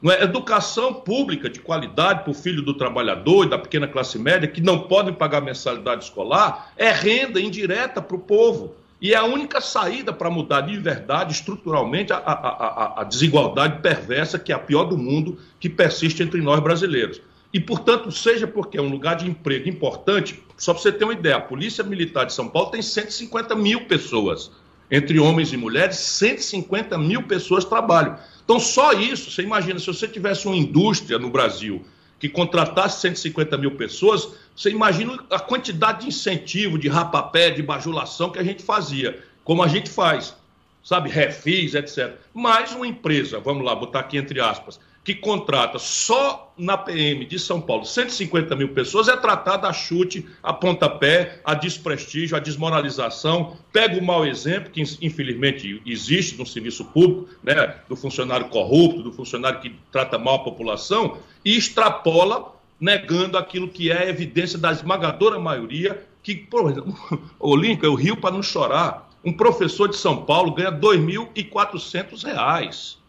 Não 0.00 0.12
é? 0.12 0.22
Educação 0.22 0.94
pública 0.94 1.50
de 1.50 1.60
qualidade 1.60 2.22
para 2.22 2.30
o 2.30 2.34
filho 2.34 2.62
do 2.62 2.74
trabalhador 2.74 3.46
e 3.46 3.50
da 3.50 3.58
pequena 3.58 3.88
classe 3.88 4.18
média, 4.18 4.48
que 4.48 4.60
não 4.60 4.80
podem 4.80 5.12
pagar 5.12 5.40
mensalidade 5.40 6.04
escolar, 6.04 6.72
é 6.76 6.90
renda 6.90 7.40
indireta 7.40 8.00
para 8.00 8.16
o 8.16 8.20
povo. 8.20 8.74
E 9.00 9.12
é 9.12 9.16
a 9.16 9.24
única 9.24 9.60
saída 9.60 10.12
para 10.12 10.30
mudar 10.30 10.60
de 10.62 10.76
verdade, 10.76 11.32
estruturalmente, 11.32 12.12
a, 12.12 12.16
a, 12.16 12.32
a, 12.32 13.00
a 13.00 13.04
desigualdade 13.04 13.80
perversa, 13.80 14.38
que 14.38 14.52
é 14.52 14.54
a 14.54 14.58
pior 14.58 14.84
do 14.84 14.96
mundo, 14.96 15.38
que 15.58 15.68
persiste 15.68 16.22
entre 16.22 16.40
nós 16.40 16.60
brasileiros. 16.60 17.20
E, 17.52 17.58
portanto, 17.58 18.12
seja 18.12 18.46
porque 18.46 18.78
é 18.78 18.82
um 18.82 18.88
lugar 18.88 19.16
de 19.16 19.28
emprego 19.28 19.68
importante, 19.68 20.40
só 20.56 20.72
para 20.72 20.82
você 20.82 20.92
ter 20.92 21.04
uma 21.04 21.12
ideia, 21.12 21.36
a 21.36 21.40
Polícia 21.40 21.82
Militar 21.82 22.24
de 22.24 22.32
São 22.32 22.48
Paulo 22.48 22.70
tem 22.70 22.80
150 22.80 23.56
mil 23.56 23.86
pessoas. 23.86 24.52
Entre 24.90 25.18
homens 25.18 25.52
e 25.52 25.56
mulheres, 25.56 25.96
150 25.96 26.96
mil 26.98 27.22
pessoas 27.24 27.64
trabalham. 27.64 28.18
Então, 28.44 28.58
só 28.58 28.92
isso, 28.92 29.30
você 29.30 29.42
imagina, 29.42 29.78
se 29.78 29.86
você 29.86 30.06
tivesse 30.06 30.46
uma 30.46 30.56
indústria 30.56 31.18
no 31.18 31.30
Brasil 31.30 31.84
que 32.18 32.28
contratasse 32.28 33.00
150 33.00 33.56
mil 33.56 33.72
pessoas, 33.72 34.28
você 34.54 34.70
imagina 34.70 35.18
a 35.30 35.38
quantidade 35.38 36.02
de 36.02 36.08
incentivo, 36.08 36.78
de 36.78 36.88
rapapé, 36.88 37.50
de 37.50 37.62
bajulação 37.62 38.30
que 38.30 38.38
a 38.38 38.44
gente 38.44 38.62
fazia, 38.62 39.22
como 39.42 39.62
a 39.62 39.68
gente 39.68 39.88
faz, 39.88 40.36
sabe, 40.84 41.08
refis, 41.08 41.74
etc. 41.74 42.16
Mais 42.34 42.74
uma 42.74 42.86
empresa, 42.86 43.40
vamos 43.40 43.64
lá, 43.64 43.74
botar 43.74 44.00
aqui 44.00 44.18
entre 44.18 44.40
aspas, 44.40 44.78
que 45.02 45.14
contrata 45.14 45.78
só 45.78 46.52
na 46.56 46.76
PM 46.76 47.24
de 47.24 47.38
São 47.38 47.60
Paulo 47.60 47.86
150 47.86 48.54
mil 48.54 48.68
pessoas, 48.68 49.08
é 49.08 49.16
tratada 49.16 49.66
a 49.66 49.72
chute, 49.72 50.28
a 50.42 50.52
pontapé, 50.52 51.40
a 51.42 51.54
desprestígio, 51.54 52.36
a 52.36 52.40
desmoralização. 52.40 53.56
Pega 53.72 53.98
o 53.98 54.04
mau 54.04 54.26
exemplo, 54.26 54.70
que 54.70 54.82
infelizmente 55.00 55.80
existe 55.86 56.36
no 56.36 56.44
serviço 56.44 56.84
público, 56.84 57.28
né, 57.42 57.76
do 57.88 57.96
funcionário 57.96 58.48
corrupto, 58.48 59.02
do 59.02 59.12
funcionário 59.12 59.60
que 59.60 59.74
trata 59.90 60.18
mal 60.18 60.36
a 60.36 60.44
população, 60.44 61.18
e 61.42 61.56
extrapola, 61.56 62.54
negando 62.78 63.38
aquilo 63.38 63.68
que 63.68 63.90
é 63.90 64.08
evidência 64.08 64.58
da 64.58 64.70
esmagadora 64.70 65.38
maioria, 65.38 66.06
que, 66.22 66.34
por 66.34 66.70
exemplo, 66.70 66.94
o 67.40 67.56
Lincoln, 67.56 67.86
eu 67.86 67.94
rio 67.94 68.16
para 68.16 68.34
não 68.34 68.42
chorar. 68.42 69.08
Um 69.24 69.32
professor 69.32 69.88
de 69.88 69.96
São 69.96 70.24
Paulo 70.24 70.52
ganha 70.52 70.70
R$ 70.70 70.76
2.400 70.76 72.99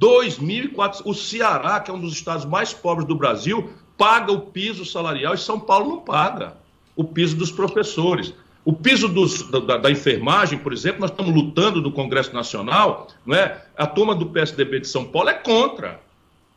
2.400. 0.00 1.02
O 1.04 1.14
Ceará, 1.14 1.78
que 1.80 1.90
é 1.90 1.94
um 1.94 2.00
dos 2.00 2.14
estados 2.14 2.44
mais 2.44 2.72
pobres 2.72 3.06
do 3.06 3.14
Brasil, 3.14 3.70
paga 3.98 4.32
o 4.32 4.40
piso 4.40 4.84
salarial 4.84 5.34
e 5.34 5.38
São 5.38 5.60
Paulo 5.60 5.90
não 5.90 6.00
paga 6.00 6.56
o 6.96 7.04
piso 7.04 7.36
dos 7.36 7.50
professores. 7.50 8.32
O 8.64 8.72
piso 8.72 9.08
dos, 9.08 9.42
da, 9.50 9.76
da, 9.76 9.90
enfermagem, 9.90 10.58
por 10.58 10.72
exemplo, 10.72 11.00
nós 11.00 11.10
estamos 11.10 11.34
lutando 11.34 11.80
no 11.80 11.92
Congresso 11.92 12.32
Nacional, 12.32 13.08
não 13.24 13.34
é? 13.34 13.64
A 13.76 13.86
turma 13.86 14.14
do 14.14 14.26
PSDB 14.26 14.80
de 14.80 14.88
São 14.88 15.04
Paulo 15.04 15.28
é 15.28 15.34
contra. 15.34 16.00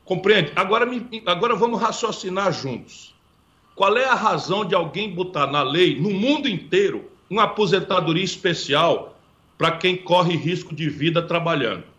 Compreende? 0.06 0.52
Agora, 0.56 0.86
agora 1.26 1.56
vamos 1.56 1.82
raciocinar 1.82 2.52
juntos. 2.52 3.14
Qual 3.76 3.98
é 3.98 4.06
a 4.06 4.14
razão 4.14 4.66
de 4.66 4.76
alguém 4.76 5.14
botar 5.14 5.48
na 5.48 5.64
lei, 5.64 6.00
no 6.00 6.12
mundo 6.12 6.48
inteiro, 6.48 7.10
uma 7.30 7.44
aposentadoria 7.44 8.24
especial 8.24 9.18
para 9.58 9.72
quem 9.72 9.96
corre 9.96 10.36
risco 10.36 10.76
de 10.76 10.90
vida 10.90 11.22
trabalhando? 11.22 11.93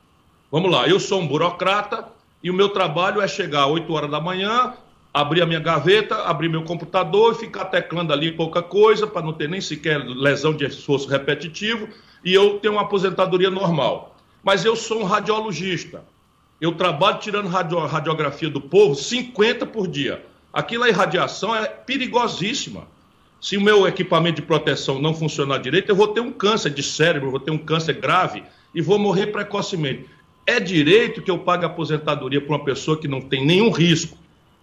Vamos 0.55 0.71
lá, 0.71 0.87
eu 0.87 1.01
sou 1.01 1.21
um 1.21 1.27
burocrata 1.27 2.07
e 2.41 2.49
o 2.49 2.55
meu 2.55 2.69
trabalho 2.69 3.21
é 3.21 3.27
chegar 3.27 3.65
às 3.65 3.71
8 3.71 3.93
horas 3.93 4.09
da 4.09 4.21
manhã, 4.21 4.73
abrir 5.13 5.43
a 5.43 5.47
minha 5.47 5.59
gaveta, 5.59 6.15
abrir 6.27 6.49
meu 6.49 6.63
computador 6.63 7.33
e 7.33 7.41
ficar 7.41 7.65
teclando 7.65 8.13
ali 8.13 8.31
pouca 8.31 8.63
coisa, 8.63 9.05
para 9.05 9.21
não 9.21 9.33
ter 9.33 9.49
nem 9.49 9.61
sequer 9.61 9.99
lesão 10.07 10.55
de 10.55 10.65
esforço 10.65 11.09
repetitivo, 11.09 11.89
e 12.25 12.33
eu 12.33 12.61
tenho 12.61 12.75
uma 12.75 12.83
aposentadoria 12.83 13.51
normal. 13.51 14.17
Mas 14.45 14.65
eu 14.65 14.77
sou 14.77 15.01
um 15.01 15.05
radiologista. 15.05 16.05
Eu 16.61 16.71
trabalho 16.71 17.19
tirando 17.19 17.49
radio, 17.49 17.81
radiografia 17.81 18.49
do 18.49 18.61
povo 18.61 18.95
50 18.95 19.67
por 19.67 19.89
dia. 19.89 20.25
Aquilo 20.53 20.85
aí, 20.85 20.93
radiação, 20.93 21.53
é 21.57 21.67
perigosíssima. 21.67 22.87
Se 23.41 23.57
o 23.57 23.61
meu 23.61 23.89
equipamento 23.89 24.37
de 24.37 24.47
proteção 24.47 25.03
não 25.03 25.15
funcionar 25.15 25.59
direito, 25.59 25.89
eu 25.89 25.97
vou 25.97 26.07
ter 26.07 26.21
um 26.21 26.31
câncer 26.31 26.71
de 26.71 26.83
cérebro, 26.85 27.33
vou 27.33 27.41
ter 27.41 27.51
um 27.51 27.59
câncer 27.59 27.95
grave 27.95 28.45
e 28.73 28.81
vou 28.81 29.01
morrer 29.01 29.27
precocemente. 29.27 30.14
É 30.47 30.61
direito 30.61 31.23
que 31.23 31.31
eu 31.31 31.39
pague 31.39 31.65
aposentadoria 31.65 32.41
para 32.41 32.57
uma 32.57 32.65
pessoa 32.65 32.99
que 32.99 33.09
não 33.09 33.21
tem 33.21 33.45
nenhum 33.45 33.71
risco, 33.71 34.19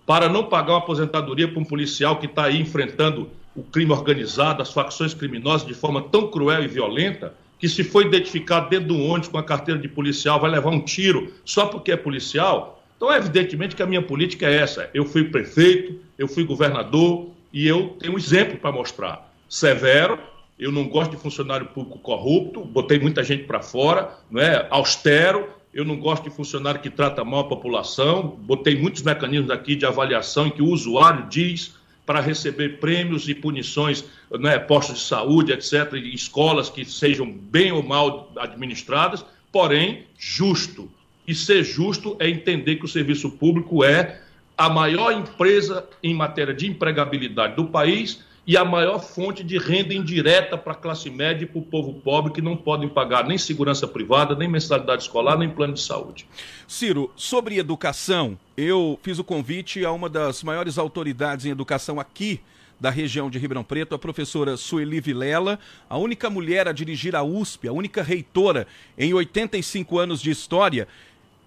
para 0.06 0.30
não 0.30 0.44
pagar 0.44 0.74
uma 0.74 0.80
aposentadoria 0.80 1.48
para 1.48 1.60
um 1.60 1.65
policial 1.65 2.17
que 2.17 2.26
está 2.26 2.46
aí 2.46 2.60
enfrentando 2.60 3.30
o 3.56 3.63
crime 3.63 3.91
organizado, 3.91 4.62
as 4.62 4.72
facções 4.72 5.13
criminosas 5.13 5.67
de 5.67 5.74
forma 5.74 6.02
tão 6.02 6.28
cruel 6.30 6.63
e 6.63 6.67
violenta, 6.67 7.34
que 7.60 7.67
se 7.67 7.84
for 7.84 8.06
identificado 8.06 8.70
dentro 8.70 8.88
de 8.88 8.94
um 8.94 9.08
ônibus 9.08 9.28
com 9.28 9.38
a 9.38 9.44
carteira 9.44 9.80
de 9.80 9.88
policial, 9.88 10.39
vai 10.39 10.50
levar 10.50 10.70
um 10.70 10.82
tiro 10.82 11.34
só 11.46 11.65
porque 11.65 11.91
é 11.91 11.98
policial. 11.98 12.84
Então, 12.98 13.12
evidentemente 13.13 13.76
que 13.76 13.84
a 13.84 13.86
minha 13.86 14.02
política 14.02 14.48
é 14.48 14.58
essa. 14.58 14.89
Eu 14.94 15.06
fui 15.06 15.26
prefeito, 15.26 16.00
eu 16.17 16.28
fui 16.28 16.44
governador 16.44 17.30
e 17.52 17.67
eu 17.67 17.96
tenho 18.00 18.13
um 18.13 18.17
exemplo 18.17 18.58
para 18.58 18.72
mostrar. 18.72 19.32
Severo, 19.50 20.20
eu 20.58 20.72
não 20.72 20.88
gosto 20.88 21.12
de 21.12 21.17
funcionário 21.17 21.67
público 21.67 22.00
corrupto, 22.00 22.63
botei 22.63 23.00
muita 23.00 23.24
gente 23.24 23.44
para 23.44 23.62
fora, 23.62 24.12
não 24.29 24.42
é? 24.42 24.67
austero, 24.69 25.48
eu 25.74 25.86
não 25.86 25.98
gosto 25.98 26.24
de 26.24 26.30
funcionário 26.30 26.82
que 26.82 26.90
trata 26.90 27.24
mal 27.24 27.42
a 27.42 27.48
população. 27.48 28.38
Botei 28.42 28.78
muitos 28.78 29.02
mecanismos 29.04 29.50
aqui 29.50 29.76
de 29.76 29.86
avaliação 29.86 30.48
em 30.48 30.52
que 30.52 30.62
o 30.62 30.67
usuário 30.67 31.28
diz 31.30 31.76
para 32.06 32.19
receber 32.19 32.80
prêmios 32.80 33.30
e 33.30 33.36
punições, 33.36 34.04
né, 34.32 34.60
postos 34.60 35.00
de 35.00 35.06
saúde, 35.06 35.54
etc., 35.54 35.94
e 35.94 36.13
escolas 36.13 36.69
que 36.69 36.84
sejam 36.84 37.32
bem 37.32 37.72
ou 37.72 37.82
mal 37.82 38.32
administradas, 38.38 39.24
porém 39.52 40.06
justo. 40.17 40.92
E 41.26 41.34
ser 41.34 41.63
justo 41.63 42.17
é 42.19 42.30
entender 42.30 42.78
que 42.78 42.86
o 42.86 42.90
serviço 42.90 43.32
público 43.32 43.84
é 43.84 44.22
a 44.58 44.69
maior 44.69 45.13
empresa 45.13 45.88
em 46.04 46.13
matéria 46.13 46.54
de 46.54 46.67
empregabilidade 46.67 47.56
do 47.56 47.67
país 47.67 48.24
e 48.46 48.58
a 48.58 48.65
maior 48.65 49.00
fonte 49.00 49.44
de 49.44 49.58
renda 49.58 49.94
indireta 49.94 50.58
para 50.58 50.73
a 50.73 50.75
classe 50.75 51.10
média 51.10 51.44
e 51.46 51.48
para 51.48 51.60
o 51.60 51.63
povo 51.63 51.94
pobre 51.94 52.33
que 52.33 52.42
não 52.42 52.58
podem 52.58 52.89
pagar 52.89 53.25
nem 53.25 53.37
segurança 53.37 53.87
privada, 53.87 54.35
nem 54.35 54.48
mensalidade 54.48 55.04
escolar, 55.04 55.37
nem 55.37 55.50
plano 55.50 55.73
de 55.73 55.81
saúde. 55.81 56.27
Ciro, 56.67 57.12
sobre 57.15 57.58
educação, 57.58 58.37
eu 58.58 59.00
fiz 59.04 59.19
o 59.19 59.23
convite 59.23 59.85
a 59.85 59.92
uma 59.92 60.10
das 60.10 60.44
maiores 60.44 60.77
autoridades 60.77 61.46
em 61.46 61.50
educação 61.50 62.00
aqui 62.00 62.42
da 62.79 62.89
região 62.89 63.29
de 63.29 63.37
Ribeirão 63.37 63.63
Preto, 63.63 63.94
a 63.94 64.00
professora 64.00 64.58
Sueli 64.58 65.00
Vilela, 65.00 65.60
a 65.87 66.00
única 66.00 66.31
mulher 66.31 66.67
a 66.67 66.71
dirigir 66.71 67.15
a 67.15 67.21
USP, 67.21 67.67
a 67.67 67.71
única 67.71 68.02
reitora 68.02 68.65
em 68.98 69.13
85 69.13 70.00
anos 70.00 70.19
de 70.19 70.31
história. 70.31 70.87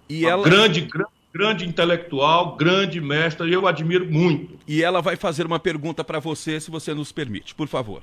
E 0.07 0.25
ela... 0.25 0.45
grande, 0.45 0.81
grande 0.81 1.14
grande 1.35 1.67
intelectual, 1.67 2.55
grande 2.55 3.01
mestre, 3.01 3.51
eu 3.51 3.67
admiro 3.67 4.09
muito. 4.09 4.57
E 4.65 4.81
ela 4.81 5.01
vai 5.01 5.17
fazer 5.17 5.45
uma 5.45 5.59
pergunta 5.59 6.01
para 6.01 6.17
você, 6.17 6.61
se 6.61 6.71
você 6.71 6.93
nos 6.93 7.11
permite, 7.11 7.53
por 7.53 7.67
favor. 7.67 8.01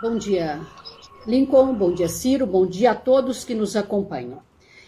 Bom 0.00 0.16
dia, 0.16 0.60
Lincoln, 1.26 1.74
bom 1.74 1.92
dia, 1.92 2.06
Ciro, 2.06 2.46
bom 2.46 2.68
dia 2.68 2.92
a 2.92 2.94
todos 2.94 3.44
que 3.44 3.52
nos 3.52 3.74
acompanham. 3.74 4.40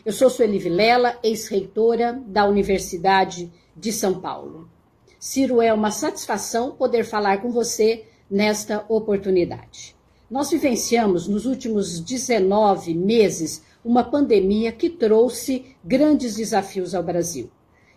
Eu 0.06 0.12
sou 0.12 0.30
Sueli 0.30 0.60
Vilela, 0.60 1.18
ex-reitora 1.20 2.22
da 2.26 2.46
Universidade 2.46 3.50
de 3.76 3.90
São 3.90 4.20
Paulo. 4.20 4.68
Ciro, 5.18 5.60
é 5.60 5.72
uma 5.72 5.90
satisfação 5.90 6.76
poder 6.76 7.02
falar 7.02 7.38
com 7.38 7.50
você 7.50 8.04
nesta 8.30 8.84
oportunidade. 8.88 9.93
Nós 10.34 10.50
vivenciamos 10.50 11.28
nos 11.28 11.46
últimos 11.46 12.00
19 12.00 12.92
meses 12.92 13.62
uma 13.84 14.02
pandemia 14.02 14.72
que 14.72 14.90
trouxe 14.90 15.76
grandes 15.84 16.34
desafios 16.34 16.92
ao 16.92 17.04
Brasil. 17.04 17.48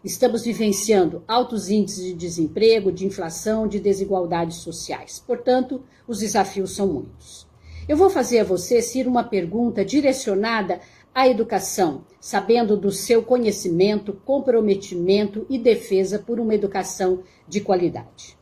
Estamos 0.04 0.44
vivenciando 0.44 1.24
altos 1.28 1.68
índices 1.68 2.06
de 2.06 2.14
desemprego, 2.14 2.92
de 2.92 3.08
inflação, 3.08 3.68
de 3.68 3.80
desigualdades 3.80 4.58
sociais. 4.58 5.20
Portanto, 5.26 5.82
os 6.08 6.20
desafios 6.20 6.76
são 6.76 6.86
muitos. 6.86 7.48
Eu 7.90 7.98
vou 7.98 8.08
fazer 8.08 8.42
a 8.42 8.44
você, 8.44 8.84
Ciro, 8.84 9.10
uma 9.10 9.24
pergunta 9.24 9.84
direcionada 9.84 10.80
à 11.16 11.28
educação, 11.28 12.04
sabendo 12.22 12.78
do 12.78 12.92
seu 12.92 13.24
conhecimento, 13.24 14.14
comprometimento 14.14 15.44
e 15.50 15.58
defesa 15.58 16.20
por 16.20 16.40
uma 16.40 16.54
educação 16.54 17.24
de 17.48 17.62
qualidade. 17.62 18.38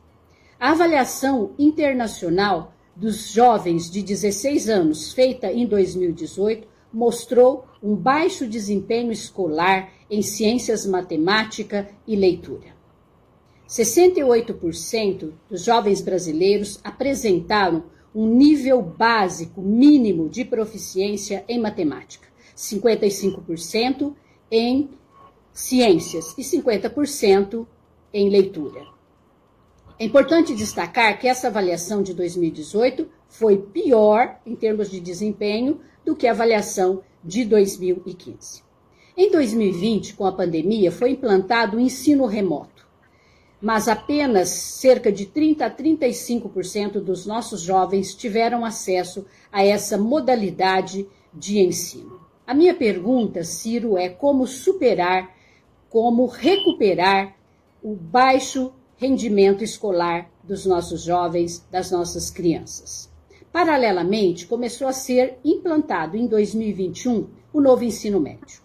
A 0.60 0.72
avaliação 0.72 1.52
internacional 1.58 2.75
dos 2.96 3.32
jovens 3.32 3.90
de 3.90 4.02
16 4.02 4.70
anos, 4.70 5.14
feita 5.14 5.52
em 5.52 5.66
2018, 5.68 6.68
mostrou 6.94 7.66
um 7.84 7.94
baixo 7.94 8.48
desempenho 8.48 9.12
escolar 9.12 9.92
em 10.10 10.22
ciências 10.22 10.86
matemática 10.86 11.90
e 12.08 12.16
leitura. 12.16 12.74
68% 13.68 15.34
dos 15.50 15.64
jovens 15.64 16.00
brasileiros 16.00 16.80
apresentaram 16.84 17.84
um 18.14 18.28
nível 18.28 18.82
básico 18.82 19.62
mínimo 19.62 20.30
de 20.30 20.46
proficiência 20.46 21.44
em 21.50 21.60
matemática. 21.60 22.30
55% 22.56 24.14
em 24.50 24.90
ciências 25.52 26.34
e 26.38 26.42
50% 26.42 27.68
em 28.14 28.30
leitura. 28.30 28.95
É 29.98 30.04
importante 30.04 30.54
destacar 30.54 31.18
que 31.18 31.26
essa 31.26 31.48
avaliação 31.48 32.04
de 32.04 32.14
2018 32.14 33.08
foi 33.30 33.58
pior 33.58 34.38
em 34.46 34.54
termos 34.54 34.92
de 34.92 35.00
desempenho 35.00 35.80
do 36.04 36.14
que 36.14 36.28
a 36.28 36.32
avaliação 36.32 37.02
de 37.24 37.46
2015. 37.46 38.62
Em 39.16 39.32
2020, 39.32 40.16
com 40.16 40.26
a 40.26 40.34
pandemia, 40.34 40.92
foi 40.92 41.12
implantado 41.12 41.78
o 41.78 41.80
ensino 41.80 42.26
remoto, 42.26 42.86
mas 43.62 43.88
apenas 43.88 44.50
cerca 44.50 45.10
de 45.10 45.28
30 45.28 45.66
a 45.66 45.72
35% 45.72 47.00
dos 47.00 47.26
nossos 47.26 47.62
jovens 47.62 48.14
tiveram 48.14 48.66
acesso 48.66 49.26
a 49.50 49.64
essa 49.64 49.98
modalidade 49.98 51.08
de 51.34 51.60
ensino. 51.60 52.20
A 52.46 52.54
minha 52.54 52.74
pergunta, 52.74 53.46
Ciro, 53.46 53.98
é 53.98 54.10
como 54.10 54.46
superar, 54.46 55.34
como 55.90 56.26
recuperar 56.26 57.34
o 57.82 57.96
baixo 57.96 58.74
rendimento 58.98 59.64
escolar 59.64 60.30
dos 60.44 60.66
nossos 60.66 61.04
jovens, 61.04 61.66
das 61.72 61.92
nossas 61.92 62.30
crianças. 62.30 63.12
Paralelamente, 63.52 64.48
começou 64.48 64.88
a 64.88 64.94
ser 64.94 65.40
implantado 65.44 66.18
em 66.18 66.28
2021 66.28 67.28
o 67.54 67.62
novo 67.62 67.84
ensino 67.84 68.20
médio. 68.20 68.62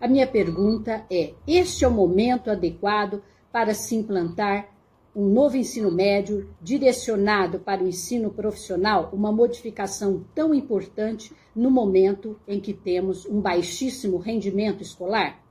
A 0.00 0.08
minha 0.08 0.26
pergunta 0.26 1.04
é: 1.10 1.34
este 1.46 1.84
é 1.84 1.88
o 1.88 1.92
momento 1.92 2.50
adequado 2.50 3.22
para 3.52 3.74
se 3.74 3.94
implantar 3.94 4.68
um 5.14 5.28
novo 5.28 5.56
ensino 5.56 5.90
médio 5.90 6.48
direcionado 6.60 7.58
para 7.58 7.82
o 7.82 7.88
ensino 7.88 8.30
profissional, 8.30 9.10
uma 9.12 9.32
modificação 9.32 10.24
tão 10.34 10.54
importante 10.54 11.32
no 11.54 11.70
momento 11.70 12.38
em 12.46 12.60
que 12.60 12.72
temos 12.72 13.26
um 13.26 13.40
baixíssimo 13.40 14.18
rendimento 14.18 14.82
escolar? 14.82 15.42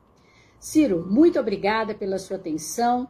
Ciro, 0.60 1.06
muito 1.10 1.40
obrigada 1.40 1.94
pela 1.94 2.18
sua 2.18 2.38
atenção. 2.38 3.08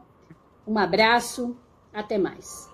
Um 0.69 0.77
abraço, 0.77 1.57
até 1.91 2.19
mais. 2.19 2.69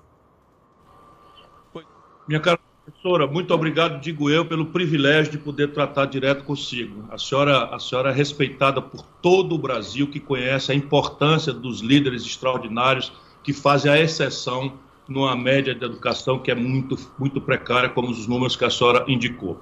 Minha 2.28 2.42
cara 2.42 2.60
professora, 2.84 3.26
muito 3.26 3.54
obrigado, 3.54 4.02
digo 4.02 4.30
eu, 4.30 4.46
pelo 4.46 4.66
privilégio 4.66 5.32
de 5.32 5.38
poder 5.38 5.72
tratar 5.72 6.06
direto 6.08 6.44
consigo. 6.44 7.06
A 7.10 7.18
senhora, 7.18 7.74
a 7.74 7.80
senhora 7.80 8.10
é 8.10 8.14
respeitada 8.14 8.82
por 8.82 9.02
todo 9.22 9.56
o 9.56 9.58
Brasil 9.58 10.08
que 10.08 10.20
conhece 10.20 10.74
a 10.74 10.76
importância 10.76 11.54
dos 11.54 11.80
líderes 11.80 12.26
extraordinários 12.26 13.14
que 13.42 13.54
fazem 13.54 13.90
a 13.90 13.98
exceção 13.98 14.74
numa 15.08 15.34
média 15.34 15.74
de 15.74 15.86
educação 15.86 16.38
que 16.38 16.52
é 16.52 16.56
muito, 16.56 16.98
muito 17.18 17.40
precária, 17.40 17.88
como 17.88 18.10
os 18.10 18.28
números 18.28 18.58
que 18.58 18.66
a 18.66 18.70
senhora 18.70 19.06
indicou. 19.08 19.58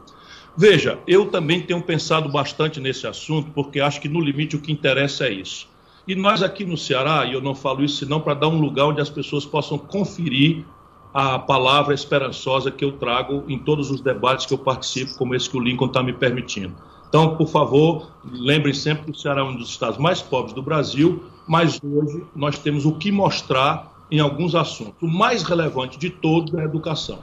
Veja, 0.58 0.98
eu 1.06 1.28
também 1.30 1.62
tenho 1.62 1.84
pensado 1.84 2.28
bastante 2.30 2.80
nesse 2.80 3.06
assunto, 3.06 3.52
porque 3.52 3.80
acho 3.80 4.02
que 4.02 4.10
no 4.10 4.20
limite 4.20 4.56
o 4.56 4.60
que 4.60 4.72
interessa 4.72 5.28
é 5.28 5.34
isso. 5.34 5.72
E 6.06 6.16
nós 6.16 6.44
aqui 6.44 6.66
no 6.66 6.78
Ceará, 6.78 7.26
e 7.26 7.34
eu 7.34 7.42
não 7.42 7.56
falo 7.56 7.84
isso 7.84 7.98
senão 7.98 8.20
para 8.20 8.34
dar 8.34 8.50
um 8.50 8.60
lugar 8.60 8.88
onde 8.88 9.00
as 9.00 9.10
pessoas 9.10 9.46
possam 9.46 9.78
conferir 9.78 10.66
a 11.14 11.40
palavra 11.40 11.94
esperançosa 11.94 12.72
que 12.72 12.84
eu 12.84 12.94
trago 12.94 13.44
em 13.48 13.58
todos 13.58 13.90
os 13.90 14.02
debates 14.02 14.46
que 14.46 14.54
eu 14.54 14.58
participo, 14.58 15.16
como 15.18 15.34
esse 15.34 15.50
que 15.50 15.56
o 15.56 15.62
Lincoln 15.62 15.86
está 15.86 16.04
me 16.04 16.12
permitindo. 16.12 16.76
Então, 17.08 17.38
por 17.38 17.48
favor, 17.48 18.12
lembrem 18.26 18.74
sempre 18.74 19.06
que 19.06 19.12
o 19.12 19.16
Ceará 19.16 19.42
é 19.42 19.44
um 19.44 19.56
dos 19.56 19.70
estados 19.70 19.98
mais 19.98 20.22
pobres 20.22 20.54
do 20.54 20.62
Brasil, 20.62 21.24
mas 21.48 21.80
hoje 21.82 22.24
nós 22.36 22.58
temos 22.58 22.86
o 22.86 22.94
que 22.94 23.12
mostrar 23.12 23.94
em 24.12 24.20
alguns 24.20 24.56
assuntos. 24.56 24.96
O 25.02 25.08
mais 25.08 25.44
relevante 25.44 25.98
de 25.98 26.10
todos 26.10 26.54
é 26.56 26.62
a 26.62 26.66
educação. 26.66 27.20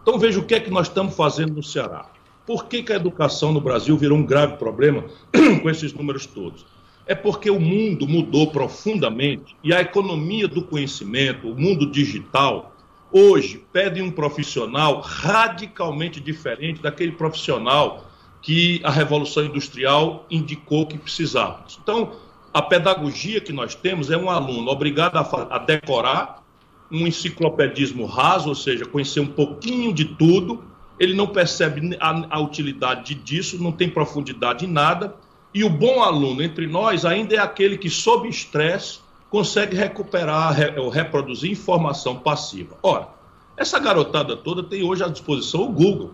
Então 0.00 0.18
veja 0.18 0.38
o 0.38 0.44
que 0.44 0.54
é 0.54 0.60
que 0.60 0.70
nós 0.70 0.86
estamos 0.86 1.14
fazendo 1.14 1.54
no 1.54 1.62
Ceará. 1.62 2.06
Por 2.46 2.66
que, 2.66 2.82
que 2.82 2.92
a 2.92 2.96
educação 2.96 3.52
no 3.52 3.60
Brasil 3.60 3.98
virou 3.98 4.16
um 4.16 4.24
grave 4.24 4.56
problema 4.56 5.04
com 5.60 5.68
esses 5.68 5.92
números 5.92 6.24
todos? 6.24 6.64
É 7.06 7.14
porque 7.14 7.48
o 7.50 7.60
mundo 7.60 8.08
mudou 8.08 8.50
profundamente 8.50 9.56
e 9.62 9.72
a 9.72 9.80
economia 9.80 10.48
do 10.48 10.62
conhecimento, 10.62 11.48
o 11.48 11.54
mundo 11.54 11.90
digital, 11.90 12.74
hoje 13.12 13.64
pede 13.72 14.02
um 14.02 14.10
profissional 14.10 15.00
radicalmente 15.00 16.20
diferente 16.20 16.82
daquele 16.82 17.12
profissional 17.12 18.06
que 18.42 18.80
a 18.84 18.90
Revolução 18.90 19.44
Industrial 19.44 20.26
indicou 20.30 20.86
que 20.86 20.98
precisávamos. 20.98 21.78
Então, 21.82 22.12
a 22.52 22.62
pedagogia 22.62 23.40
que 23.40 23.52
nós 23.52 23.74
temos 23.74 24.10
é 24.10 24.16
um 24.16 24.30
aluno 24.30 24.70
obrigado 24.70 25.16
a, 25.16 25.56
a 25.56 25.58
decorar 25.58 26.42
um 26.90 27.06
enciclopedismo 27.06 28.06
raso, 28.06 28.48
ou 28.48 28.54
seja, 28.54 28.84
conhecer 28.84 29.20
um 29.20 29.26
pouquinho 29.26 29.92
de 29.92 30.04
tudo, 30.04 30.64
ele 30.98 31.14
não 31.14 31.26
percebe 31.26 31.96
a, 32.00 32.36
a, 32.36 32.40
utilidade 32.40 33.14
disso, 33.14 33.62
não 33.62 33.72
tem 33.72 33.88
profundidade 33.88 34.64
em 34.64 34.68
nada, 34.68 35.14
e 35.56 35.64
o 35.64 35.70
bom 35.70 36.02
aluno 36.02 36.42
entre 36.42 36.66
nós 36.66 37.06
ainda 37.06 37.34
é 37.34 37.38
aquele 37.38 37.78
que, 37.78 37.88
sob 37.88 38.28
estresse, 38.28 38.98
consegue 39.30 39.74
recuperar 39.74 40.54
ou 40.76 40.90
reproduzir 40.90 41.50
informação 41.50 42.16
passiva. 42.16 42.76
Ora, 42.82 43.08
essa 43.56 43.78
garotada 43.78 44.36
toda 44.36 44.62
tem 44.62 44.82
hoje 44.82 45.02
à 45.02 45.08
disposição 45.08 45.62
o 45.62 45.72
Google. 45.72 46.12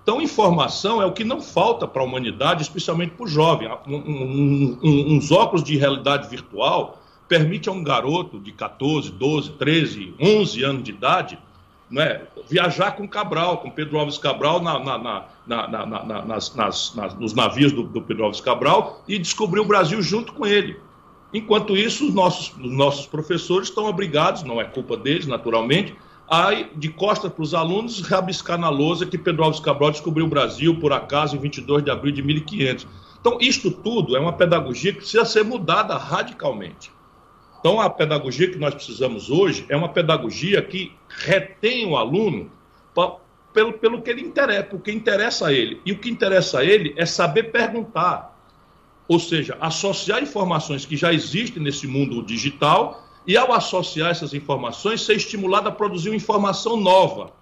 Então, 0.00 0.22
informação 0.22 1.02
é 1.02 1.06
o 1.06 1.12
que 1.12 1.24
não 1.24 1.40
falta 1.40 1.88
para 1.88 2.02
a 2.02 2.04
humanidade, 2.04 2.62
especialmente 2.62 3.14
para 3.14 3.24
o 3.24 3.26
jovem. 3.26 3.68
Um, 3.84 3.96
um, 3.96 4.78
um, 4.80 5.16
uns 5.16 5.32
óculos 5.32 5.64
de 5.64 5.76
realidade 5.76 6.28
virtual 6.28 7.02
permite 7.26 7.68
a 7.68 7.72
um 7.72 7.82
garoto 7.82 8.38
de 8.38 8.52
14, 8.52 9.10
12, 9.10 9.50
13, 9.54 10.14
11 10.20 10.62
anos 10.62 10.84
de 10.84 10.92
idade 10.92 11.36
né, 11.90 12.22
viajar 12.48 12.92
com 12.92 13.08
Cabral, 13.08 13.58
com 13.58 13.70
Pedro 13.70 13.98
Alves 13.98 14.18
Cabral, 14.18 14.60
na, 14.60 14.78
na, 14.78 14.98
na, 15.46 16.24
nas, 16.26 16.54
nas, 16.54 16.94
nas, 16.94 17.14
nos 17.14 17.32
navios 17.34 17.72
do, 17.72 17.84
do, 17.84 18.02
Pedro 18.02 18.24
Alves 18.24 18.40
Cabral 18.40 19.02
e 19.08 19.18
descobrir 19.18 19.60
o 19.60 19.64
Brasil 19.64 20.00
junto 20.02 20.32
com 20.32 20.46
ele. 20.46 20.78
Enquanto 21.32 21.76
isso, 21.76 22.06
os 22.06 22.14
nossos, 22.14 22.54
os 22.56 22.72
nossos 22.72 23.06
professores 23.06 23.68
estão 23.68 23.86
obrigados, 23.86 24.42
não 24.42 24.60
é 24.60 24.64
culpa 24.64 24.96
deles, 24.96 25.26
naturalmente, 25.26 25.94
a, 26.28 26.52
de 26.52 26.88
costas 26.90 27.32
para 27.32 27.42
os 27.42 27.54
alunos, 27.54 28.00
rabiscar 28.02 28.58
na 28.58 28.68
lousa 28.68 29.06
que 29.06 29.16
Pedro 29.16 29.44
Alves 29.44 29.60
Cabral 29.60 29.90
descobriu 29.90 30.26
o 30.26 30.28
Brasil, 30.28 30.78
por 30.78 30.92
acaso, 30.92 31.36
em 31.36 31.38
22 31.38 31.84
de 31.84 31.90
abril 31.90 32.12
de 32.12 32.22
1500. 32.22 32.86
Então, 33.20 33.38
isto 33.40 33.70
tudo 33.70 34.16
é 34.16 34.20
uma 34.20 34.32
pedagogia 34.32 34.92
que 34.92 34.98
precisa 34.98 35.24
ser 35.24 35.42
mudada 35.42 35.96
radicalmente. 35.96 36.92
Então, 37.60 37.80
a 37.80 37.90
pedagogia 37.90 38.50
que 38.50 38.58
nós 38.58 38.74
precisamos 38.74 39.30
hoje 39.30 39.66
é 39.68 39.76
uma 39.76 39.88
pedagogia 39.88 40.62
que 40.62 40.92
retém 41.08 41.86
o 41.86 41.96
aluno 41.96 42.50
pra, 42.94 43.16
pelo, 43.52 43.72
pelo 43.72 44.02
que 44.02 44.10
ele 44.10 44.22
interessa, 44.22 44.68
o 44.72 44.80
que 44.80 44.92
interessa 44.92 45.48
a 45.48 45.52
ele. 45.52 45.80
E 45.84 45.92
o 45.92 45.98
que 45.98 46.08
interessa 46.08 46.60
a 46.60 46.64
ele 46.64 46.94
é 46.96 47.04
saber 47.04 47.44
perguntar. 47.44 48.36
Ou 49.08 49.18
seja, 49.18 49.56
associar 49.60 50.22
informações 50.22 50.84
que 50.84 50.96
já 50.96 51.12
existem 51.12 51.62
nesse 51.62 51.86
mundo 51.86 52.22
digital 52.22 53.04
e, 53.26 53.36
ao 53.36 53.52
associar 53.52 54.10
essas 54.10 54.32
informações, 54.34 55.02
ser 55.02 55.16
estimulado 55.16 55.68
a 55.68 55.72
produzir 55.72 56.10
uma 56.10 56.16
informação 56.16 56.76
nova. 56.76 57.32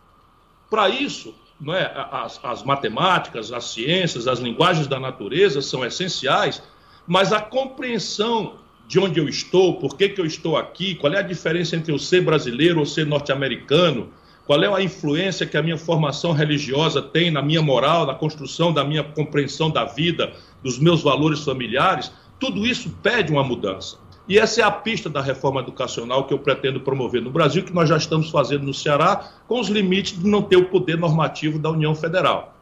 Para 0.70 0.88
isso, 0.88 1.34
é, 1.68 1.92
as, 2.10 2.40
as 2.42 2.62
matemáticas, 2.62 3.52
as 3.52 3.64
ciências, 3.64 4.26
as 4.26 4.38
linguagens 4.38 4.86
da 4.86 4.98
natureza 4.98 5.60
são 5.60 5.84
essenciais, 5.84 6.62
mas 7.06 7.32
a 7.32 7.40
compreensão 7.40 8.54
de 8.86 8.98
onde 9.00 9.18
eu 9.18 9.28
estou, 9.28 9.74
por 9.74 9.96
que, 9.96 10.08
que 10.08 10.20
eu 10.20 10.26
estou 10.26 10.56
aqui, 10.56 10.94
qual 10.94 11.12
é 11.12 11.18
a 11.18 11.22
diferença 11.22 11.74
entre 11.74 11.92
eu 11.92 11.98
ser 11.98 12.22
brasileiro 12.22 12.78
ou 12.78 12.86
ser 12.86 13.04
norte-americano, 13.04 14.10
qual 14.46 14.62
é 14.62 14.72
a 14.72 14.82
influência 14.82 15.44
que 15.44 15.56
a 15.56 15.62
minha 15.62 15.76
formação 15.76 16.32
religiosa 16.32 17.02
tem 17.02 17.30
na 17.30 17.42
minha 17.42 17.60
moral, 17.60 18.06
na 18.06 18.14
construção 18.14 18.72
da 18.72 18.84
minha 18.84 19.02
compreensão 19.02 19.70
da 19.70 19.84
vida, 19.84 20.32
dos 20.62 20.78
meus 20.78 21.02
valores 21.02 21.40
familiares, 21.40 22.12
tudo 22.38 22.64
isso 22.64 22.90
pede 23.02 23.32
uma 23.32 23.42
mudança. 23.42 23.98
E 24.28 24.38
essa 24.38 24.60
é 24.60 24.64
a 24.64 24.70
pista 24.70 25.08
da 25.08 25.20
reforma 25.20 25.60
educacional 25.60 26.24
que 26.24 26.34
eu 26.34 26.38
pretendo 26.38 26.80
promover 26.80 27.22
no 27.22 27.30
Brasil, 27.30 27.64
que 27.64 27.72
nós 27.72 27.88
já 27.88 27.96
estamos 27.96 28.30
fazendo 28.30 28.64
no 28.64 28.74
Ceará, 28.74 29.30
com 29.46 29.60
os 29.60 29.68
limites 29.68 30.18
de 30.18 30.28
não 30.28 30.42
ter 30.42 30.56
o 30.56 30.66
poder 30.66 30.96
normativo 30.96 31.58
da 31.58 31.70
União 31.70 31.94
Federal. 31.94 32.54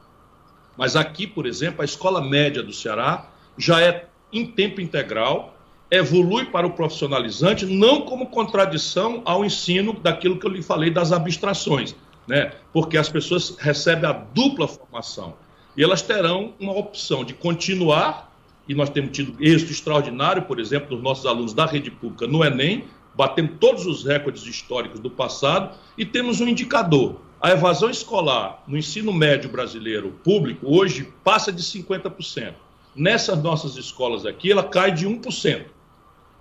Mas 0.76 0.96
aqui, 0.96 1.26
por 1.26 1.46
exemplo, 1.46 1.82
a 1.82 1.84
escola 1.84 2.20
média 2.20 2.62
do 2.62 2.72
Ceará 2.72 3.28
já 3.56 3.80
é 3.80 4.08
em 4.32 4.46
tempo 4.46 4.80
integral, 4.80 5.53
evolui 5.90 6.46
para 6.46 6.66
o 6.66 6.70
profissionalizante, 6.70 7.66
não 7.66 8.02
como 8.02 8.26
contradição 8.26 9.22
ao 9.24 9.44
ensino 9.44 9.92
daquilo 9.92 10.38
que 10.38 10.46
eu 10.46 10.50
lhe 10.50 10.62
falei 10.62 10.90
das 10.90 11.12
abstrações, 11.12 11.94
né? 12.26 12.52
porque 12.72 12.96
as 12.96 13.08
pessoas 13.08 13.56
recebem 13.58 14.08
a 14.08 14.12
dupla 14.12 14.66
formação 14.66 15.34
e 15.76 15.82
elas 15.82 16.02
terão 16.02 16.54
uma 16.58 16.72
opção 16.72 17.24
de 17.24 17.34
continuar, 17.34 18.32
e 18.68 18.74
nós 18.74 18.88
temos 18.88 19.10
tido 19.10 19.36
êxito 19.42 19.72
extraordinário, 19.72 20.42
por 20.42 20.58
exemplo, 20.58 20.90
dos 20.90 21.02
nossos 21.02 21.26
alunos 21.26 21.52
da 21.52 21.66
rede 21.66 21.90
pública 21.90 22.26
no 22.26 22.44
Enem, 22.44 22.84
batendo 23.14 23.54
todos 23.58 23.86
os 23.86 24.04
recordes 24.04 24.46
históricos 24.46 25.00
do 25.00 25.10
passado, 25.10 25.76
e 25.98 26.04
temos 26.04 26.40
um 26.40 26.48
indicador. 26.48 27.20
A 27.40 27.50
evasão 27.50 27.90
escolar 27.90 28.62
no 28.66 28.78
ensino 28.78 29.12
médio 29.12 29.50
brasileiro 29.50 30.12
público 30.24 30.66
hoje 30.66 31.12
passa 31.22 31.52
de 31.52 31.62
50%. 31.62 32.54
Nessas 32.96 33.42
nossas 33.42 33.76
escolas 33.76 34.24
aqui, 34.24 34.50
ela 34.50 34.62
cai 34.62 34.92
de 34.92 35.06
1%. 35.06 35.66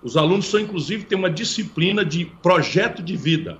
Os 0.04 0.18
alunos 0.18 0.44
são, 0.44 0.60
inclusive, 0.60 1.04
têm 1.04 1.16
uma 1.16 1.30
disciplina 1.30 2.04
de 2.04 2.26
projeto 2.26 3.02
de 3.02 3.16
vida, 3.16 3.58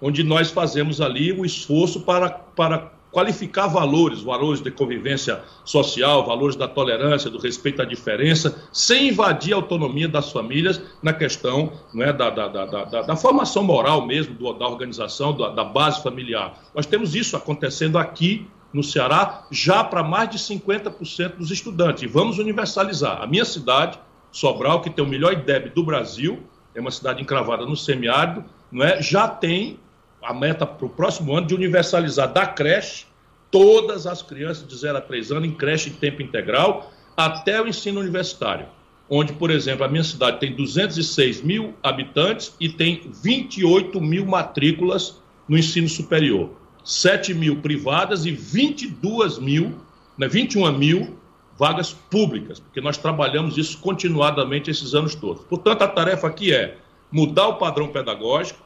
onde 0.00 0.22
nós 0.22 0.50
fazemos 0.50 1.00
ali 1.00 1.32
o 1.32 1.42
esforço 1.42 2.02
para, 2.02 2.28
para 2.28 2.92
qualificar 3.10 3.66
valores, 3.66 4.20
valores 4.20 4.60
de 4.60 4.70
convivência 4.70 5.42
social, 5.64 6.26
valores 6.26 6.54
da 6.54 6.68
tolerância, 6.68 7.30
do 7.30 7.38
respeito 7.38 7.80
à 7.80 7.86
diferença, 7.86 8.62
sem 8.70 9.08
invadir 9.08 9.54
a 9.54 9.56
autonomia 9.56 10.06
das 10.06 10.30
famílias 10.30 10.80
na 11.02 11.14
questão 11.14 11.72
não 11.94 12.04
é, 12.04 12.12
da, 12.12 12.28
da, 12.28 12.48
da, 12.48 12.84
da, 12.84 13.16
formação 13.16 13.62
moral 13.62 14.06
mesmo, 14.06 14.34
do, 14.34 14.52
da 14.52 14.68
organização, 14.68 15.34
da 15.34 15.64
base 15.64 16.02
familiar. 16.02 16.60
Nós 16.74 16.84
temos 16.84 17.14
isso 17.14 17.36
acontecendo 17.38 17.96
aqui 17.96 18.46
no 18.72 18.84
Ceará, 18.84 19.46
já 19.50 19.82
para 19.82 20.02
mais 20.02 20.30
de 20.30 20.38
50% 20.38 21.36
dos 21.36 21.50
estudantes, 21.50 22.02
e 22.02 22.06
vamos 22.06 22.38
universalizar. 22.38 23.20
A 23.20 23.26
minha 23.26 23.44
cidade, 23.44 23.98
Sobral, 24.32 24.80
que 24.80 24.90
tem 24.90 25.04
o 25.04 25.08
melhor 25.08 25.32
IDEB 25.32 25.70
do 25.70 25.82
Brasil, 25.82 26.42
é 26.74 26.80
uma 26.80 26.90
cidade 26.90 27.20
encravada 27.20 27.64
no 27.66 27.76
semiárido, 27.76 28.44
não 28.70 28.84
é? 28.84 29.02
já 29.02 29.26
tem 29.26 29.78
a 30.22 30.32
meta 30.32 30.66
para 30.66 30.86
o 30.86 30.90
próximo 30.90 31.34
ano 31.36 31.46
de 31.46 31.54
universalizar 31.54 32.32
da 32.32 32.46
creche 32.46 33.06
todas 33.50 34.06
as 34.06 34.22
crianças 34.22 34.66
de 34.66 34.76
0 34.76 34.98
a 34.98 35.00
3 35.00 35.32
anos 35.32 35.48
em 35.48 35.52
creche 35.52 35.90
em 35.90 35.94
tempo 35.94 36.22
integral 36.22 36.92
até 37.16 37.60
o 37.60 37.66
ensino 37.66 38.00
universitário, 38.00 38.66
onde, 39.08 39.32
por 39.32 39.50
exemplo, 39.50 39.84
a 39.84 39.88
minha 39.88 40.04
cidade 40.04 40.38
tem 40.38 40.54
206 40.54 41.42
mil 41.42 41.74
habitantes 41.82 42.54
e 42.60 42.68
tem 42.68 43.10
28 43.22 44.00
mil 44.00 44.24
matrículas 44.24 45.20
no 45.48 45.58
ensino 45.58 45.88
superior, 45.88 46.50
7 46.84 47.34
mil 47.34 47.56
privadas 47.56 48.24
e 48.24 48.30
22 48.30 49.38
mil, 49.38 49.80
né, 50.16 50.28
21 50.28 50.70
mil 50.78 51.18
vagas 51.60 51.92
públicas, 51.92 52.58
porque 52.58 52.80
nós 52.80 52.96
trabalhamos 52.96 53.58
isso 53.58 53.76
continuadamente 53.80 54.70
esses 54.70 54.94
anos 54.94 55.14
todos. 55.14 55.44
Portanto, 55.44 55.82
a 55.82 55.88
tarefa 55.88 56.26
aqui 56.26 56.54
é 56.54 56.78
mudar 57.12 57.48
o 57.48 57.56
padrão 57.56 57.88
pedagógico, 57.88 58.58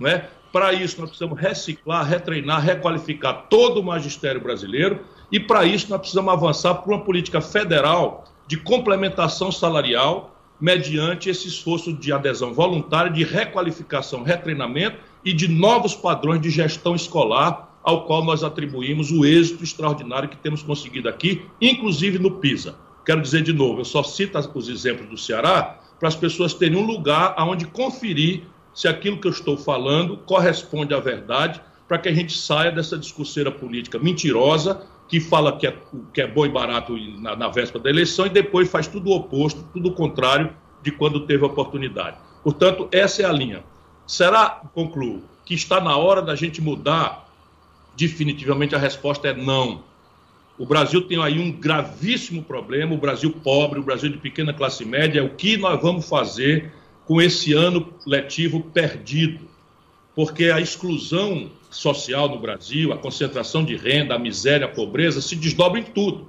né? 0.00 0.28
Para 0.50 0.72
isso, 0.72 0.98
nós 0.98 1.10
precisamos 1.10 1.38
reciclar, 1.38 2.08
retreinar, 2.08 2.62
requalificar 2.62 3.48
todo 3.50 3.80
o 3.80 3.84
magistério 3.84 4.40
brasileiro 4.40 5.00
e, 5.30 5.38
para 5.38 5.66
isso, 5.66 5.90
nós 5.90 6.00
precisamos 6.00 6.32
avançar 6.32 6.76
para 6.76 6.90
uma 6.90 7.04
política 7.04 7.38
federal 7.42 8.24
de 8.46 8.56
complementação 8.56 9.52
salarial 9.52 10.34
mediante 10.58 11.28
esse 11.28 11.48
esforço 11.48 11.92
de 11.92 12.10
adesão 12.14 12.54
voluntária, 12.54 13.12
de 13.12 13.24
requalificação, 13.24 14.22
retreinamento 14.22 14.96
e 15.22 15.34
de 15.34 15.48
novos 15.48 15.94
padrões 15.94 16.40
de 16.40 16.48
gestão 16.48 16.96
escolar 16.96 17.67
ao 17.88 18.04
qual 18.04 18.22
nós 18.22 18.44
atribuímos 18.44 19.10
o 19.10 19.24
êxito 19.24 19.64
extraordinário 19.64 20.28
que 20.28 20.36
temos 20.36 20.62
conseguido 20.62 21.08
aqui, 21.08 21.46
inclusive 21.58 22.18
no 22.18 22.32
PISA. 22.32 22.74
Quero 23.02 23.22
dizer 23.22 23.40
de 23.40 23.54
novo, 23.54 23.80
eu 23.80 23.84
só 23.86 24.02
cito 24.02 24.38
os 24.54 24.68
exemplos 24.68 25.08
do 25.08 25.16
Ceará 25.16 25.78
para 25.98 26.06
as 26.06 26.14
pessoas 26.14 26.52
terem 26.52 26.76
um 26.76 26.84
lugar 26.84 27.32
aonde 27.38 27.66
conferir 27.66 28.42
se 28.74 28.86
aquilo 28.86 29.16
que 29.16 29.26
eu 29.26 29.30
estou 29.30 29.56
falando 29.56 30.18
corresponde 30.18 30.92
à 30.92 31.00
verdade, 31.00 31.62
para 31.88 31.96
que 31.96 32.10
a 32.10 32.12
gente 32.12 32.36
saia 32.36 32.70
dessa 32.70 32.98
discurseira 32.98 33.50
política 33.50 33.98
mentirosa 33.98 34.86
que 35.08 35.18
fala 35.18 35.56
que 35.56 35.66
é, 35.66 35.74
que 36.12 36.20
é 36.20 36.26
bom 36.26 36.44
e 36.44 36.50
barato 36.50 36.94
na, 37.18 37.34
na 37.34 37.48
véspera 37.48 37.84
da 37.84 37.88
eleição 37.88 38.26
e 38.26 38.28
depois 38.28 38.70
faz 38.70 38.86
tudo 38.86 39.08
o 39.08 39.16
oposto, 39.16 39.66
tudo 39.72 39.88
o 39.88 39.94
contrário 39.94 40.54
de 40.82 40.92
quando 40.92 41.20
teve 41.20 41.42
a 41.42 41.46
oportunidade. 41.46 42.18
Portanto, 42.44 42.86
essa 42.92 43.22
é 43.22 43.24
a 43.24 43.32
linha. 43.32 43.64
Será, 44.06 44.60
concluo, 44.74 45.22
que 45.46 45.54
está 45.54 45.80
na 45.80 45.96
hora 45.96 46.20
da 46.20 46.36
gente 46.36 46.60
mudar 46.60 47.27
definitivamente 47.98 48.76
a 48.76 48.78
resposta 48.78 49.28
é 49.28 49.34
não. 49.34 49.82
O 50.56 50.64
Brasil 50.64 51.02
tem 51.02 51.20
aí 51.20 51.38
um 51.38 51.50
gravíssimo 51.50 52.42
problema, 52.42 52.94
o 52.94 52.98
Brasil 52.98 53.30
pobre, 53.30 53.80
o 53.80 53.82
Brasil 53.82 54.08
de 54.08 54.18
pequena 54.18 54.54
classe 54.54 54.84
média. 54.84 55.24
O 55.24 55.30
que 55.30 55.56
nós 55.56 55.82
vamos 55.82 56.08
fazer 56.08 56.72
com 57.04 57.20
esse 57.20 57.52
ano 57.52 57.92
letivo 58.06 58.60
perdido? 58.60 59.40
Porque 60.14 60.46
a 60.46 60.60
exclusão 60.60 61.50
social 61.70 62.28
no 62.28 62.38
Brasil, 62.38 62.92
a 62.92 62.96
concentração 62.96 63.64
de 63.64 63.76
renda, 63.76 64.14
a 64.14 64.18
miséria, 64.18 64.66
a 64.66 64.70
pobreza 64.70 65.20
se 65.20 65.34
desdobra 65.36 65.80
em 65.80 65.84
tudo. 65.84 66.28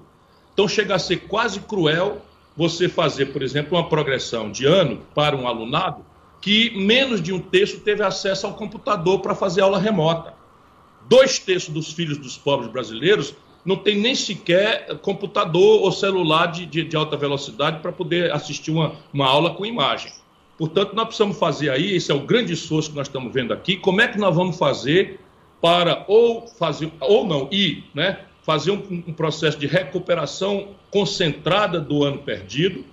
Então 0.53 0.67
chega 0.67 0.95
a 0.95 0.99
ser 0.99 1.17
quase 1.28 1.59
cruel 1.61 2.22
você 2.57 2.89
fazer, 2.89 3.28
por 3.28 3.41
exemplo, 3.41 3.78
uma 3.78 3.88
progressão 3.88 4.51
de 4.51 4.65
ano 4.65 5.01
para 5.15 5.36
um 5.36 5.47
alunado 5.47 6.05
que 6.41 6.72
menos 6.78 7.22
de 7.22 7.34
um 7.34 7.39
terço 7.39 7.80
teve 7.82 8.03
acesso 8.03 8.47
ao 8.47 8.53
computador 8.53 9.20
para 9.20 9.36
fazer 9.36 9.61
aula 9.61 9.78
remota 9.78 10.38
dois 11.10 11.39
terços 11.39 11.74
dos 11.74 11.91
filhos 11.91 12.18
dos 12.18 12.38
pobres 12.38 12.72
brasileiros 12.72 13.34
não 13.66 13.76
tem 13.76 13.99
nem 13.99 14.16
sequer 14.16 14.97
computador 14.99 15.82
ou 15.82 15.91
celular 15.91 16.47
de, 16.47 16.66
de, 16.66 16.84
de 16.84 16.95
alta 16.95 17.18
velocidade 17.18 17.80
para 17.82 17.91
poder 17.91 18.32
assistir 18.32 18.72
uma, 18.72 18.93
uma 19.12 19.26
aula 19.26 19.53
com 19.53 19.66
imagem. 19.66 20.12
Portanto, 20.57 20.93
nós 20.93 21.05
precisamos 21.05 21.38
fazer 21.38 21.70
aí, 21.70 21.95
esse 21.95 22.12
é 22.12 22.16
o 22.16 22.20
grande 22.20 22.53
esforço 22.53 22.91
que 22.91 22.95
nós 22.95 23.07
estamos 23.07 23.34
vendo 23.34 23.53
aqui, 23.53 23.76
como 23.76 24.01
é 24.01 24.07
que 24.07 24.18
nós 24.18 24.36
vamos 24.36 24.57
fazer 24.57 25.20
para 25.62 26.05
ou 26.07 26.47
fazer, 26.47 26.91
ou 26.99 27.26
não, 27.26 27.49
ir, 27.51 27.86
né, 27.93 28.20
fazer 28.43 28.72
um, 28.72 29.03
um 29.07 29.14
processo 29.14 29.57
de 29.57 29.68
recuperação 29.68 30.70
concentrada 30.91 31.80
do 31.80 32.03
ano 32.03 32.20
perdido, 32.20 32.86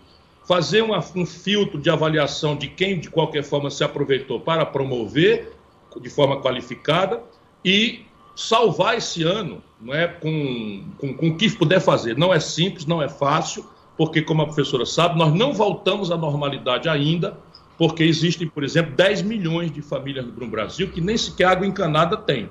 fazer 0.47 0.83
uma, 0.83 1.05
um 1.15 1.27
filtro 1.27 1.79
de 1.81 1.91
avaliação 1.91 2.57
de 2.57 2.69
quem, 2.69 2.99
de 2.99 3.11
qualquer 3.11 3.43
forma, 3.43 3.71
se 3.71 3.83
aproveitou 3.83 4.41
para 4.41 4.65
promover 4.65 5.53
de 6.01 6.11
forma 6.11 6.41
qualificada 6.41 7.23
e 7.65 8.07
salvar 8.35 8.99
esse 8.99 9.23
ano 9.23 9.63
não 9.81 9.95
é, 9.95 10.07
com, 10.07 10.85
com, 10.99 11.15
com 11.15 11.29
o 11.29 11.37
que 11.37 11.51
puder 11.51 11.81
fazer. 11.81 12.17
Não 12.17 12.33
é 12.33 12.41
simples, 12.41 12.87
não 12.87 13.03
é 13.03 13.09
fácil, 13.09 13.67
porque, 13.97 14.23
como 14.23 14.43
a 14.43 14.47
professora 14.47 14.85
sabe, 14.85 15.19
nós 15.19 15.33
não 15.35 15.53
voltamos 15.53 16.11
à 16.11 16.17
normalidade 16.17 16.89
ainda, 16.89 17.37
porque 17.79 18.03
existem, 18.03 18.49
por 18.49 18.65
exemplo, 18.65 18.95
10 18.95 19.23
milhões 19.23 19.71
de 19.71 19.83
famílias 19.83 20.25
no 20.25 20.47
Brasil 20.47 20.91
que 20.91 21.01
nem 21.01 21.17
sequer 21.17 21.47
água 21.47 21.67
encanada 21.67 22.17
tem. 22.17 22.49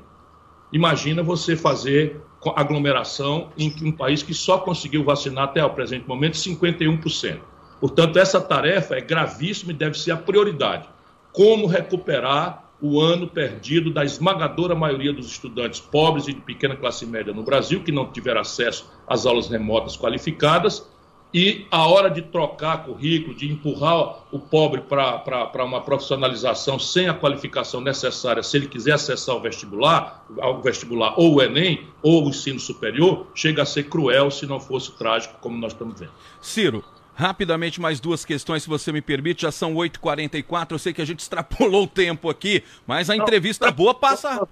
Imagina 0.71 1.23
você 1.23 1.55
fazer 1.55 2.21
aglomeração 2.55 3.49
em 3.57 3.73
um 3.81 3.91
país 3.91 4.21
que 4.21 4.33
só 4.33 4.59
conseguiu 4.59 5.03
vacinar 5.03 5.45
até 5.45 5.63
o 5.63 5.69
presente 5.69 6.07
momento 6.07 6.35
51%. 6.35 7.39
Portanto, 7.79 8.17
essa 8.17 8.39
tarefa 8.39 8.95
é 8.95 9.01
gravíssima 9.01 9.71
e 9.71 9.75
deve 9.75 9.97
ser 9.97 10.11
a 10.11 10.17
prioridade. 10.17 10.87
Como 11.31 11.65
recuperar 11.65 12.64
o 12.85 13.01
ano 13.01 13.27
perdido 13.27 13.91
da 13.91 14.05
esmagadora 14.05 14.75
maioria 14.75 15.11
dos 15.11 15.25
estudantes 15.25 15.79
pobres 15.79 16.27
e 16.27 16.33
de 16.33 16.41
pequena 16.41 16.75
classe 16.75 17.05
média 17.05 17.33
no 17.33 17.41
Brasil, 17.41 17.81
que 17.81 17.91
não 17.91 18.05
tiveram 18.11 18.41
acesso 18.41 18.87
às 19.07 19.25
aulas 19.25 19.47
remotas 19.47 19.97
qualificadas, 19.97 20.87
e 21.33 21.65
a 21.69 21.85
hora 21.85 22.09
de 22.09 22.21
trocar 22.21 22.85
currículo, 22.85 23.35
de 23.35 23.51
empurrar 23.51 24.19
o 24.31 24.39
pobre 24.39 24.81
para 24.81 25.65
uma 25.65 25.81
profissionalização 25.81 26.79
sem 26.79 27.09
a 27.09 27.13
qualificação 27.13 27.81
necessária, 27.81 28.41
se 28.41 28.55
ele 28.55 28.67
quiser 28.67 28.93
acessar 28.93 29.35
o 29.35 29.41
vestibular, 29.41 30.25
o 30.29 30.61
vestibular 30.61 31.13
ou 31.17 31.35
o 31.35 31.41
Enem, 31.41 31.87
ou 32.01 32.25
o 32.25 32.29
ensino 32.29 32.59
superior, 32.59 33.27
chega 33.35 33.63
a 33.63 33.65
ser 33.65 33.89
cruel 33.89 34.31
se 34.31 34.45
não 34.45 34.61
fosse 34.61 34.91
trágico, 34.93 35.35
como 35.41 35.57
nós 35.57 35.73
estamos 35.73 35.99
vendo. 35.99 36.13
Ciro, 36.39 36.83
Rapidamente, 37.15 37.79
mais 37.79 38.01
duas 38.01 38.25
questões, 38.25 38.63
se 38.63 38.69
você 38.69 38.91
me 38.91 39.01
permite. 39.01 39.43
Já 39.43 39.51
são 39.51 39.73
8h44. 39.73 40.71
Eu 40.71 40.79
sei 40.79 40.93
que 40.93 41.01
a 41.01 41.05
gente 41.05 41.19
extrapolou 41.21 41.83
o 41.83 41.87
tempo 41.87 42.29
aqui, 42.29 42.61
mas 42.85 43.09
a 43.09 43.15
entrevista 43.15 43.71
boa 43.71 43.93
passa. 43.93 44.45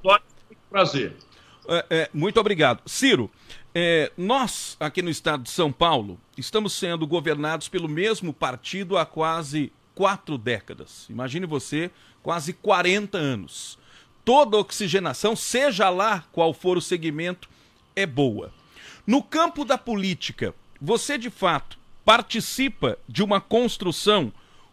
Prazer. 0.70 1.14
É, 1.68 1.86
é, 1.89 2.09
muito 2.14 2.39
obrigado. 2.39 2.82
Ciro, 2.86 3.30
é, 3.76 4.11
nós, 4.18 4.78
aqui 4.80 5.01
no 5.01 5.09
estado 5.09 5.43
de 5.43 5.49
São 5.49 5.72
Paulo, 5.72 6.18
estamos 6.38 6.74
sendo 6.74 7.05
governados 7.05 7.68
pelo 7.68 7.89
mesmo 7.89 8.34
partido 8.34 8.97
há 8.97 9.05
quase 9.05 9.72
quatro 9.93 10.38
décadas. 10.38 11.05
Imagine 11.09 11.45
você, 11.45 11.91
quase 12.22 12.53
40 12.53 13.18
anos. 13.18 13.78
Toda 14.24 14.57
oxigenação, 14.57 15.36
seja 15.36 15.89
lá 15.89 16.24
qual 16.32 16.53
for 16.53 16.78
o 16.78 16.82
segmento, 16.82 17.49
é 17.93 18.05
boa. 18.05 18.53
No 19.05 19.22
campo 19.22 19.66
da 19.66 19.78
política, 19.78 20.55
você 20.82 21.18
de 21.18 21.30
fato 21.30 21.78
participa 22.05 22.97
de 23.07 23.23
uma 23.23 23.39
construção 23.39 24.31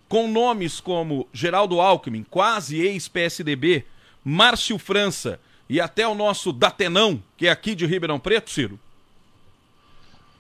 com 0.08 0.30
nomes 0.30 0.80
como 0.80 1.28
Geraldo 1.32 1.80
Alckmin, 1.80 2.24
quase 2.28 2.80
ex-PSDB, 2.80 3.84
Márcio 4.24 4.78
França 4.78 5.40
e 5.68 5.80
até 5.80 6.06
o 6.06 6.16
nosso 6.16 6.52
Datenão, 6.52 7.22
que 7.36 7.46
é 7.46 7.50
aqui 7.50 7.76
de 7.76 7.86
Ribeirão 7.86 8.18
Preto, 8.18 8.50
Ciro? 8.50 8.78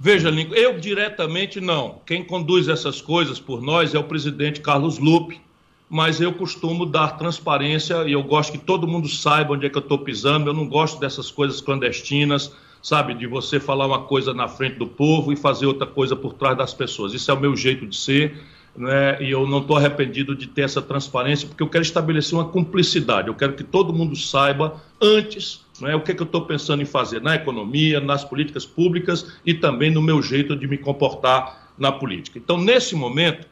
Veja, 0.02 0.30
Lincoln, 0.30 0.54
eu 0.54 0.80
diretamente 0.80 1.60
não. 1.60 2.00
Quem 2.06 2.24
conduz 2.24 2.68
essas 2.68 3.00
coisas 3.00 3.38
por 3.38 3.62
nós 3.62 3.94
é 3.94 3.98
o 3.98 4.04
presidente 4.04 4.60
Carlos 4.60 4.98
Lupe, 4.98 5.40
mas 5.88 6.20
eu 6.20 6.32
costumo 6.32 6.86
dar 6.86 7.18
transparência 7.18 8.02
e 8.08 8.12
eu 8.12 8.22
gosto 8.22 8.52
que 8.52 8.58
todo 8.58 8.88
mundo 8.88 9.08
saiba 9.08 9.52
onde 9.52 9.66
é 9.66 9.68
que 9.68 9.76
eu 9.76 9.82
estou 9.82 9.98
pisando. 9.98 10.48
Eu 10.48 10.54
não 10.54 10.66
gosto 10.66 10.98
dessas 10.98 11.30
coisas 11.30 11.60
clandestinas, 11.60 12.50
sabe, 12.82 13.14
de 13.14 13.26
você 13.26 13.60
falar 13.60 13.86
uma 13.86 14.02
coisa 14.02 14.32
na 14.32 14.48
frente 14.48 14.76
do 14.76 14.86
povo 14.86 15.32
e 15.32 15.36
fazer 15.36 15.66
outra 15.66 15.86
coisa 15.86 16.16
por 16.16 16.34
trás 16.34 16.56
das 16.56 16.72
pessoas. 16.72 17.12
Isso 17.12 17.30
é 17.30 17.34
o 17.34 17.40
meu 17.40 17.56
jeito 17.56 17.86
de 17.86 17.96
ser 17.96 18.40
né? 18.76 19.20
e 19.20 19.30
eu 19.30 19.46
não 19.46 19.58
estou 19.58 19.76
arrependido 19.76 20.34
de 20.34 20.46
ter 20.46 20.62
essa 20.62 20.80
transparência, 20.80 21.48
porque 21.48 21.62
eu 21.62 21.68
quero 21.68 21.82
estabelecer 21.82 22.38
uma 22.38 22.48
cumplicidade, 22.48 23.28
eu 23.28 23.34
quero 23.34 23.54
que 23.54 23.64
todo 23.64 23.92
mundo 23.92 24.16
saiba 24.16 24.80
antes 25.00 25.64
né, 25.80 25.94
o 25.94 26.00
que, 26.00 26.12
é 26.12 26.14
que 26.14 26.22
eu 26.22 26.26
estou 26.26 26.42
pensando 26.42 26.82
em 26.82 26.86
fazer 26.86 27.20
na 27.22 27.34
economia, 27.34 28.00
nas 28.00 28.24
políticas 28.24 28.66
públicas 28.66 29.38
e 29.44 29.54
também 29.54 29.90
no 29.90 30.02
meu 30.02 30.22
jeito 30.22 30.54
de 30.54 30.66
me 30.66 30.76
comportar 30.76 31.72
na 31.78 31.90
política. 31.90 32.38
Então, 32.38 32.58
nesse 32.58 32.94
momento, 32.94 33.46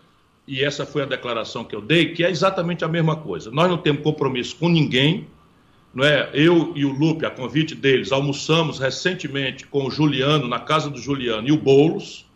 e 0.46 0.62
essa 0.62 0.84
foi 0.84 1.02
a 1.02 1.06
declaração 1.06 1.64
que 1.64 1.74
eu 1.74 1.80
dei, 1.80 2.12
que 2.12 2.22
é 2.24 2.30
exatamente 2.30 2.84
a 2.84 2.88
mesma 2.88 3.16
coisa. 3.16 3.50
Nós 3.50 3.68
não 3.68 3.78
temos 3.78 4.02
compromisso 4.02 4.56
com 4.56 4.68
ninguém, 4.68 5.26
não 5.94 6.04
é? 6.04 6.30
Eu 6.32 6.72
e 6.76 6.84
o 6.84 6.92
Lupe, 6.92 7.24
a 7.24 7.30
convite 7.30 7.74
deles, 7.74 8.12
almoçamos 8.12 8.78
recentemente 8.78 9.66
com 9.66 9.86
o 9.86 9.90
Juliano, 9.90 10.46
na 10.46 10.60
casa 10.60 10.90
do 10.90 10.98
Juliano, 10.98 11.48
e 11.48 11.52
o 11.52 11.56
Boulos, 11.56 12.26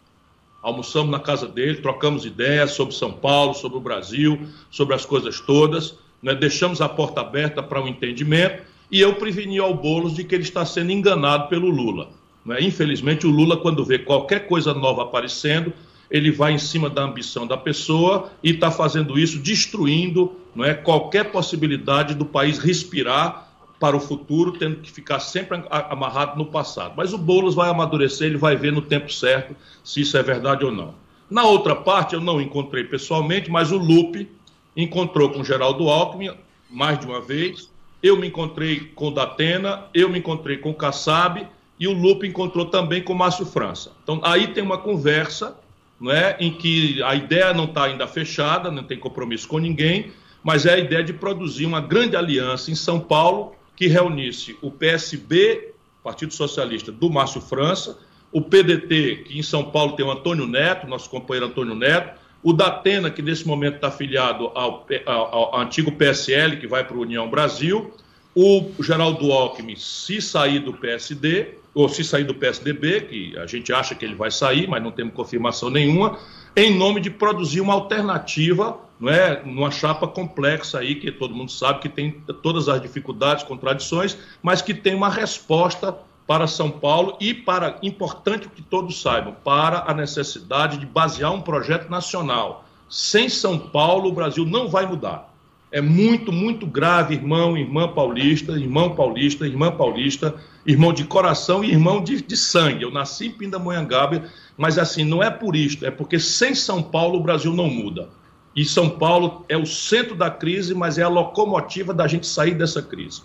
almoçamos 0.63 1.11
na 1.11 1.19
casa 1.19 1.47
dele, 1.47 1.79
trocamos 1.79 2.25
ideias 2.25 2.73
sobre 2.73 2.95
São 2.95 3.13
Paulo, 3.13 3.55
sobre 3.55 3.79
o 3.79 3.81
Brasil, 3.81 4.41
sobre 4.71 4.95
as 4.95 5.05
coisas 5.05 5.41
todas, 5.41 5.97
né? 6.23 6.35
deixamos 6.35 6.81
a 6.81 6.89
porta 6.89 7.21
aberta 7.21 7.63
para 7.63 7.81
o 7.81 7.85
um 7.85 7.89
entendimento 7.89 8.63
e 8.91 9.01
eu 9.01 9.15
preveni 9.15 9.59
ao 9.59 9.75
Boulos 9.75 10.15
de 10.15 10.23
que 10.23 10.35
ele 10.35 10.45
está 10.45 10.65
sendo 10.65 10.93
enganado 10.93 11.49
pelo 11.49 11.69
Lula. 11.69 12.11
Né? 12.45 12.59
Infelizmente, 12.61 13.27
o 13.27 13.31
Lula, 13.31 13.57
quando 13.57 13.85
vê 13.85 13.99
qualquer 13.99 14.47
coisa 14.47 14.73
nova 14.73 15.03
aparecendo, 15.03 15.73
ele 16.13 16.31
vai 16.31 16.53
em 16.53 16.59
cima 16.59 16.91
da 16.91 17.03
ambição 17.03 17.47
da 17.47 17.57
pessoa 17.57 18.31
e 18.43 18.51
está 18.51 18.71
fazendo 18.71 19.19
isso, 19.19 19.39
destruindo 19.39 20.37
não 20.55 20.63
é, 20.63 20.75
qualquer 20.75 21.33
possibilidade 21.33 22.15
do 22.15 22.27
país 22.27 22.59
respirar 22.59 23.49
para 23.81 23.97
o 23.97 24.01
futuro, 24.01 24.53
tendo 24.53 24.77
que 24.77 24.93
ficar 24.93 25.19
sempre 25.19 25.65
amarrado 25.71 26.37
no 26.37 26.45
passado. 26.45 26.93
Mas 26.97 27.15
o 27.15 27.19
Boulos 27.19 27.55
vai 27.55 27.71
amadurecer, 27.71 28.29
ele 28.29 28.37
vai 28.37 28.55
ver 28.55 28.71
no 28.73 28.83
tempo 28.83 29.11
certo 29.11 29.57
se 29.83 30.03
isso 30.03 30.17
é 30.19 30.23
verdade 30.23 30.65
ou 30.65 30.71
não. 30.71 30.95
Na 31.31 31.45
outra 31.45 31.75
parte, 31.75 32.15
eu 32.15 32.21
não 32.21 32.41
encontrei 32.41 32.85
pessoalmente, 32.85 33.51
mas 33.51 33.73
o 33.73 33.79
Lupe 33.79 34.29
encontrou 34.77 35.31
com 35.31 35.41
o 35.41 35.45
Geraldo 35.45 35.89
Alckmin 35.89 36.33
mais 36.71 37.01
de 37.01 37.07
uma 37.07 37.23
vez. 37.23 37.71
Eu 38.03 38.19
me 38.19 38.29
encontrei 38.29 38.81
com 38.95 39.09
o 39.09 39.11
Datena, 39.11 39.87
eu 39.95 40.11
me 40.11 40.19
encontrei 40.19 40.59
com 40.59 40.71
o 40.71 40.75
Kassab 40.75 41.47
e 41.81 41.89
o 41.89 41.93
Lupe 41.93 42.29
encontrou 42.29 42.67
também 42.67 43.03
com 43.03 43.15
o 43.15 43.17
Márcio 43.17 43.47
França. 43.47 43.93
Então, 44.03 44.21
aí 44.23 44.49
tem 44.49 44.63
uma 44.63 44.79
conversa 44.79 45.57
não 46.03 46.11
é, 46.11 46.37
em 46.41 46.53
que 46.53 47.01
a 47.05 47.15
ideia 47.15 47.55
não 47.55 47.65
está 47.65 47.85
ainda 47.85 48.09
fechada, 48.09 48.73
não 48.73 48.83
tem 48.83 48.99
compromisso 48.99 49.47
com 49.47 49.59
ninguém, 49.59 50.11
mas 50.43 50.67
é 50.67 50.75
a 50.75 50.79
ideia 50.79 51.05
de 51.05 51.13
produzir 51.13 51.65
uma 51.65 51.81
grande 51.81 52.17
aliança 52.17 52.73
em 52.73 52.75
São 52.75 52.99
Paulo 52.99 53.55
que 53.77 53.87
reunisse 53.87 54.57
o 54.61 54.69
PSB, 54.69 55.73
Partido 56.03 56.35
Socialista, 56.35 56.91
do 56.91 57.09
Márcio 57.09 57.41
França, 57.41 57.97
o 58.33 58.43
PDT, 58.43 59.25
que 59.27 59.39
em 59.39 59.43
São 59.45 59.71
Paulo 59.71 59.95
tem 59.95 60.05
o 60.05 60.11
Antônio 60.11 60.47
Neto, 60.47 60.89
nosso 60.89 61.09
companheiro 61.09 61.47
Antônio 61.47 61.77
Neto, 61.77 62.21
o 62.43 62.53
Datena, 62.53 63.09
que 63.09 63.23
nesse 63.23 63.47
momento 63.47 63.77
está 63.77 63.87
afiliado 63.87 64.51
ao, 64.57 64.85
ao, 65.07 65.35
ao, 65.55 65.61
antigo 65.61 65.93
PSL, 65.93 66.57
que 66.57 66.67
vai 66.67 66.83
para 66.83 66.97
o 66.97 67.03
União 67.03 67.31
Brasil, 67.31 67.95
o 68.35 68.73
Geraldo 68.81 69.31
Alckmin, 69.31 69.77
se 69.77 70.21
sair 70.21 70.59
do 70.59 70.73
PSD, 70.73 71.59
ou 71.75 71.89
se 71.89 72.05
sair 72.05 72.25
do 72.25 72.35
PSDB, 72.35 73.01
que 73.03 73.39
a 73.39 73.47
gente 73.47 73.73
acha 73.73 73.95
que 73.95 74.05
ele 74.05 74.15
vai 74.15 74.31
sair, 74.31 74.69
mas 74.69 74.83
não 74.83 74.91
temos 74.91 75.15
confirmação 75.15 75.71
nenhuma, 75.71 76.19
em 76.55 76.77
nome 76.77 77.01
de 77.01 77.11
produzir 77.11 77.61
uma 77.61 77.73
alternativa 77.73 78.79
não 79.03 79.11
é, 79.11 79.43
numa 79.45 79.69
chapa 79.69 80.07
complexa 80.07 80.79
aí, 80.79 80.95
que 80.95 81.11
todo 81.11 81.35
mundo 81.35 81.51
sabe 81.51 81.81
que 81.81 81.89
tem 81.89 82.23
todas 82.41 82.69
as 82.69 82.81
dificuldades, 82.81 83.43
contradições, 83.43 84.17
mas 84.41 84.63
que 84.63 84.73
tem 84.73 84.95
uma 84.95 85.09
resposta 85.09 85.93
para 86.25 86.47
São 86.47 86.71
Paulo 86.71 87.17
e 87.21 87.35
para, 87.35 87.79
importante 87.83 88.49
que 88.49 88.63
todos 88.63 89.03
saibam, 89.03 89.35
para 89.43 89.91
a 89.91 89.93
necessidade 89.93 90.79
de 90.79 90.87
basear 90.87 91.33
um 91.33 91.41
projeto 91.41 91.91
nacional. 91.91 92.65
Sem 92.89 93.29
São 93.29 93.59
Paulo, 93.59 94.09
o 94.11 94.13
Brasil 94.13 94.47
não 94.47 94.69
vai 94.69 94.87
mudar. 94.87 95.32
É 95.73 95.81
muito, 95.81 96.31
muito 96.31 96.67
grave, 96.67 97.15
irmão, 97.15 97.57
irmã 97.57 97.89
paulista, 97.89 98.53
irmão 98.53 98.95
paulista, 98.95 99.47
irmã 99.47 99.73
paulista, 99.73 100.35
irmão 100.67 100.93
de 100.93 101.05
coração 101.05 101.65
e 101.65 101.71
irmão 101.71 102.05
de, 102.05 102.21
de 102.21 102.37
sangue. 102.37 102.85
Eu 102.85 102.91
nasci 102.91 103.29
em 103.29 103.31
Pindamonhangaba, 103.31 104.25
mas 104.57 104.79
assim, 104.79 105.03
não 105.03 105.23
é 105.23 105.31
por 105.31 105.57
isto, 105.57 105.87
é 105.87 105.91
porque 105.91 106.19
sem 106.19 106.55
São 106.55 106.83
Paulo 106.83 107.19
o 107.19 107.23
Brasil 107.23 107.55
não 107.55 107.69
muda. 107.69 108.11
E 108.55 108.65
São 108.67 108.91
Paulo 108.91 109.47
é 109.49 109.57
o 109.57 109.65
centro 109.65 110.15
da 110.15 110.31
crise, 110.31 110.75
mas 110.75 110.99
é 110.99 111.03
a 111.03 111.09
locomotiva 111.09 111.95
da 111.95 112.07
gente 112.07 112.27
sair 112.27 112.55
dessa 112.55 112.83
crise. 112.83 113.23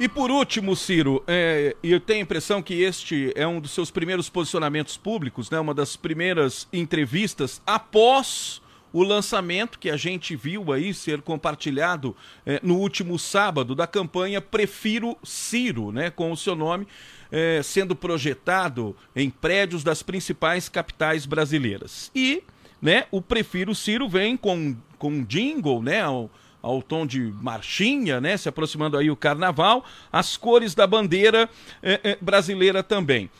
E 0.00 0.08
por 0.08 0.30
último, 0.30 0.74
Ciro, 0.74 1.22
é, 1.26 1.76
eu 1.82 2.00
tenho 2.00 2.20
a 2.20 2.22
impressão 2.22 2.60
que 2.60 2.82
este 2.82 3.30
é 3.36 3.46
um 3.46 3.60
dos 3.60 3.70
seus 3.70 3.90
primeiros 3.90 4.28
posicionamentos 4.28 4.96
públicos, 4.96 5.50
né, 5.50 5.60
uma 5.60 5.74
das 5.74 5.94
primeiras 5.94 6.66
entrevistas 6.72 7.62
após 7.64 8.61
o 8.92 9.02
lançamento 9.02 9.78
que 9.78 9.90
a 9.90 9.96
gente 9.96 10.36
viu 10.36 10.72
aí 10.72 10.92
ser 10.92 11.22
compartilhado 11.22 12.16
é, 12.44 12.60
no 12.62 12.76
último 12.76 13.18
sábado 13.18 13.74
da 13.74 13.86
campanha 13.86 14.40
Prefiro 14.40 15.16
Ciro, 15.22 15.92
né, 15.92 16.10
com 16.10 16.30
o 16.30 16.36
seu 16.36 16.54
nome 16.54 16.86
é, 17.30 17.62
sendo 17.62 17.96
projetado 17.96 18.94
em 19.16 19.30
prédios 19.30 19.82
das 19.82 20.02
principais 20.02 20.68
capitais 20.68 21.24
brasileiras. 21.24 22.10
E 22.14 22.42
né? 22.82 23.04
O 23.12 23.22
Prefiro 23.22 23.76
Ciro 23.76 24.08
vem 24.08 24.36
com, 24.36 24.76
com 24.98 25.22
jingle, 25.22 25.80
né? 25.80 26.02
Ao, 26.02 26.28
ao 26.60 26.82
tom 26.82 27.06
de 27.06 27.20
marchinha, 27.20 28.20
né? 28.20 28.36
Se 28.36 28.48
aproximando 28.48 28.98
aí 28.98 29.08
o 29.08 29.16
carnaval, 29.16 29.84
as 30.12 30.36
cores 30.36 30.74
da 30.74 30.84
bandeira 30.84 31.48
eh, 31.80 32.00
eh, 32.02 32.18
brasileira 32.20 32.82
também. 32.82 33.30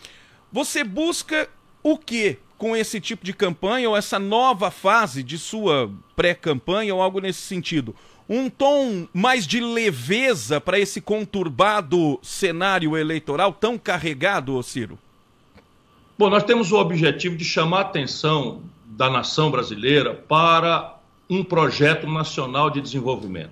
Você 0.53 0.84
busca 0.84 1.48
o 1.82 1.98
que 1.98 2.38
com 2.62 2.76
esse 2.76 3.00
tipo 3.00 3.24
de 3.24 3.32
campanha 3.32 3.90
ou 3.90 3.96
essa 3.96 4.20
nova 4.20 4.70
fase 4.70 5.20
de 5.24 5.36
sua 5.36 5.90
pré-campanha 6.14 6.94
ou 6.94 7.02
algo 7.02 7.18
nesse 7.18 7.40
sentido? 7.40 7.92
Um 8.28 8.48
tom 8.48 9.08
mais 9.12 9.48
de 9.48 9.58
leveza 9.58 10.60
para 10.60 10.78
esse 10.78 11.00
conturbado 11.00 12.20
cenário 12.22 12.96
eleitoral 12.96 13.52
tão 13.52 13.76
carregado, 13.76 14.62
Ciro? 14.62 14.96
Bom, 16.16 16.30
nós 16.30 16.44
temos 16.44 16.70
o 16.70 16.76
objetivo 16.76 17.34
de 17.36 17.44
chamar 17.44 17.78
a 17.78 17.80
atenção 17.80 18.62
da 18.86 19.10
nação 19.10 19.50
brasileira 19.50 20.14
para 20.14 20.96
um 21.28 21.42
projeto 21.42 22.06
nacional 22.06 22.70
de 22.70 22.80
desenvolvimento. 22.80 23.50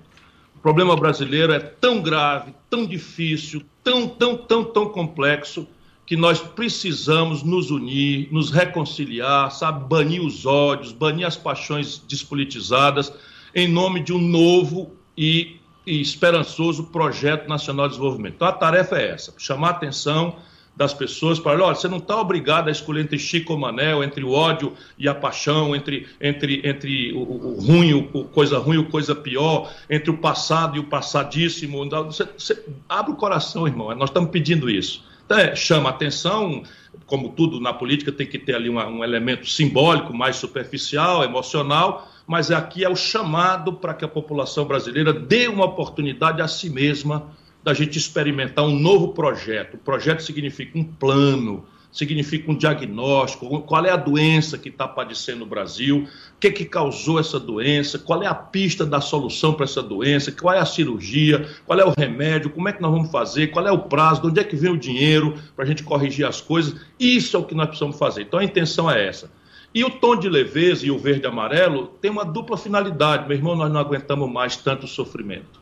O 0.54 0.60
problema 0.60 0.94
brasileiro 0.94 1.52
é 1.52 1.58
tão 1.58 2.00
grave, 2.00 2.54
tão 2.70 2.86
difícil, 2.86 3.64
tão, 3.82 4.06
tão, 4.06 4.36
tão, 4.36 4.62
tão 4.62 4.88
complexo 4.88 5.66
que 6.10 6.16
nós 6.16 6.40
precisamos 6.40 7.44
nos 7.44 7.70
unir, 7.70 8.26
nos 8.32 8.50
reconciliar, 8.50 9.48
sabe, 9.52 9.88
banir 9.88 10.20
os 10.20 10.44
ódios, 10.44 10.90
banir 10.90 11.24
as 11.24 11.36
paixões 11.36 11.98
despolitizadas 11.98 13.12
em 13.54 13.68
nome 13.68 14.00
de 14.00 14.12
um 14.12 14.18
novo 14.18 14.90
e, 15.16 15.60
e 15.86 16.00
esperançoso 16.00 16.82
projeto 16.86 17.48
nacional 17.48 17.86
de 17.86 17.92
desenvolvimento. 17.92 18.34
Então 18.34 18.48
a 18.48 18.52
tarefa 18.52 18.98
é 18.98 19.10
essa: 19.10 19.32
chamar 19.38 19.68
a 19.68 19.70
atenção 19.70 20.34
das 20.74 20.92
pessoas 20.92 21.38
para, 21.38 21.62
olha, 21.62 21.76
você 21.76 21.86
não 21.86 21.98
está 21.98 22.20
obrigado 22.20 22.66
a 22.66 22.72
escolher 22.72 23.02
entre 23.02 23.16
Chico 23.16 23.52
ou 23.52 23.58
Manel, 23.60 24.02
entre 24.02 24.24
o 24.24 24.32
ódio 24.32 24.72
e 24.98 25.08
a 25.08 25.14
paixão, 25.14 25.76
entre, 25.76 26.08
entre, 26.20 26.60
entre 26.64 27.12
o, 27.12 27.20
o 27.20 27.60
ruim, 27.60 27.92
o, 28.12 28.24
coisa 28.24 28.58
ruim, 28.58 28.78
o 28.78 28.90
coisa 28.90 29.14
pior, 29.14 29.72
entre 29.88 30.10
o 30.10 30.16
passado 30.16 30.76
e 30.76 30.80
o 30.80 30.84
passadíssimo. 30.88 31.88
Você, 31.88 32.24
você 32.36 32.64
abre 32.88 33.12
o 33.12 33.16
coração, 33.16 33.64
irmão. 33.68 33.94
Nós 33.94 34.10
estamos 34.10 34.30
pedindo 34.30 34.68
isso. 34.68 35.08
É, 35.30 35.54
chama 35.54 35.90
atenção, 35.90 36.64
como 37.06 37.30
tudo 37.30 37.60
na 37.60 37.72
política 37.72 38.10
tem 38.10 38.26
que 38.26 38.38
ter 38.38 38.54
ali 38.54 38.68
uma, 38.68 38.86
um 38.88 39.04
elemento 39.04 39.48
simbólico, 39.48 40.12
mais 40.12 40.36
superficial, 40.36 41.22
emocional, 41.22 42.08
mas 42.26 42.50
aqui 42.50 42.84
é 42.84 42.88
o 42.88 42.96
chamado 42.96 43.74
para 43.74 43.94
que 43.94 44.04
a 44.04 44.08
população 44.08 44.64
brasileira 44.64 45.12
dê 45.12 45.46
uma 45.48 45.64
oportunidade 45.64 46.42
a 46.42 46.48
si 46.48 46.68
mesma 46.68 47.30
da 47.62 47.74
gente 47.74 47.98
experimentar 47.98 48.64
um 48.64 48.78
novo 48.78 49.08
projeto. 49.08 49.74
O 49.74 49.78
projeto 49.78 50.20
significa 50.22 50.78
um 50.78 50.84
plano, 50.84 51.64
significa 51.92 52.50
um 52.50 52.54
diagnóstico, 52.54 53.60
qual 53.62 53.84
é 53.84 53.90
a 53.90 53.96
doença 53.96 54.56
que 54.56 54.68
está 54.68 54.86
padecendo 54.86 55.40
no 55.40 55.46
Brasil, 55.46 56.06
o 56.36 56.40
que, 56.40 56.50
que 56.50 56.64
causou 56.64 57.18
essa 57.18 57.38
doença, 57.38 57.98
qual 57.98 58.22
é 58.22 58.26
a 58.26 58.34
pista 58.34 58.86
da 58.86 59.00
solução 59.00 59.54
para 59.54 59.64
essa 59.64 59.82
doença, 59.82 60.32
qual 60.32 60.54
é 60.54 60.58
a 60.58 60.64
cirurgia, 60.64 61.48
qual 61.66 61.78
é 61.78 61.84
o 61.84 61.92
remédio, 61.96 62.50
como 62.50 62.68
é 62.68 62.72
que 62.72 62.80
nós 62.80 62.92
vamos 62.92 63.10
fazer, 63.10 63.48
qual 63.48 63.66
é 63.66 63.72
o 63.72 63.78
prazo, 63.78 64.22
de 64.22 64.26
onde 64.28 64.40
é 64.40 64.44
que 64.44 64.56
vem 64.56 64.70
o 64.70 64.78
dinheiro 64.78 65.38
para 65.56 65.64
a 65.64 65.68
gente 65.68 65.82
corrigir 65.82 66.26
as 66.26 66.40
coisas. 66.40 66.74
Isso 66.98 67.36
é 67.36 67.40
o 67.40 67.44
que 67.44 67.54
nós 67.54 67.66
precisamos 67.66 67.98
fazer. 67.98 68.22
Então 68.22 68.38
a 68.38 68.44
intenção 68.44 68.90
é 68.90 69.06
essa. 69.06 69.30
E 69.74 69.84
o 69.84 69.90
tom 69.90 70.16
de 70.16 70.28
leveza 70.28 70.86
e 70.86 70.90
o 70.90 70.98
verde 70.98 71.24
e 71.24 71.26
amarelo 71.26 71.88
tem 72.00 72.10
uma 72.10 72.24
dupla 72.24 72.56
finalidade. 72.56 73.28
Meu 73.28 73.36
irmão, 73.36 73.54
nós 73.54 73.70
não 73.70 73.80
aguentamos 73.80 74.30
mais 74.30 74.56
tanto 74.56 74.86
sofrimento 74.86 75.60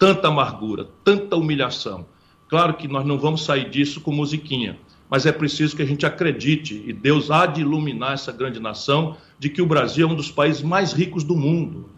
tanta 0.00 0.28
amargura, 0.28 0.88
tanta 1.04 1.36
humilhação. 1.36 2.06
Claro 2.48 2.72
que 2.72 2.88
nós 2.88 3.04
não 3.04 3.18
vamos 3.18 3.44
sair 3.44 3.68
disso 3.68 4.00
com 4.00 4.10
musiquinha, 4.10 4.78
mas 5.10 5.26
é 5.26 5.32
preciso 5.32 5.74
que 5.74 5.82
a 5.82 5.86
gente 5.86 6.06
acredite, 6.06 6.84
e 6.86 6.92
Deus 6.92 7.30
há 7.30 7.44
de 7.44 7.62
iluminar 7.62 8.12
essa 8.14 8.30
grande 8.30 8.60
nação, 8.60 9.16
de 9.38 9.50
que 9.50 9.60
o 9.60 9.66
Brasil 9.66 10.08
é 10.08 10.10
um 10.10 10.14
dos 10.14 10.30
países 10.30 10.62
mais 10.62 10.92
ricos 10.92 11.24
do 11.24 11.34
mundo. 11.34 11.90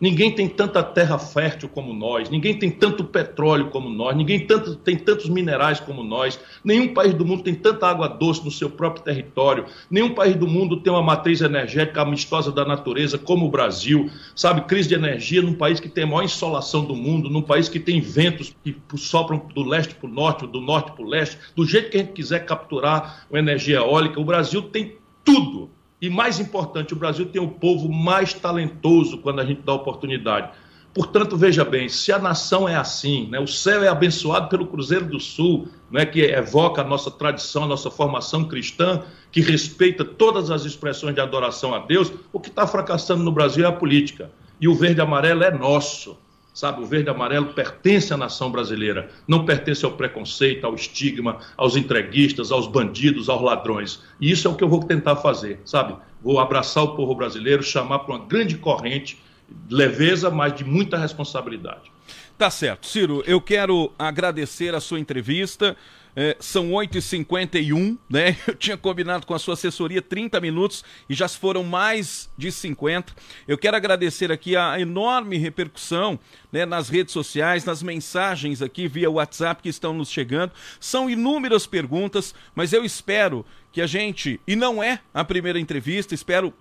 Ninguém 0.00 0.32
tem 0.32 0.48
tanta 0.48 0.80
terra 0.80 1.18
fértil 1.18 1.68
como 1.68 1.92
nós, 1.92 2.30
ninguém 2.30 2.56
tem 2.56 2.70
tanto 2.70 3.02
petróleo 3.02 3.68
como 3.68 3.88
nós, 3.90 4.16
ninguém 4.16 4.46
tanto, 4.46 4.76
tem 4.76 4.96
tantos 4.96 5.28
minerais 5.28 5.80
como 5.80 6.04
nós, 6.04 6.38
nenhum 6.62 6.94
país 6.94 7.12
do 7.14 7.24
mundo 7.24 7.42
tem 7.42 7.54
tanta 7.54 7.88
água 7.88 8.06
doce 8.06 8.44
no 8.44 8.50
seu 8.50 8.70
próprio 8.70 9.02
território, 9.02 9.66
nenhum 9.90 10.14
país 10.14 10.36
do 10.36 10.46
mundo 10.46 10.80
tem 10.80 10.92
uma 10.92 11.02
matriz 11.02 11.40
energética 11.40 12.02
amistosa 12.02 12.52
da 12.52 12.64
natureza 12.64 13.18
como 13.18 13.46
o 13.46 13.50
Brasil, 13.50 14.08
sabe? 14.36 14.60
Crise 14.62 14.88
de 14.88 14.94
energia 14.94 15.42
num 15.42 15.54
país 15.54 15.80
que 15.80 15.88
tem 15.88 16.04
a 16.04 16.06
maior 16.06 16.22
insolação 16.22 16.84
do 16.84 16.94
mundo, 16.94 17.28
num 17.28 17.42
país 17.42 17.68
que 17.68 17.80
tem 17.80 18.00
ventos 18.00 18.54
que 18.62 18.76
sopram 18.96 19.48
do 19.52 19.64
leste 19.64 19.96
para 19.96 20.08
o 20.08 20.12
norte, 20.12 20.46
do 20.46 20.60
norte 20.60 20.92
para 20.92 21.04
o 21.04 21.08
leste, 21.08 21.36
do 21.56 21.66
jeito 21.66 21.90
que 21.90 21.96
a 21.96 22.00
gente 22.00 22.12
quiser 22.12 22.44
capturar 22.46 23.26
a 23.32 23.38
energia 23.38 23.78
eólica, 23.78 24.20
o 24.20 24.24
Brasil 24.24 24.62
tem 24.62 24.96
tudo 25.24 25.70
e 26.00 26.08
mais 26.08 26.38
importante, 26.38 26.92
o 26.92 26.96
Brasil 26.96 27.26
tem 27.26 27.42
o 27.42 27.48
povo 27.48 27.92
mais 27.92 28.32
talentoso 28.32 29.18
quando 29.18 29.40
a 29.40 29.44
gente 29.44 29.62
dá 29.62 29.72
oportunidade. 29.72 30.50
Portanto, 30.94 31.36
veja 31.36 31.64
bem, 31.64 31.88
se 31.88 32.10
a 32.12 32.18
nação 32.18 32.68
é 32.68 32.74
assim, 32.74 33.28
né, 33.28 33.38
o 33.38 33.46
céu 33.46 33.82
é 33.82 33.88
abençoado 33.88 34.48
pelo 34.48 34.66
Cruzeiro 34.66 35.04
do 35.04 35.20
Sul, 35.20 35.68
né, 35.90 36.06
que 36.06 36.20
evoca 36.20 36.80
a 36.80 36.84
nossa 36.84 37.10
tradição, 37.10 37.64
a 37.64 37.68
nossa 37.68 37.90
formação 37.90 38.44
cristã, 38.44 39.02
que 39.30 39.40
respeita 39.40 40.04
todas 40.04 40.50
as 40.50 40.64
expressões 40.64 41.14
de 41.14 41.20
adoração 41.20 41.74
a 41.74 41.78
Deus, 41.78 42.10
o 42.32 42.40
que 42.40 42.48
está 42.48 42.66
fracassando 42.66 43.22
no 43.22 43.30
Brasil 43.30 43.64
é 43.64 43.68
a 43.68 43.72
política. 43.72 44.30
E 44.60 44.66
o 44.66 44.74
verde 44.74 45.00
amarelo 45.00 45.44
é 45.44 45.50
nosso. 45.50 46.18
Sabe, 46.58 46.82
o 46.82 46.84
verde 46.84 47.08
e 47.08 47.10
amarelo 47.12 47.54
pertence 47.54 48.12
à 48.12 48.16
nação 48.16 48.50
brasileira, 48.50 49.08
não 49.28 49.44
pertence 49.44 49.84
ao 49.84 49.92
preconceito, 49.92 50.64
ao 50.64 50.74
estigma, 50.74 51.38
aos 51.56 51.76
entreguistas, 51.76 52.50
aos 52.50 52.66
bandidos, 52.66 53.28
aos 53.28 53.40
ladrões. 53.40 54.02
E 54.20 54.28
isso 54.28 54.48
é 54.48 54.50
o 54.50 54.56
que 54.56 54.64
eu 54.64 54.68
vou 54.68 54.82
tentar 54.82 55.14
fazer, 55.14 55.60
sabe? 55.64 55.94
Vou 56.20 56.40
abraçar 56.40 56.82
o 56.82 56.96
povo 56.96 57.14
brasileiro, 57.14 57.62
chamar 57.62 58.00
para 58.00 58.16
uma 58.16 58.26
grande 58.26 58.56
corrente, 58.56 59.22
leveza, 59.70 60.30
mas 60.30 60.52
de 60.52 60.64
muita 60.64 60.98
responsabilidade. 60.98 61.92
Tá 62.36 62.50
certo. 62.50 62.88
Ciro, 62.88 63.22
eu 63.24 63.40
quero 63.40 63.92
agradecer 63.96 64.74
a 64.74 64.80
sua 64.80 64.98
entrevista. 64.98 65.76
É, 66.20 66.36
são 66.40 66.70
8h51, 66.70 67.96
né? 68.10 68.36
Eu 68.44 68.56
tinha 68.56 68.76
combinado 68.76 69.24
com 69.24 69.34
a 69.34 69.38
sua 69.38 69.54
assessoria 69.54 70.02
30 70.02 70.40
minutos 70.40 70.84
e 71.08 71.14
já 71.14 71.28
foram 71.28 71.62
mais 71.62 72.28
de 72.36 72.50
50. 72.50 73.12
Eu 73.46 73.56
quero 73.56 73.76
agradecer 73.76 74.32
aqui 74.32 74.56
a 74.56 74.80
enorme 74.80 75.38
repercussão 75.38 76.18
né, 76.50 76.66
nas 76.66 76.88
redes 76.88 77.12
sociais, 77.12 77.64
nas 77.64 77.84
mensagens 77.84 78.60
aqui 78.60 78.88
via 78.88 79.08
WhatsApp 79.08 79.62
que 79.62 79.68
estão 79.68 79.94
nos 79.94 80.10
chegando. 80.10 80.50
São 80.80 81.08
inúmeras 81.08 81.68
perguntas, 81.68 82.34
mas 82.52 82.72
eu 82.72 82.84
espero 82.84 83.46
que 83.70 83.80
a 83.80 83.86
gente, 83.86 84.40
e 84.44 84.56
não 84.56 84.82
é 84.82 84.98
a 85.14 85.22
primeira 85.22 85.60
entrevista, 85.60 86.16
espero 86.16 86.52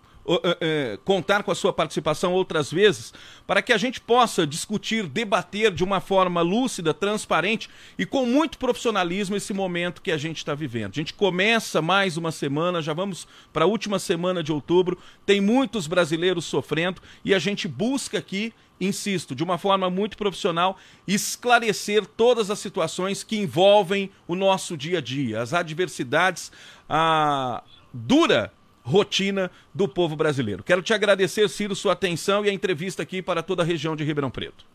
contar 1.05 1.43
com 1.43 1.51
a 1.51 1.55
sua 1.55 1.71
participação 1.71 2.34
outras 2.34 2.71
vezes, 2.71 3.13
para 3.45 3.61
que 3.61 3.71
a 3.71 3.78
gente 3.78 4.01
possa 4.01 4.45
discutir, 4.45 5.07
debater 5.07 5.71
de 5.71 5.84
uma 5.84 5.99
forma 5.99 6.41
lúcida, 6.41 6.93
transparente 6.93 7.69
e 7.97 8.05
com 8.05 8.25
muito 8.25 8.57
profissionalismo 8.57 9.36
esse 9.36 9.53
momento 9.53 10.01
que 10.01 10.11
a 10.11 10.17
gente 10.17 10.38
está 10.38 10.53
vivendo. 10.53 10.91
A 10.91 10.95
gente 10.95 11.13
começa 11.13 11.82
mais 11.82 12.17
uma 12.17 12.32
semana, 12.32 12.82
já 12.82 12.93
vamos 12.93 13.28
para 13.53 13.65
a 13.65 13.67
última 13.67 13.99
semana 13.99 14.43
de 14.43 14.51
outubro, 14.51 14.97
tem 15.25 15.39
muitos 15.39 15.88
brasileiros 15.88 16.45
sofrendo 16.45 17.01
e 17.23 17.34
a 17.34 17.39
gente 17.39 17.67
busca 17.67 18.17
aqui 18.17 18.53
insisto, 18.80 19.34
de 19.34 19.43
uma 19.43 19.57
forma 19.57 19.89
muito 19.89 20.17
profissional, 20.17 20.78
esclarecer 21.07 22.05
todas 22.05 22.51
as 22.51 22.59
situações 22.59 23.23
que 23.23 23.36
envolvem 23.36 24.11
o 24.28 24.36
nosso 24.36 24.78
dia 24.78 24.99
a 24.99 25.01
dia, 25.01 25.41
as 25.41 25.53
adversidades, 25.53 26.51
a 26.88 27.63
dura 27.91 28.53
rotina 28.88 29.51
do 29.73 29.85
povo 29.85 30.15
brasileiro. 30.15 30.63
Quero 30.63 30.81
te 30.81 30.93
agradecer, 30.93 31.47
Ciro, 31.49 31.75
sua 31.75 31.91
atenção 31.91 32.45
e 32.45 32.49
a 32.49 32.53
entrevista 32.53 33.03
aqui 33.03 33.21
para 33.21 33.43
toda 33.43 33.61
a 33.61 33.65
região 33.65 33.95
de 33.95 34.03
Ribeirão 34.05 34.31
Preto. 34.31 34.65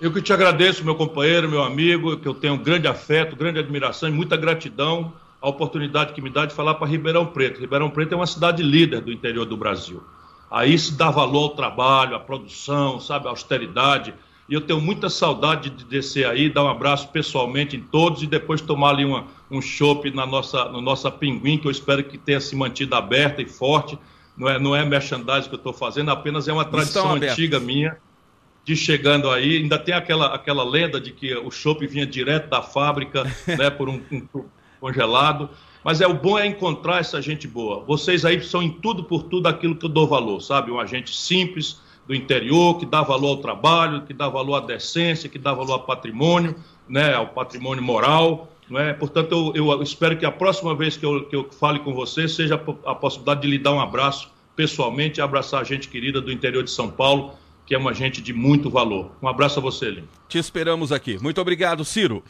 Eu 0.00 0.12
que 0.12 0.22
te 0.22 0.32
agradeço, 0.32 0.84
meu 0.84 0.94
companheiro, 0.94 1.48
meu 1.48 1.62
amigo, 1.62 2.16
que 2.16 2.26
eu 2.26 2.34
tenho 2.34 2.56
grande 2.56 2.88
afeto, 2.88 3.36
grande 3.36 3.58
admiração 3.58 4.08
e 4.08 4.12
muita 4.12 4.36
gratidão 4.36 5.12
a 5.40 5.48
oportunidade 5.48 6.14
que 6.14 6.22
me 6.22 6.30
dá 6.30 6.46
de 6.46 6.54
falar 6.54 6.74
para 6.74 6.88
Ribeirão 6.88 7.26
Preto. 7.26 7.60
Ribeirão 7.60 7.90
Preto 7.90 8.14
é 8.14 8.16
uma 8.16 8.26
cidade 8.26 8.62
líder 8.62 9.02
do 9.02 9.12
interior 9.12 9.44
do 9.44 9.56
Brasil. 9.56 10.02
Aí 10.50 10.78
se 10.78 10.96
dá 10.96 11.10
valor 11.10 11.44
ao 11.44 11.48
trabalho, 11.50 12.16
à 12.16 12.20
produção, 12.20 12.98
sabe, 12.98 13.26
à 13.26 13.30
austeridade. 13.30 14.14
E 14.48 14.54
eu 14.54 14.60
tenho 14.60 14.80
muita 14.80 15.10
saudade 15.10 15.70
de 15.70 15.84
descer 15.84 16.26
aí, 16.26 16.48
dar 16.48 16.64
um 16.64 16.68
abraço 16.68 17.08
pessoalmente 17.08 17.76
em 17.76 17.80
todos 17.80 18.22
e 18.22 18.26
depois 18.26 18.60
tomar 18.60 18.90
ali 18.90 19.04
uma, 19.04 19.26
um 19.50 19.60
chopp 19.60 20.10
na 20.10 20.26
nossa, 20.26 20.66
no 20.66 20.80
nossa 20.80 21.10
Pinguim, 21.10 21.58
que 21.58 21.66
eu 21.66 21.70
espero 21.70 22.02
que 22.04 22.18
tenha 22.18 22.40
se 22.40 22.56
mantido 22.56 22.94
aberta 22.94 23.42
e 23.42 23.46
forte. 23.46 23.98
Não 24.36 24.48
é, 24.48 24.58
não 24.58 24.76
é 24.76 24.84
merchandising 24.84 25.48
que 25.48 25.54
eu 25.54 25.58
estou 25.58 25.72
fazendo, 25.72 26.10
apenas 26.10 26.46
é 26.46 26.52
uma 26.52 26.64
tradição 26.64 27.14
antiga 27.14 27.58
minha 27.58 27.96
de 28.64 28.76
chegando 28.76 29.30
aí. 29.30 29.58
Ainda 29.58 29.78
tem 29.78 29.94
aquela, 29.94 30.34
aquela 30.34 30.64
lenda 30.64 31.00
de 31.00 31.12
que 31.12 31.34
o 31.34 31.50
chopp 31.50 31.86
vinha 31.86 32.04
direto 32.04 32.50
da 32.50 32.60
fábrica, 32.60 33.24
né, 33.56 33.70
por 33.70 33.88
um, 33.88 34.02
um, 34.12 34.44
congelado. 34.80 35.48
Mas 35.82 36.00
é 36.00 36.06
o 36.06 36.14
bom 36.14 36.38
é 36.38 36.46
encontrar 36.46 36.98
essa 36.98 37.22
gente 37.22 37.46
boa. 37.46 37.84
Vocês 37.84 38.24
aí 38.24 38.42
são 38.42 38.62
em 38.62 38.70
tudo 38.70 39.04
por 39.04 39.22
tudo 39.22 39.46
aquilo 39.46 39.76
que 39.76 39.86
eu 39.86 39.90
dou 39.90 40.06
valor, 40.06 40.40
sabe? 40.40 40.70
Um 40.70 40.80
agente 40.80 41.16
simples, 41.16 41.80
do 42.06 42.14
interior, 42.14 42.78
que 42.78 42.86
dá 42.86 43.02
valor 43.02 43.30
ao 43.30 43.36
trabalho, 43.38 44.02
que 44.02 44.14
dá 44.14 44.28
valor 44.28 44.56
à 44.56 44.60
decência, 44.60 45.28
que 45.28 45.38
dá 45.38 45.52
valor 45.52 45.72
ao 45.74 45.82
patrimônio, 45.82 46.54
né, 46.88 47.14
ao 47.14 47.28
patrimônio 47.28 47.82
moral. 47.82 48.48
Né? 48.68 48.92
Portanto, 48.94 49.52
eu, 49.54 49.70
eu 49.70 49.82
espero 49.82 50.16
que 50.16 50.26
a 50.26 50.30
próxima 50.30 50.74
vez 50.74 50.96
que 50.96 51.06
eu, 51.06 51.24
que 51.24 51.36
eu 51.36 51.48
fale 51.50 51.78
com 51.80 51.94
você 51.94 52.28
seja 52.28 52.54
a, 52.56 52.90
a 52.90 52.94
possibilidade 52.94 53.42
de 53.42 53.48
lhe 53.48 53.58
dar 53.58 53.72
um 53.72 53.80
abraço 53.80 54.30
pessoalmente 54.54 55.20
e 55.20 55.22
abraçar 55.22 55.60
a 55.60 55.64
gente 55.64 55.88
querida 55.88 56.20
do 56.20 56.32
interior 56.32 56.64
de 56.64 56.70
São 56.70 56.90
Paulo, 56.90 57.34
que 57.66 57.74
é 57.74 57.78
uma 57.78 57.92
gente 57.92 58.22
de 58.22 58.32
muito 58.32 58.70
valor. 58.70 59.10
Um 59.22 59.28
abraço 59.28 59.58
a 59.58 59.62
você, 59.62 59.90
Lino. 59.90 60.08
Te 60.28 60.38
esperamos 60.38 60.92
aqui. 60.92 61.18
Muito 61.22 61.40
obrigado, 61.40 61.84
Ciro. 61.84 62.22